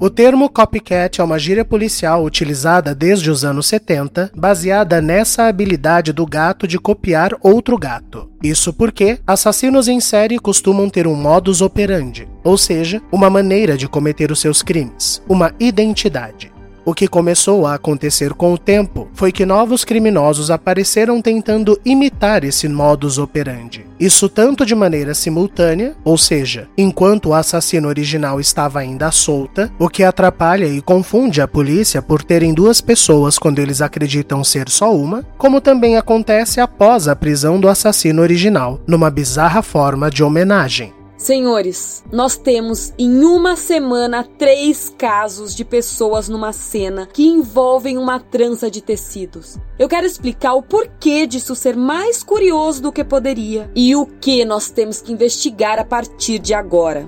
O 0.00 0.08
termo 0.08 0.48
copycat 0.48 1.20
é 1.20 1.24
uma 1.24 1.38
gíria 1.38 1.64
policial 1.64 2.24
utilizada 2.24 2.94
desde 2.94 3.30
os 3.30 3.44
anos 3.44 3.66
70, 3.66 4.30
baseada 4.34 5.02
nessa 5.02 5.48
habilidade 5.48 6.12
do 6.12 6.24
gato 6.24 6.68
de 6.68 6.78
copiar 6.78 7.32
outro 7.42 7.76
gato. 7.76 8.30
Isso 8.40 8.72
porque 8.72 9.18
assassinos 9.26 9.88
em 9.88 10.00
série 10.00 10.38
costumam 10.38 10.88
ter 10.88 11.06
um 11.06 11.16
modus 11.16 11.60
operandi, 11.60 12.28
ou 12.44 12.56
seja, 12.56 13.02
uma 13.10 13.28
maneira 13.28 13.76
de 13.76 13.88
cometer 13.88 14.30
os 14.30 14.40
seus 14.40 14.62
crimes, 14.62 15.20
uma 15.28 15.52
identidade. 15.58 16.52
O 16.88 16.94
que 16.94 17.06
começou 17.06 17.66
a 17.66 17.74
acontecer 17.74 18.32
com 18.32 18.54
o 18.54 18.56
tempo 18.56 19.08
foi 19.12 19.30
que 19.30 19.44
novos 19.44 19.84
criminosos 19.84 20.50
apareceram 20.50 21.20
tentando 21.20 21.78
imitar 21.84 22.44
esse 22.44 22.66
modus 22.66 23.18
operandi. 23.18 23.84
Isso 24.00 24.26
tanto 24.26 24.64
de 24.64 24.74
maneira 24.74 25.12
simultânea, 25.12 25.94
ou 26.02 26.16
seja, 26.16 26.66
enquanto 26.78 27.26
o 27.28 27.34
assassino 27.34 27.88
original 27.88 28.40
estava 28.40 28.78
ainda 28.80 29.10
solta, 29.10 29.70
o 29.78 29.86
que 29.86 30.02
atrapalha 30.02 30.64
e 30.64 30.80
confunde 30.80 31.42
a 31.42 31.46
polícia 31.46 32.00
por 32.00 32.22
terem 32.22 32.54
duas 32.54 32.80
pessoas 32.80 33.38
quando 33.38 33.58
eles 33.58 33.82
acreditam 33.82 34.42
ser 34.42 34.70
só 34.70 34.90
uma, 34.90 35.26
como 35.36 35.60
também 35.60 35.98
acontece 35.98 36.58
após 36.58 37.06
a 37.06 37.14
prisão 37.14 37.60
do 37.60 37.68
assassino 37.68 38.22
original, 38.22 38.80
numa 38.86 39.10
bizarra 39.10 39.60
forma 39.60 40.10
de 40.10 40.24
homenagem. 40.24 40.94
Senhores, 41.18 42.04
nós 42.12 42.36
temos 42.36 42.92
em 42.96 43.24
uma 43.24 43.56
semana 43.56 44.22
três 44.22 44.94
casos 44.96 45.52
de 45.52 45.64
pessoas 45.64 46.28
numa 46.28 46.52
cena 46.52 47.08
que 47.12 47.26
envolvem 47.26 47.98
uma 47.98 48.20
trança 48.20 48.70
de 48.70 48.80
tecidos. 48.80 49.58
Eu 49.76 49.88
quero 49.88 50.06
explicar 50.06 50.54
o 50.54 50.62
porquê 50.62 51.26
disso 51.26 51.56
ser 51.56 51.76
mais 51.76 52.22
curioso 52.22 52.80
do 52.80 52.92
que 52.92 53.02
poderia 53.02 53.68
e 53.74 53.96
o 53.96 54.06
que 54.06 54.44
nós 54.44 54.70
temos 54.70 55.02
que 55.02 55.12
investigar 55.12 55.80
a 55.80 55.84
partir 55.84 56.38
de 56.38 56.54
agora. 56.54 57.04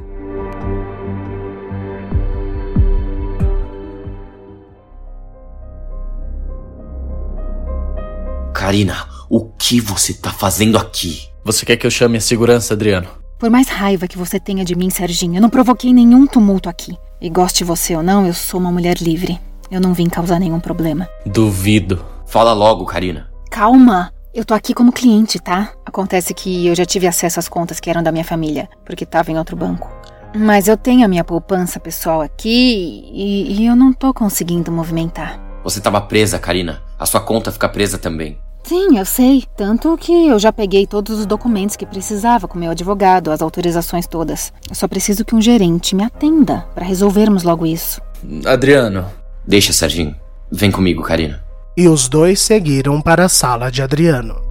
Karina, 8.52 9.08
o 9.30 9.44
que 9.50 9.80
você 9.80 10.12
tá 10.12 10.32
fazendo 10.32 10.76
aqui? 10.76 11.28
Você 11.44 11.64
quer 11.64 11.76
que 11.76 11.86
eu 11.86 11.90
chame 11.92 12.18
a 12.18 12.20
segurança, 12.20 12.74
Adriano? 12.74 13.19
Por 13.40 13.48
mais 13.48 13.68
raiva 13.70 14.06
que 14.06 14.18
você 14.18 14.38
tenha 14.38 14.66
de 14.66 14.76
mim, 14.76 14.90
Serginho, 14.90 15.36
eu 15.36 15.40
não 15.40 15.48
provoquei 15.48 15.94
nenhum 15.94 16.26
tumulto 16.26 16.68
aqui. 16.68 16.94
E 17.18 17.30
goste 17.30 17.64
você 17.64 17.96
ou 17.96 18.02
não, 18.02 18.26
eu 18.26 18.34
sou 18.34 18.60
uma 18.60 18.70
mulher 18.70 18.98
livre. 18.98 19.40
Eu 19.70 19.80
não 19.80 19.94
vim 19.94 20.10
causar 20.10 20.38
nenhum 20.38 20.60
problema. 20.60 21.08
Duvido. 21.24 22.04
Fala 22.26 22.52
logo, 22.52 22.84
Karina. 22.84 23.30
Calma. 23.50 24.12
Eu 24.34 24.44
tô 24.44 24.52
aqui 24.52 24.74
como 24.74 24.92
cliente, 24.92 25.38
tá? 25.38 25.72
Acontece 25.86 26.34
que 26.34 26.66
eu 26.66 26.74
já 26.74 26.84
tive 26.84 27.06
acesso 27.06 27.40
às 27.40 27.48
contas 27.48 27.80
que 27.80 27.88
eram 27.88 28.02
da 28.02 28.12
minha 28.12 28.24
família, 28.24 28.68
porque 28.84 29.06
tava 29.06 29.30
em 29.30 29.38
outro 29.38 29.56
banco. 29.56 29.90
Mas 30.36 30.68
eu 30.68 30.76
tenho 30.76 31.02
a 31.06 31.08
minha 31.08 31.24
poupança 31.24 31.80
pessoal 31.80 32.20
aqui 32.20 33.08
e, 33.10 33.58
e 33.58 33.66
eu 33.66 33.74
não 33.74 33.90
tô 33.90 34.12
conseguindo 34.12 34.70
movimentar. 34.70 35.40
Você 35.64 35.80
tava 35.80 36.02
presa, 36.02 36.38
Karina. 36.38 36.82
A 36.98 37.06
sua 37.06 37.22
conta 37.22 37.50
fica 37.50 37.70
presa 37.70 37.96
também. 37.96 38.38
Sim, 38.62 38.98
eu 38.98 39.04
sei. 39.04 39.44
Tanto 39.56 39.96
que 39.96 40.28
eu 40.28 40.38
já 40.38 40.52
peguei 40.52 40.86
todos 40.86 41.18
os 41.18 41.26
documentos 41.26 41.76
que 41.76 41.86
precisava 41.86 42.46
com 42.46 42.58
meu 42.58 42.70
advogado, 42.70 43.30
as 43.30 43.42
autorizações 43.42 44.06
todas. 44.06 44.52
Eu 44.68 44.74
só 44.74 44.86
preciso 44.86 45.24
que 45.24 45.34
um 45.34 45.40
gerente 45.40 45.94
me 45.96 46.04
atenda 46.04 46.66
para 46.74 46.84
resolvermos 46.84 47.42
logo 47.42 47.66
isso. 47.66 48.00
Adriano. 48.46 49.06
Deixa, 49.46 49.72
Serginho. 49.72 50.14
Vem 50.50 50.70
comigo, 50.70 51.02
Karina. 51.02 51.42
E 51.76 51.88
os 51.88 52.08
dois 52.08 52.40
seguiram 52.40 53.00
para 53.00 53.24
a 53.24 53.28
sala 53.28 53.70
de 53.70 53.82
Adriano. 53.82 54.50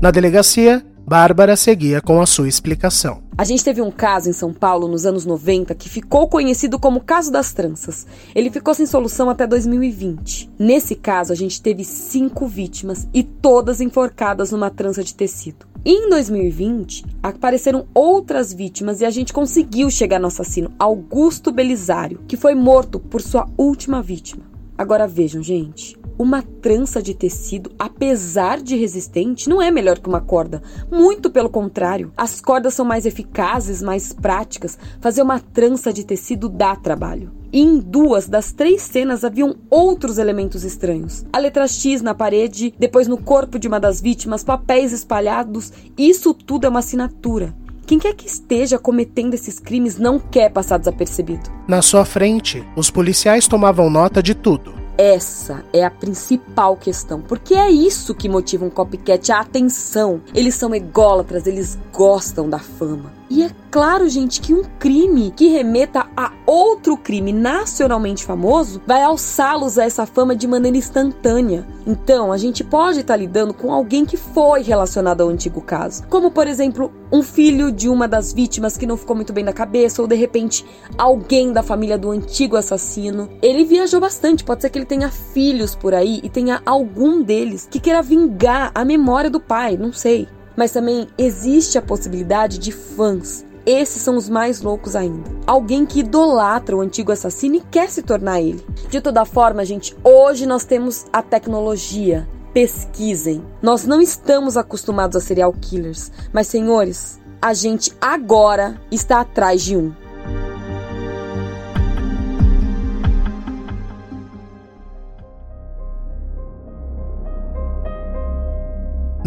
Na 0.00 0.10
delegacia, 0.10 0.82
Bárbara 1.06 1.56
seguia 1.56 2.00
com 2.00 2.20
a 2.20 2.26
sua 2.26 2.48
explicação. 2.48 3.22
A 3.36 3.44
gente 3.44 3.64
teve 3.64 3.80
um 3.80 3.90
caso 3.90 4.28
em 4.28 4.32
São 4.32 4.52
Paulo 4.52 4.86
nos 4.86 5.06
anos 5.06 5.24
90 5.24 5.74
que 5.74 5.88
ficou 5.88 6.28
conhecido 6.28 6.78
como 6.78 7.00
caso 7.00 7.32
das 7.32 7.52
tranças. 7.52 8.06
Ele 8.34 8.50
ficou 8.50 8.74
sem 8.74 8.86
solução 8.86 9.30
até 9.30 9.46
2020. 9.46 10.50
Nesse 10.58 10.94
caso, 10.94 11.32
a 11.32 11.36
gente 11.36 11.60
teve 11.60 11.82
cinco 11.82 12.46
vítimas 12.46 13.08
e 13.14 13.22
todas 13.22 13.80
enforcadas 13.80 14.52
numa 14.52 14.70
trança 14.70 15.02
de 15.02 15.14
tecido. 15.14 15.66
Em 15.84 16.10
2020, 16.10 17.06
apareceram 17.22 17.86
outras 17.94 18.52
vítimas 18.52 19.00
e 19.00 19.06
a 19.06 19.10
gente 19.10 19.32
conseguiu 19.32 19.90
chegar 19.90 20.20
no 20.20 20.26
assassino 20.26 20.70
Augusto 20.78 21.50
Belisário, 21.50 22.20
que 22.28 22.36
foi 22.36 22.54
morto 22.54 23.00
por 23.00 23.22
sua 23.22 23.48
última 23.56 24.02
vítima. 24.02 24.49
Agora 24.80 25.06
vejam, 25.06 25.42
gente, 25.42 25.94
uma 26.18 26.40
trança 26.40 27.02
de 27.02 27.12
tecido, 27.12 27.70
apesar 27.78 28.62
de 28.62 28.76
resistente, 28.76 29.46
não 29.46 29.60
é 29.60 29.70
melhor 29.70 29.98
que 29.98 30.08
uma 30.08 30.22
corda. 30.22 30.62
Muito 30.90 31.28
pelo 31.28 31.50
contrário. 31.50 32.10
As 32.16 32.40
cordas 32.40 32.72
são 32.72 32.86
mais 32.86 33.04
eficazes, 33.04 33.82
mais 33.82 34.14
práticas. 34.14 34.78
Fazer 34.98 35.20
uma 35.20 35.38
trança 35.38 35.92
de 35.92 36.02
tecido 36.02 36.48
dá 36.48 36.74
trabalho. 36.74 37.30
E 37.52 37.60
em 37.60 37.78
duas 37.78 38.28
das 38.28 38.52
três 38.52 38.80
cenas 38.80 39.24
haviam 39.24 39.56
outros 39.68 40.16
elementos 40.16 40.64
estranhos. 40.64 41.26
A 41.32 41.38
letra 41.38 41.66
X 41.66 42.00
na 42.00 42.14
parede, 42.14 42.72
depois 42.78 43.06
no 43.06 43.18
corpo 43.18 43.58
de 43.58 43.68
uma 43.68 43.80
das 43.80 44.00
vítimas, 44.00 44.44
papéis 44.44 44.92
espalhados. 44.92 45.72
Isso 45.98 46.32
tudo 46.32 46.64
é 46.64 46.70
uma 46.70 46.78
assinatura. 46.78 47.54
Quem 47.90 47.98
quer 47.98 48.14
que 48.14 48.28
esteja 48.28 48.78
cometendo 48.78 49.34
esses 49.34 49.58
crimes 49.58 49.98
não 49.98 50.16
quer 50.16 50.48
passar 50.48 50.78
desapercebido. 50.78 51.50
Na 51.66 51.82
sua 51.82 52.04
frente, 52.04 52.64
os 52.76 52.88
policiais 52.88 53.48
tomavam 53.48 53.90
nota 53.90 54.22
de 54.22 54.32
tudo. 54.32 54.72
Essa 54.96 55.64
é 55.72 55.84
a 55.84 55.90
principal 55.90 56.76
questão, 56.76 57.20
porque 57.20 57.52
é 57.52 57.68
isso 57.68 58.14
que 58.14 58.28
motiva 58.28 58.64
um 58.64 58.70
copycat, 58.70 59.32
a 59.32 59.40
atenção. 59.40 60.20
Eles 60.32 60.54
são 60.54 60.72
ególatras, 60.72 61.48
eles 61.48 61.76
gostam 61.92 62.48
da 62.48 62.60
fama. 62.60 63.19
E 63.30 63.44
é 63.44 63.50
claro, 63.70 64.08
gente, 64.08 64.40
que 64.40 64.52
um 64.52 64.64
crime 64.80 65.30
que 65.30 65.46
remeta 65.46 66.04
a 66.16 66.32
outro 66.44 66.96
crime 66.96 67.32
nacionalmente 67.32 68.24
famoso 68.24 68.82
vai 68.84 69.04
alçá-los 69.04 69.78
a 69.78 69.84
essa 69.84 70.04
fama 70.04 70.34
de 70.34 70.48
maneira 70.48 70.76
instantânea. 70.76 71.64
Então, 71.86 72.32
a 72.32 72.36
gente 72.36 72.64
pode 72.64 72.98
estar 72.98 73.14
tá 73.14 73.16
lidando 73.16 73.54
com 73.54 73.72
alguém 73.72 74.04
que 74.04 74.16
foi 74.16 74.62
relacionado 74.62 75.20
ao 75.20 75.28
antigo 75.28 75.60
caso, 75.60 76.02
como 76.08 76.32
por 76.32 76.48
exemplo, 76.48 76.92
um 77.12 77.22
filho 77.22 77.70
de 77.70 77.88
uma 77.88 78.08
das 78.08 78.32
vítimas 78.32 78.76
que 78.76 78.84
não 78.86 78.96
ficou 78.96 79.14
muito 79.14 79.32
bem 79.32 79.44
da 79.44 79.52
cabeça, 79.52 80.02
ou 80.02 80.08
de 80.08 80.16
repente 80.16 80.66
alguém 80.98 81.52
da 81.52 81.62
família 81.62 81.96
do 81.96 82.10
antigo 82.10 82.56
assassino. 82.56 83.28
Ele 83.40 83.64
viajou 83.64 84.00
bastante, 84.00 84.42
pode 84.42 84.62
ser 84.62 84.70
que 84.70 84.78
ele 84.78 84.86
tenha 84.86 85.08
filhos 85.08 85.76
por 85.76 85.94
aí 85.94 86.18
e 86.24 86.28
tenha 86.28 86.60
algum 86.66 87.22
deles 87.22 87.68
que 87.70 87.78
queira 87.78 88.02
vingar 88.02 88.72
a 88.74 88.84
memória 88.84 89.30
do 89.30 89.38
pai, 89.38 89.76
não 89.76 89.92
sei 89.92 90.26
mas 90.60 90.72
também 90.72 91.08
existe 91.16 91.78
a 91.78 91.82
possibilidade 91.82 92.58
de 92.58 92.70
fãs. 92.70 93.46
Esses 93.64 94.02
são 94.02 94.14
os 94.14 94.28
mais 94.28 94.60
loucos 94.60 94.94
ainda. 94.94 95.30
Alguém 95.46 95.86
que 95.86 96.00
idolatra 96.00 96.76
o 96.76 96.82
antigo 96.82 97.10
assassino 97.10 97.54
e 97.54 97.62
quer 97.62 97.88
se 97.88 98.02
tornar 98.02 98.42
ele. 98.42 98.62
De 98.90 99.00
toda 99.00 99.24
forma, 99.24 99.64
gente, 99.64 99.96
hoje 100.04 100.44
nós 100.44 100.66
temos 100.66 101.06
a 101.10 101.22
tecnologia. 101.22 102.28
Pesquisem. 102.52 103.42
Nós 103.62 103.86
não 103.86 104.02
estamos 104.02 104.58
acostumados 104.58 105.16
a 105.16 105.20
serial 105.20 105.54
killers, 105.58 106.12
mas 106.30 106.48
senhores, 106.48 107.18
a 107.40 107.54
gente 107.54 107.90
agora 107.98 108.78
está 108.90 109.20
atrás 109.20 109.62
de 109.62 109.78
um. 109.78 109.94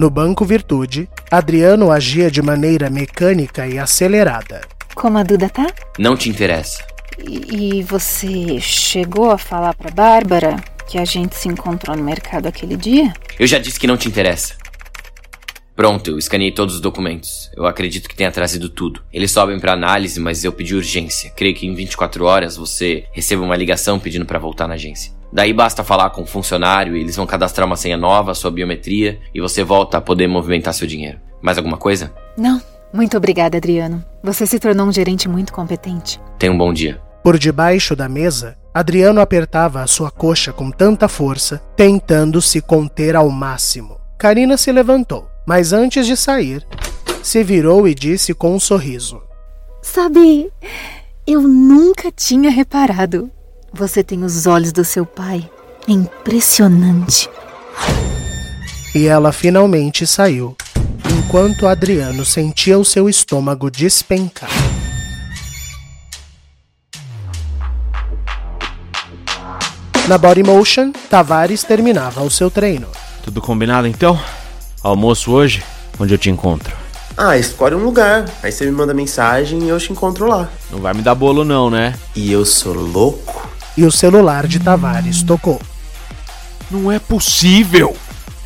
No 0.03 0.09
Banco 0.09 0.43
Virtude, 0.43 1.07
Adriano 1.31 1.89
agia 1.89 2.29
de 2.29 2.41
maneira 2.41 2.89
mecânica 2.89 3.65
e 3.65 3.79
acelerada. 3.79 4.59
Como 4.93 5.17
a 5.17 5.23
Duda 5.23 5.47
tá? 5.47 5.65
Não 5.97 6.17
te 6.17 6.27
interessa. 6.27 6.85
E, 7.25 7.77
e 7.77 7.83
você 7.83 8.59
chegou 8.59 9.31
a 9.31 9.37
falar 9.37 9.73
pra 9.73 9.89
Bárbara 9.91 10.57
que 10.89 10.97
a 10.97 11.05
gente 11.05 11.35
se 11.35 11.47
encontrou 11.47 11.95
no 11.95 12.03
mercado 12.03 12.47
aquele 12.47 12.75
dia? 12.75 13.13
Eu 13.39 13.47
já 13.47 13.57
disse 13.57 13.79
que 13.79 13.87
não 13.87 13.95
te 13.95 14.09
interessa. 14.09 14.55
Pronto, 15.73 16.11
eu 16.11 16.17
escaneei 16.17 16.51
todos 16.51 16.75
os 16.75 16.81
documentos. 16.81 17.49
Eu 17.55 17.65
acredito 17.65 18.09
que 18.09 18.15
tenha 18.15 18.29
trazido 18.29 18.67
tudo. 18.67 19.01
Eles 19.09 19.31
sobem 19.31 19.57
para 19.57 19.71
análise, 19.71 20.19
mas 20.19 20.43
eu 20.43 20.51
pedi 20.51 20.75
urgência. 20.75 21.31
Creio 21.33 21.55
que 21.55 21.65
em 21.65 21.73
24 21.73 22.25
horas 22.25 22.57
você 22.57 23.05
receba 23.13 23.41
uma 23.41 23.55
ligação 23.55 23.97
pedindo 23.97 24.25
para 24.25 24.37
voltar 24.37 24.67
na 24.67 24.73
agência. 24.73 25.13
Daí 25.33 25.51
basta 25.51 25.83
falar 25.83 26.11
com 26.11 26.21
o 26.21 26.27
funcionário 26.27 26.95
e 26.95 27.01
eles 27.01 27.15
vão 27.15 27.25
cadastrar 27.25 27.65
uma 27.65 27.75
senha 27.75 27.97
nova, 27.97 28.35
sua 28.35 28.51
biometria 28.51 29.19
e 29.33 29.41
você 29.41 29.63
volta 29.63 29.97
a 29.97 30.01
poder 30.01 30.27
movimentar 30.27 30.75
seu 30.75 30.87
dinheiro. 30.87 31.19
Mais 31.41 31.57
alguma 31.57 31.75
coisa? 31.75 32.13
Não. 32.37 32.61
Muito 32.93 33.17
obrigada, 33.17 33.57
Adriano. 33.57 34.05
Você 34.21 34.45
se 34.45 34.59
tornou 34.59 34.85
um 34.85 34.91
gerente 34.91 35.27
muito 35.27 35.51
competente. 35.51 36.21
Tenha 36.37 36.53
um 36.53 36.57
bom 36.57 36.71
dia. 36.71 37.01
Por 37.23 37.39
debaixo 37.39 37.95
da 37.95 38.07
mesa, 38.07 38.55
Adriano 38.71 39.19
apertava 39.19 39.81
a 39.81 39.87
sua 39.87 40.11
coxa 40.11 40.53
com 40.53 40.69
tanta 40.69 41.07
força, 41.07 41.59
tentando 41.75 42.39
se 42.39 42.61
conter 42.61 43.15
ao 43.15 43.31
máximo. 43.31 43.99
Karina 44.15 44.57
se 44.57 44.71
levantou, 44.71 45.27
mas 45.47 45.73
antes 45.73 46.05
de 46.05 46.15
sair, 46.15 46.63
se 47.23 47.43
virou 47.43 47.87
e 47.87 47.95
disse 47.95 48.31
com 48.31 48.53
um 48.53 48.59
sorriso: 48.59 49.19
Sabe, 49.81 50.51
eu 51.25 51.41
nunca 51.41 52.11
tinha 52.11 52.51
reparado. 52.51 53.31
Você 53.75 54.03
tem 54.03 54.23
os 54.23 54.45
olhos 54.45 54.71
do 54.71 54.85
seu 54.85 55.03
pai. 55.03 55.49
É 55.87 55.91
impressionante. 55.91 57.27
E 58.93 59.07
ela 59.07 59.31
finalmente 59.31 60.05
saiu, 60.05 60.55
enquanto 61.09 61.67
Adriano 61.67 62.23
sentia 62.23 62.77
o 62.77 62.85
seu 62.85 63.09
estômago 63.09 63.71
despencar. 63.71 64.51
Na 70.07 70.19
Body 70.19 70.43
Motion, 70.43 70.91
Tavares 71.09 71.63
terminava 71.63 72.21
o 72.21 72.29
seu 72.29 72.51
treino. 72.51 72.87
Tudo 73.23 73.41
combinado 73.41 73.87
então? 73.87 74.19
Almoço 74.83 75.31
hoje? 75.31 75.63
Onde 75.99 76.13
eu 76.13 76.17
te 76.19 76.29
encontro? 76.29 76.75
Ah, 77.17 77.39
escolhe 77.39 77.73
um 77.73 77.83
lugar. 77.83 78.25
Aí 78.43 78.51
você 78.51 78.65
me 78.65 78.71
manda 78.71 78.93
mensagem 78.93 79.63
e 79.63 79.69
eu 79.69 79.79
te 79.79 79.91
encontro 79.91 80.27
lá. 80.27 80.47
Não 80.69 80.79
vai 80.79 80.93
me 80.93 81.01
dar 81.01 81.15
bolo, 81.15 81.43
não, 81.43 81.71
né? 81.71 81.95
E 82.15 82.31
eu 82.31 82.45
sou 82.45 82.73
louco? 82.73 83.42
E 83.75 83.83
o 83.85 83.91
celular 83.91 84.47
de 84.47 84.59
Tavares 84.59 85.23
tocou. 85.23 85.59
Não 86.69 86.91
é 86.91 86.99
possível! 86.99 87.95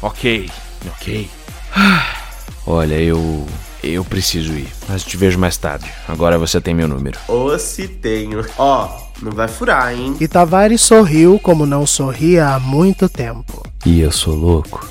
Ok, 0.01 0.49
ok. 0.87 1.29
Olha, 2.65 2.95
eu. 2.95 3.45
Eu 3.83 4.03
preciso 4.03 4.53
ir, 4.53 4.67
mas 4.89 5.03
te 5.03 5.15
vejo 5.15 5.37
mais 5.37 5.55
tarde. 5.55 5.89
Agora 6.07 6.37
você 6.37 6.59
tem 6.59 6.73
meu 6.73 6.87
número. 6.87 7.17
Ô, 7.27 7.57
se 7.57 7.87
tenho. 7.87 8.43
Ó, 8.57 8.89
não 9.21 9.31
vai 9.31 9.47
furar, 9.47 9.93
hein? 9.93 10.15
E 10.19 10.27
Tavares 10.27 10.81
sorriu 10.81 11.39
como 11.39 11.65
não 11.65 11.85
sorria 11.85 12.49
há 12.49 12.59
muito 12.59 13.07
tempo. 13.07 13.63
E 13.85 13.99
eu 14.01 14.11
sou 14.11 14.35
louco. 14.35 14.87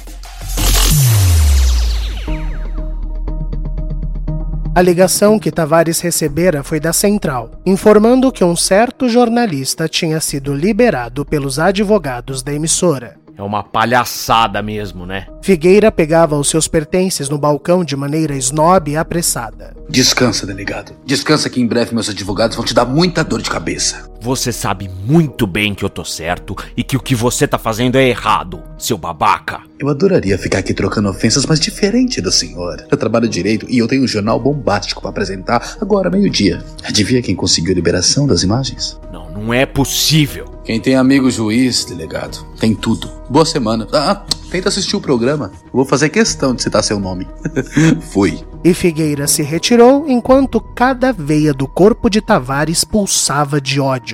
A 4.77 4.83
ligação 4.83 5.39
que 5.39 5.51
Tavares 5.51 6.01
recebera 6.01 6.63
foi 6.63 6.79
da 6.79 6.93
central, 6.93 7.51
informando 7.65 8.31
que 8.31 8.45
um 8.45 8.55
certo 8.55 9.09
jornalista 9.09 9.89
tinha 9.89 10.21
sido 10.21 10.53
liberado 10.53 11.25
pelos 11.25 11.59
advogados 11.59 12.43
da 12.43 12.53
emissora. 12.53 13.17
É 13.39 13.43
uma 13.43 13.63
palhaçada 13.63 14.61
mesmo, 14.61 15.07
né? 15.07 15.29
Figueira 15.41 15.91
pegava 15.91 16.37
os 16.37 16.51
seus 16.51 16.69
pertences 16.69 17.31
no 17.31 17.39
balcão 17.39 17.83
de 17.83 17.97
maneira 17.97 18.37
snob 18.37 18.91
e 18.91 18.99
apressada. 18.99 19.75
Descansa, 19.89 20.47
delegado. 20.47 20.93
Descansa 21.07 21.49
que 21.49 21.59
em 21.59 21.67
breve 21.67 21.95
meus 21.95 22.11
advogados 22.11 22.55
vão 22.55 22.65
te 22.65 22.75
dar 22.75 22.85
muita 22.85 23.25
dor 23.25 23.41
de 23.41 23.49
cabeça. 23.49 24.11
Você 24.21 24.53
sabe 24.53 24.91
muito 25.05 25.47
bem 25.47 25.75
que 25.75 25.85
eu 25.85 25.91
tô 25.91 26.05
certo 26.05 26.57
e 26.77 26.83
que 26.83 26.97
o 26.97 27.01
que 27.01 27.15
você 27.15 27.47
tá 27.47 27.59
fazendo 27.59 27.97
é 27.97 28.09
errado, 28.09 28.63
seu 28.79 28.99
babaca. 28.99 29.61
Eu 29.79 29.89
adoraria 29.89 30.39
ficar 30.39 30.59
aqui 30.59 30.73
trocando 30.73 31.09
ofensas, 31.09 31.47
mas 31.47 31.61
diferente 31.61 32.21
do 32.21 32.33
senhor. 32.33 32.85
Eu 32.91 32.97
trabalho 32.97 33.29
direito 33.29 33.67
e 33.69 33.79
eu 33.79 33.87
tenho 33.87 34.03
um 34.03 34.09
jornal 34.09 34.41
bombástico 34.41 35.01
para 35.01 35.11
apresentar 35.11 35.77
agora 35.81 36.11
meio-dia. 36.11 36.65
Adivinha 36.83 37.23
quem 37.23 37.35
conseguiu 37.35 37.73
a 37.73 37.77
liberação 37.77 38.27
das 38.27 38.43
imagens? 38.43 38.99
Não, 39.13 39.31
não 39.31 39.55
é 39.55 39.67
possível. 39.67 40.57
Quem 40.65 40.81
tem 40.81 40.97
amigo 40.97 41.31
juiz, 41.31 41.85
delegado, 41.85 42.45
tem 42.59 42.75
tudo. 42.75 43.09
Boa 43.29 43.45
semana. 43.45 43.87
Ah, 43.93 44.25
tenta 44.51 44.69
assistir 44.69 44.97
o 44.97 45.01
programa. 45.01 45.53
Vou 45.73 45.85
fazer 45.85 46.09
questão 46.09 46.55
de 46.55 46.63
citar 46.63 46.83
seu 46.83 46.99
nome. 46.99 47.27
Fui. 48.11 48.41
E 48.65 48.75
Figueira 48.75 49.29
se 49.29 49.43
retirou 49.43 50.07
enquanto 50.09 50.61
cada 50.61 51.13
veia 51.13 51.55
do 51.55 51.69
corpo 51.69 52.11
de 52.11 52.21
Tavares 52.21 52.83
pulsava 52.83 53.61
de 53.61 53.79
ódio. 53.79 54.06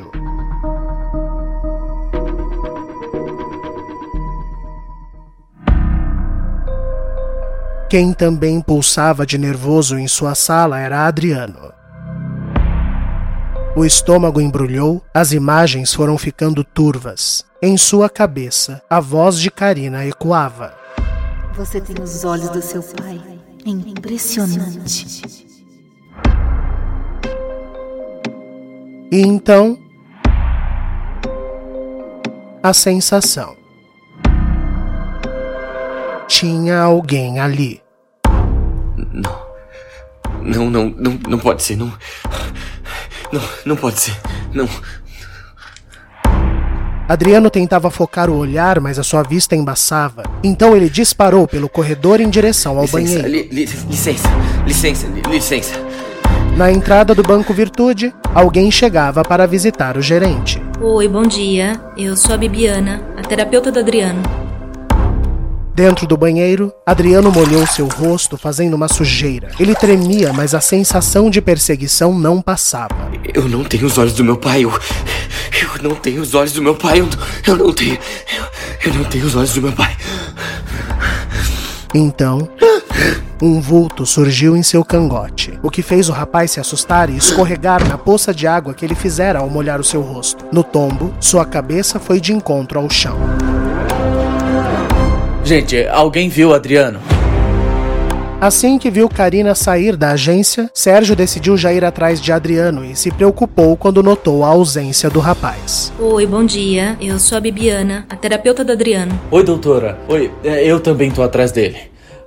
Quem 7.91 8.15
também 8.15 8.61
pulsava 8.63 9.27
de 9.27 9.37
nervoso 9.37 9.99
em 9.99 10.09
sua 10.09 10.35
sala 10.35 10.79
era 10.79 11.07
Adriano. 11.07 11.73
O 13.77 13.85
estômago 13.85 14.41
embrulhou, 14.41 15.03
as 15.13 15.33
imagens 15.33 15.93
foram 15.93 16.17
ficando 16.17 16.65
turvas. 16.65 17.45
Em 17.61 17.77
sua 17.77 18.09
cabeça, 18.09 18.83
a 18.89 18.99
voz 18.99 19.39
de 19.39 19.51
Karina 19.51 20.07
ecoava. 20.07 20.75
Você 21.55 21.81
tem 21.81 22.03
os 22.03 22.25
olhos 22.25 22.49
do 22.49 22.63
seu 22.63 22.83
pai. 22.83 23.21
É 23.65 23.69
impressionante. 23.69 25.47
E 29.13 29.21
então. 29.21 29.82
A 32.63 32.73
sensação. 32.73 33.57
Tinha 36.29 36.81
alguém 36.81 37.41
ali. 37.41 37.83
Não. 39.13 39.43
Não, 40.41 40.71
não, 40.71 40.95
não, 40.97 41.19
não 41.29 41.39
pode 41.41 41.61
ser. 41.65 41.77
Não. 41.77 41.93
Não, 43.33 43.43
não 43.67 43.77
pode 43.77 43.99
ser. 43.99 44.17
Não. 44.53 44.69
Adriano 47.09 47.51
tentava 47.51 47.91
focar 47.91 48.31
o 48.31 48.37
olhar, 48.37 48.79
mas 48.79 48.97
a 48.97 49.03
sua 49.03 49.25
vista 49.25 49.57
embaçava. 49.57 50.23
Então 50.45 50.77
ele 50.77 50.89
disparou 50.89 51.49
pelo 51.49 51.69
corredor 51.69 52.21
em 52.21 52.31
direção 52.31 52.79
ao 52.79 52.85
licença, 52.85 53.23
banheiro. 53.23 53.29
Li, 53.29 53.49
li, 53.51 53.65
licença, 53.65 54.29
licença, 54.65 55.07
li, 55.09 55.23
licença. 55.23 55.75
Na 56.57 56.71
entrada 56.71 57.13
do 57.13 57.25
Banco 57.25 57.53
Virtude, 57.53 58.15
alguém 58.33 58.71
chegava 58.71 59.25
para 59.25 59.47
visitar 59.47 59.97
o 59.97 60.01
gerente. 60.01 60.62
Oi, 60.85 61.07
bom 61.07 61.23
dia. 61.23 61.81
Eu 61.97 62.17
sou 62.17 62.35
a 62.35 62.37
Bibiana, 62.37 63.01
a 63.17 63.23
terapeuta 63.23 63.71
do 63.71 63.79
Adriano. 63.79 64.21
Dentro 65.73 66.09
do 66.09 66.17
banheiro, 66.17 66.73
Adriano 66.85 67.31
molhou 67.31 67.65
seu 67.69 67.87
rosto 67.87 68.37
fazendo 68.37 68.75
uma 68.75 68.89
sujeira. 68.89 69.53
Ele 69.61 69.77
tremia, 69.77 70.33
mas 70.33 70.57
a 70.57 70.61
sensação 70.61 71.31
de 71.31 71.41
perseguição 71.41 72.13
não 72.13 72.43
passava. 72.43 72.97
Eu 73.33 73.49
não 73.49 73.63
tenho 73.63 73.87
os 73.87 73.97
olhos 73.97 74.13
do 74.15 74.25
meu 74.25 74.37
pai. 74.37 74.65
Eu, 74.65 74.73
eu 74.73 75.83
não 75.89 75.95
tenho 75.95 76.21
os 76.21 76.35
olhos 76.35 76.53
do 76.53 76.61
meu 76.61 76.75
pai. 76.75 76.99
Eu, 76.99 77.09
eu 77.47 77.57
não 77.57 77.73
tenho. 77.73 77.97
Eu, 78.37 78.91
eu 78.91 78.95
não 78.95 79.05
tenho 79.05 79.25
os 79.25 79.37
olhos 79.37 79.55
do 79.55 79.63
meu 79.63 79.73
pai. 79.73 79.97
Então, 81.95 82.49
um 83.41 83.61
vulto 83.61 84.07
surgiu 84.07 84.57
em 84.57 84.63
seu 84.63 84.83
cangote, 84.83 85.59
o 85.63 85.71
que 85.71 85.83
fez 85.83 86.09
o 86.09 86.13
rapaz 86.13 86.53
se 86.53 86.61
assustar 86.61 87.11
e 87.11 87.17
escorregar 87.17 87.87
na 87.87 87.99
poça 87.99 88.33
de 88.33 88.47
água 88.47 88.73
que 88.73 88.85
ele 88.85 88.95
fizera 88.95 89.41
ao 89.41 89.51
molhar 89.51 89.79
o 89.79 89.85
seu 89.85 90.01
rosto. 90.01 90.47
No 90.51 90.65
tombo, 90.65 91.13
sua 91.21 91.45
cabeça 91.45 92.01
foi 92.01 92.19
de 92.19 92.33
encontro 92.33 92.79
ao 92.79 92.89
chão. 92.89 93.19
Gente, 95.45 95.87
alguém 95.89 96.29
viu 96.29 96.51
o 96.51 96.55
Adriano? 96.55 97.01
Assim 98.43 98.77
que 98.77 98.91
viu 98.91 99.09
Karina 99.09 99.55
sair 99.55 99.97
da 99.97 100.11
agência, 100.11 100.69
Sérgio 100.75 101.15
decidiu 101.15 101.57
já 101.57 101.73
ir 101.73 101.85
atrás 101.85 102.21
de 102.21 102.33
Adriano 102.33 102.85
e 102.85 102.97
se 102.97 103.09
preocupou 103.09 103.77
quando 103.77 104.03
notou 104.03 104.43
a 104.43 104.49
ausência 104.49 105.09
do 105.09 105.21
rapaz. 105.21 105.93
Oi, 105.97 106.27
bom 106.27 106.45
dia. 106.45 106.97
Eu 107.01 107.21
sou 107.21 107.39
a 107.39 107.41
Bibiana, 107.41 108.05
a 108.11 108.17
terapeuta 108.17 108.65
do 108.65 108.73
Adriano. 108.73 109.17
Oi, 109.31 109.45
doutora. 109.45 109.97
Oi, 110.09 110.29
é, 110.43 110.67
eu 110.67 110.81
também 110.81 111.13
tô 111.13 111.23
atrás 111.23 111.53
dele. 111.53 111.79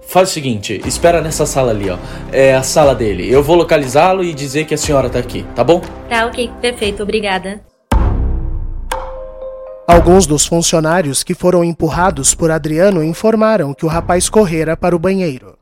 Faz 0.07 0.30
o 0.30 0.32
seguinte, 0.32 0.82
espera 0.86 1.20
nessa 1.20 1.45
sala 1.45 1.72
ali, 1.72 1.89
ó. 1.89 1.97
É 2.32 2.55
a 2.55 2.63
sala 2.63 2.95
dele. 2.95 3.30
Eu 3.30 3.43
vou 3.43 3.57
localizá-lo 3.57 4.24
e 4.24 4.34
dizer 4.34 4.63
que 4.63 4.74
a 4.74 4.78
senhora 4.78 5.09
tá 5.09 5.20
aqui, 5.20 5.45
tá 5.53 5.66
bom? 5.66 5.82
Tá, 6.07 6.28
ok, 6.28 6.49
perfeito, 6.61 7.03
obrigada. 7.03 7.59
Alguns 9.86 10.26
dos 10.26 10.45
funcionários 10.45 11.26
que 11.26 11.36
foram 11.36 11.61
empurrados 11.61 12.34
por 12.34 12.51
Adriano 12.51 13.03
informaram 13.03 13.74
que 13.74 13.86
o 13.86 13.89
rapaz 13.89 14.30
correra 14.30 14.78
para 14.78 14.95
o 14.95 14.99
banheiro. 14.99 15.55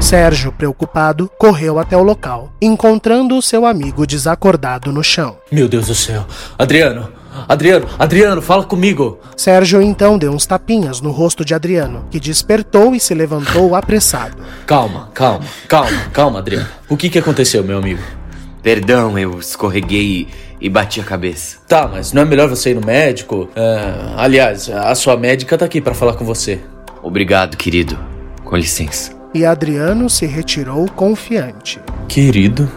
Sérgio, 0.00 0.52
preocupado, 0.52 1.30
correu 1.38 1.78
até 1.78 1.96
o 1.96 2.02
local, 2.02 2.52
encontrando 2.60 3.36
o 3.36 3.42
seu 3.42 3.66
amigo 3.66 4.06
desacordado 4.06 4.92
no 4.92 5.02
chão. 5.02 5.36
Meu 5.50 5.68
Deus 5.68 5.86
do 5.86 5.94
céu. 5.94 6.24
Adriano, 6.58 7.08
Adriano, 7.48 7.86
Adriano, 7.98 8.42
fala 8.42 8.64
comigo. 8.64 9.18
Sérgio 9.36 9.82
então 9.82 10.16
deu 10.16 10.32
uns 10.32 10.46
tapinhas 10.46 11.00
no 11.00 11.10
rosto 11.10 11.44
de 11.44 11.54
Adriano, 11.54 12.06
que 12.10 12.20
despertou 12.20 12.94
e 12.94 13.00
se 13.00 13.14
levantou 13.14 13.74
apressado. 13.74 14.36
Calma, 14.66 15.10
calma, 15.12 15.44
calma, 15.66 15.98
calma, 16.12 16.38
Adriano. 16.38 16.68
O 16.88 16.96
que 16.96 17.10
que 17.10 17.18
aconteceu, 17.18 17.64
meu 17.64 17.78
amigo? 17.78 18.02
Perdão, 18.62 19.18
eu 19.18 19.38
escorreguei 19.38 20.28
e, 20.60 20.66
e 20.66 20.68
bati 20.68 21.00
a 21.00 21.04
cabeça. 21.04 21.58
Tá, 21.68 21.88
mas 21.88 22.12
não 22.12 22.22
é 22.22 22.24
melhor 22.24 22.48
você 22.48 22.70
ir 22.70 22.74
no 22.74 22.84
médico? 22.84 23.48
É, 23.56 24.14
aliás, 24.16 24.68
a 24.68 24.94
sua 24.94 25.16
médica 25.16 25.58
tá 25.58 25.64
aqui 25.64 25.80
para 25.80 25.94
falar 25.94 26.14
com 26.14 26.24
você. 26.24 26.60
Obrigado, 27.02 27.56
querido. 27.56 27.98
Com 28.44 28.56
licença. 28.56 29.16
E 29.36 29.44
Adriano 29.44 30.08
se 30.08 30.24
retirou 30.24 30.88
confiante. 30.88 31.78
Querido. 32.08 32.72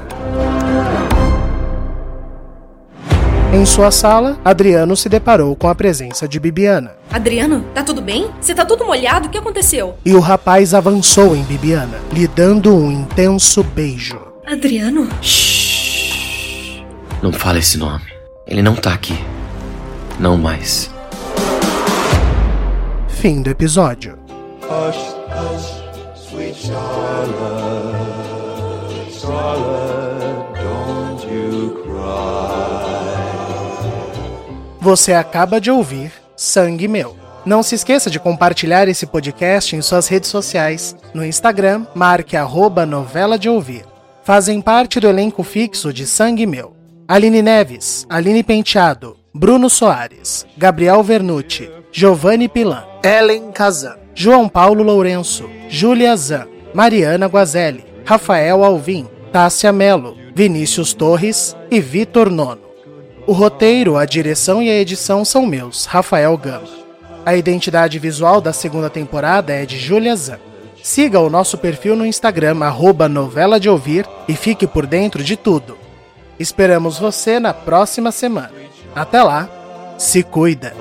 Em 3.54 3.66
sua 3.66 3.92
sala, 3.92 4.38
Adriano 4.44 4.94
se 4.98 5.08
deparou 5.08 5.56
com 5.56 5.70
a 5.70 5.74
presença 5.74 6.28
de 6.28 6.38
Bibiana. 6.38 6.98
Adriano, 7.10 7.64
tá 7.74 7.82
tudo 7.82 8.02
bem? 8.02 8.30
Você 8.42 8.54
tá 8.54 8.66
todo 8.66 8.86
molhado? 8.86 9.30
O 9.30 9.32
que 9.32 9.38
aconteceu? 9.38 9.96
E 10.04 10.14
o 10.14 10.20
rapaz 10.20 10.74
avançou 10.74 11.34
em 11.34 11.44
Bibiana, 11.44 11.98
lhe 12.12 12.28
dando 12.28 12.76
um 12.76 12.92
intenso 12.92 13.64
beijo. 13.64 14.20
Adriano? 14.46 15.08
Shhh. 15.22 16.84
Não 17.24 17.32
fala 17.32 17.60
esse 17.60 17.78
nome. 17.78 18.12
Ele 18.46 18.62
não 18.62 18.76
tá 18.76 18.94
aqui. 18.94 19.18
Não 20.20 20.38
mais. 20.38 20.92
Fim 23.08 23.42
do 23.42 23.50
episódio. 23.50 24.20
Hush, 24.62 25.19
Charlotte, 26.54 27.96
Charlotte, 29.12 30.60
don't 30.60 31.26
you 31.28 31.84
cry. 31.84 32.80
Você 34.82 35.14
acaba 35.14 35.62
de 35.62 35.70
ouvir 35.70 36.12
Sangue 36.36 36.88
Meu. 36.88 37.16
Não 37.46 37.62
se 37.64 37.76
esqueça 37.76 38.10
de 38.10 38.20
compartilhar 38.20 38.88
esse 38.88 39.06
podcast 39.06 39.76
em 39.76 39.82
suas 39.82 40.08
redes 40.08 40.30
sociais. 40.30 40.96
No 41.14 41.26
Instagram, 41.26 41.86
marque 41.94 42.36
arroba 42.36 42.86
novela 42.86 43.38
de 43.38 43.50
ouvir. 43.50 43.86
Fazem 44.24 44.62
parte 44.62 45.00
do 45.00 45.08
elenco 45.08 45.44
fixo 45.44 45.94
de 45.94 46.06
Sangue 46.06 46.46
Meu. 46.46 46.74
Aline 47.08 47.42
Neves, 47.42 48.06
Aline 48.10 48.44
Penteado, 48.44 49.18
Bruno 49.34 49.70
Soares, 49.70 50.46
Gabriel 50.58 51.02
Vernucci, 51.02 51.70
Giovanni 51.92 52.48
Pilan, 52.48 52.84
Ellen 53.04 53.52
Kazan, 53.52 53.98
João 54.22 54.50
Paulo 54.50 54.84
Lourenço, 54.84 55.50
Júlia 55.70 56.14
Zan, 56.18 56.46
Mariana 56.74 57.28
Guazelli, 57.28 57.86
Rafael 58.04 58.66
Alvim, 58.66 59.08
Tássia 59.32 59.72
Melo, 59.72 60.18
Vinícius 60.36 60.94
Torres 60.94 61.56
e 61.72 61.80
Vitor 61.80 62.30
Nono. 62.30 62.60
O 63.26 63.32
roteiro, 63.32 63.96
a 63.96 64.04
direção 64.04 64.62
e 64.62 64.70
a 64.70 64.76
edição 64.76 65.24
são 65.24 65.46
meus, 65.46 65.86
Rafael 65.86 66.36
Gama. 66.36 66.68
A 67.26 67.34
identidade 67.38 67.98
visual 67.98 68.42
da 68.42 68.52
segunda 68.52 68.90
temporada 68.90 69.54
é 69.54 69.66
de 69.66 69.80
Júlia 69.80 70.18
Zan. 70.18 70.40
Siga 70.84 71.22
o 71.22 71.30
nosso 71.30 71.58
perfil 71.58 71.96
no 71.96 72.06
Instagram, 72.06 72.62
arroba 72.62 73.08
novela 73.08 73.58
de 73.58 73.70
ouvir, 73.70 74.06
e 74.28 74.34
fique 74.34 74.68
por 74.68 74.86
dentro 74.86 75.24
de 75.24 75.38
tudo. 75.38 75.78
Esperamos 76.38 77.00
você 77.00 77.40
na 77.40 77.54
próxima 77.54 78.12
semana. 78.12 78.52
Até 78.94 79.24
lá, 79.24 79.48
se 79.98 80.24
cuida! 80.24 80.74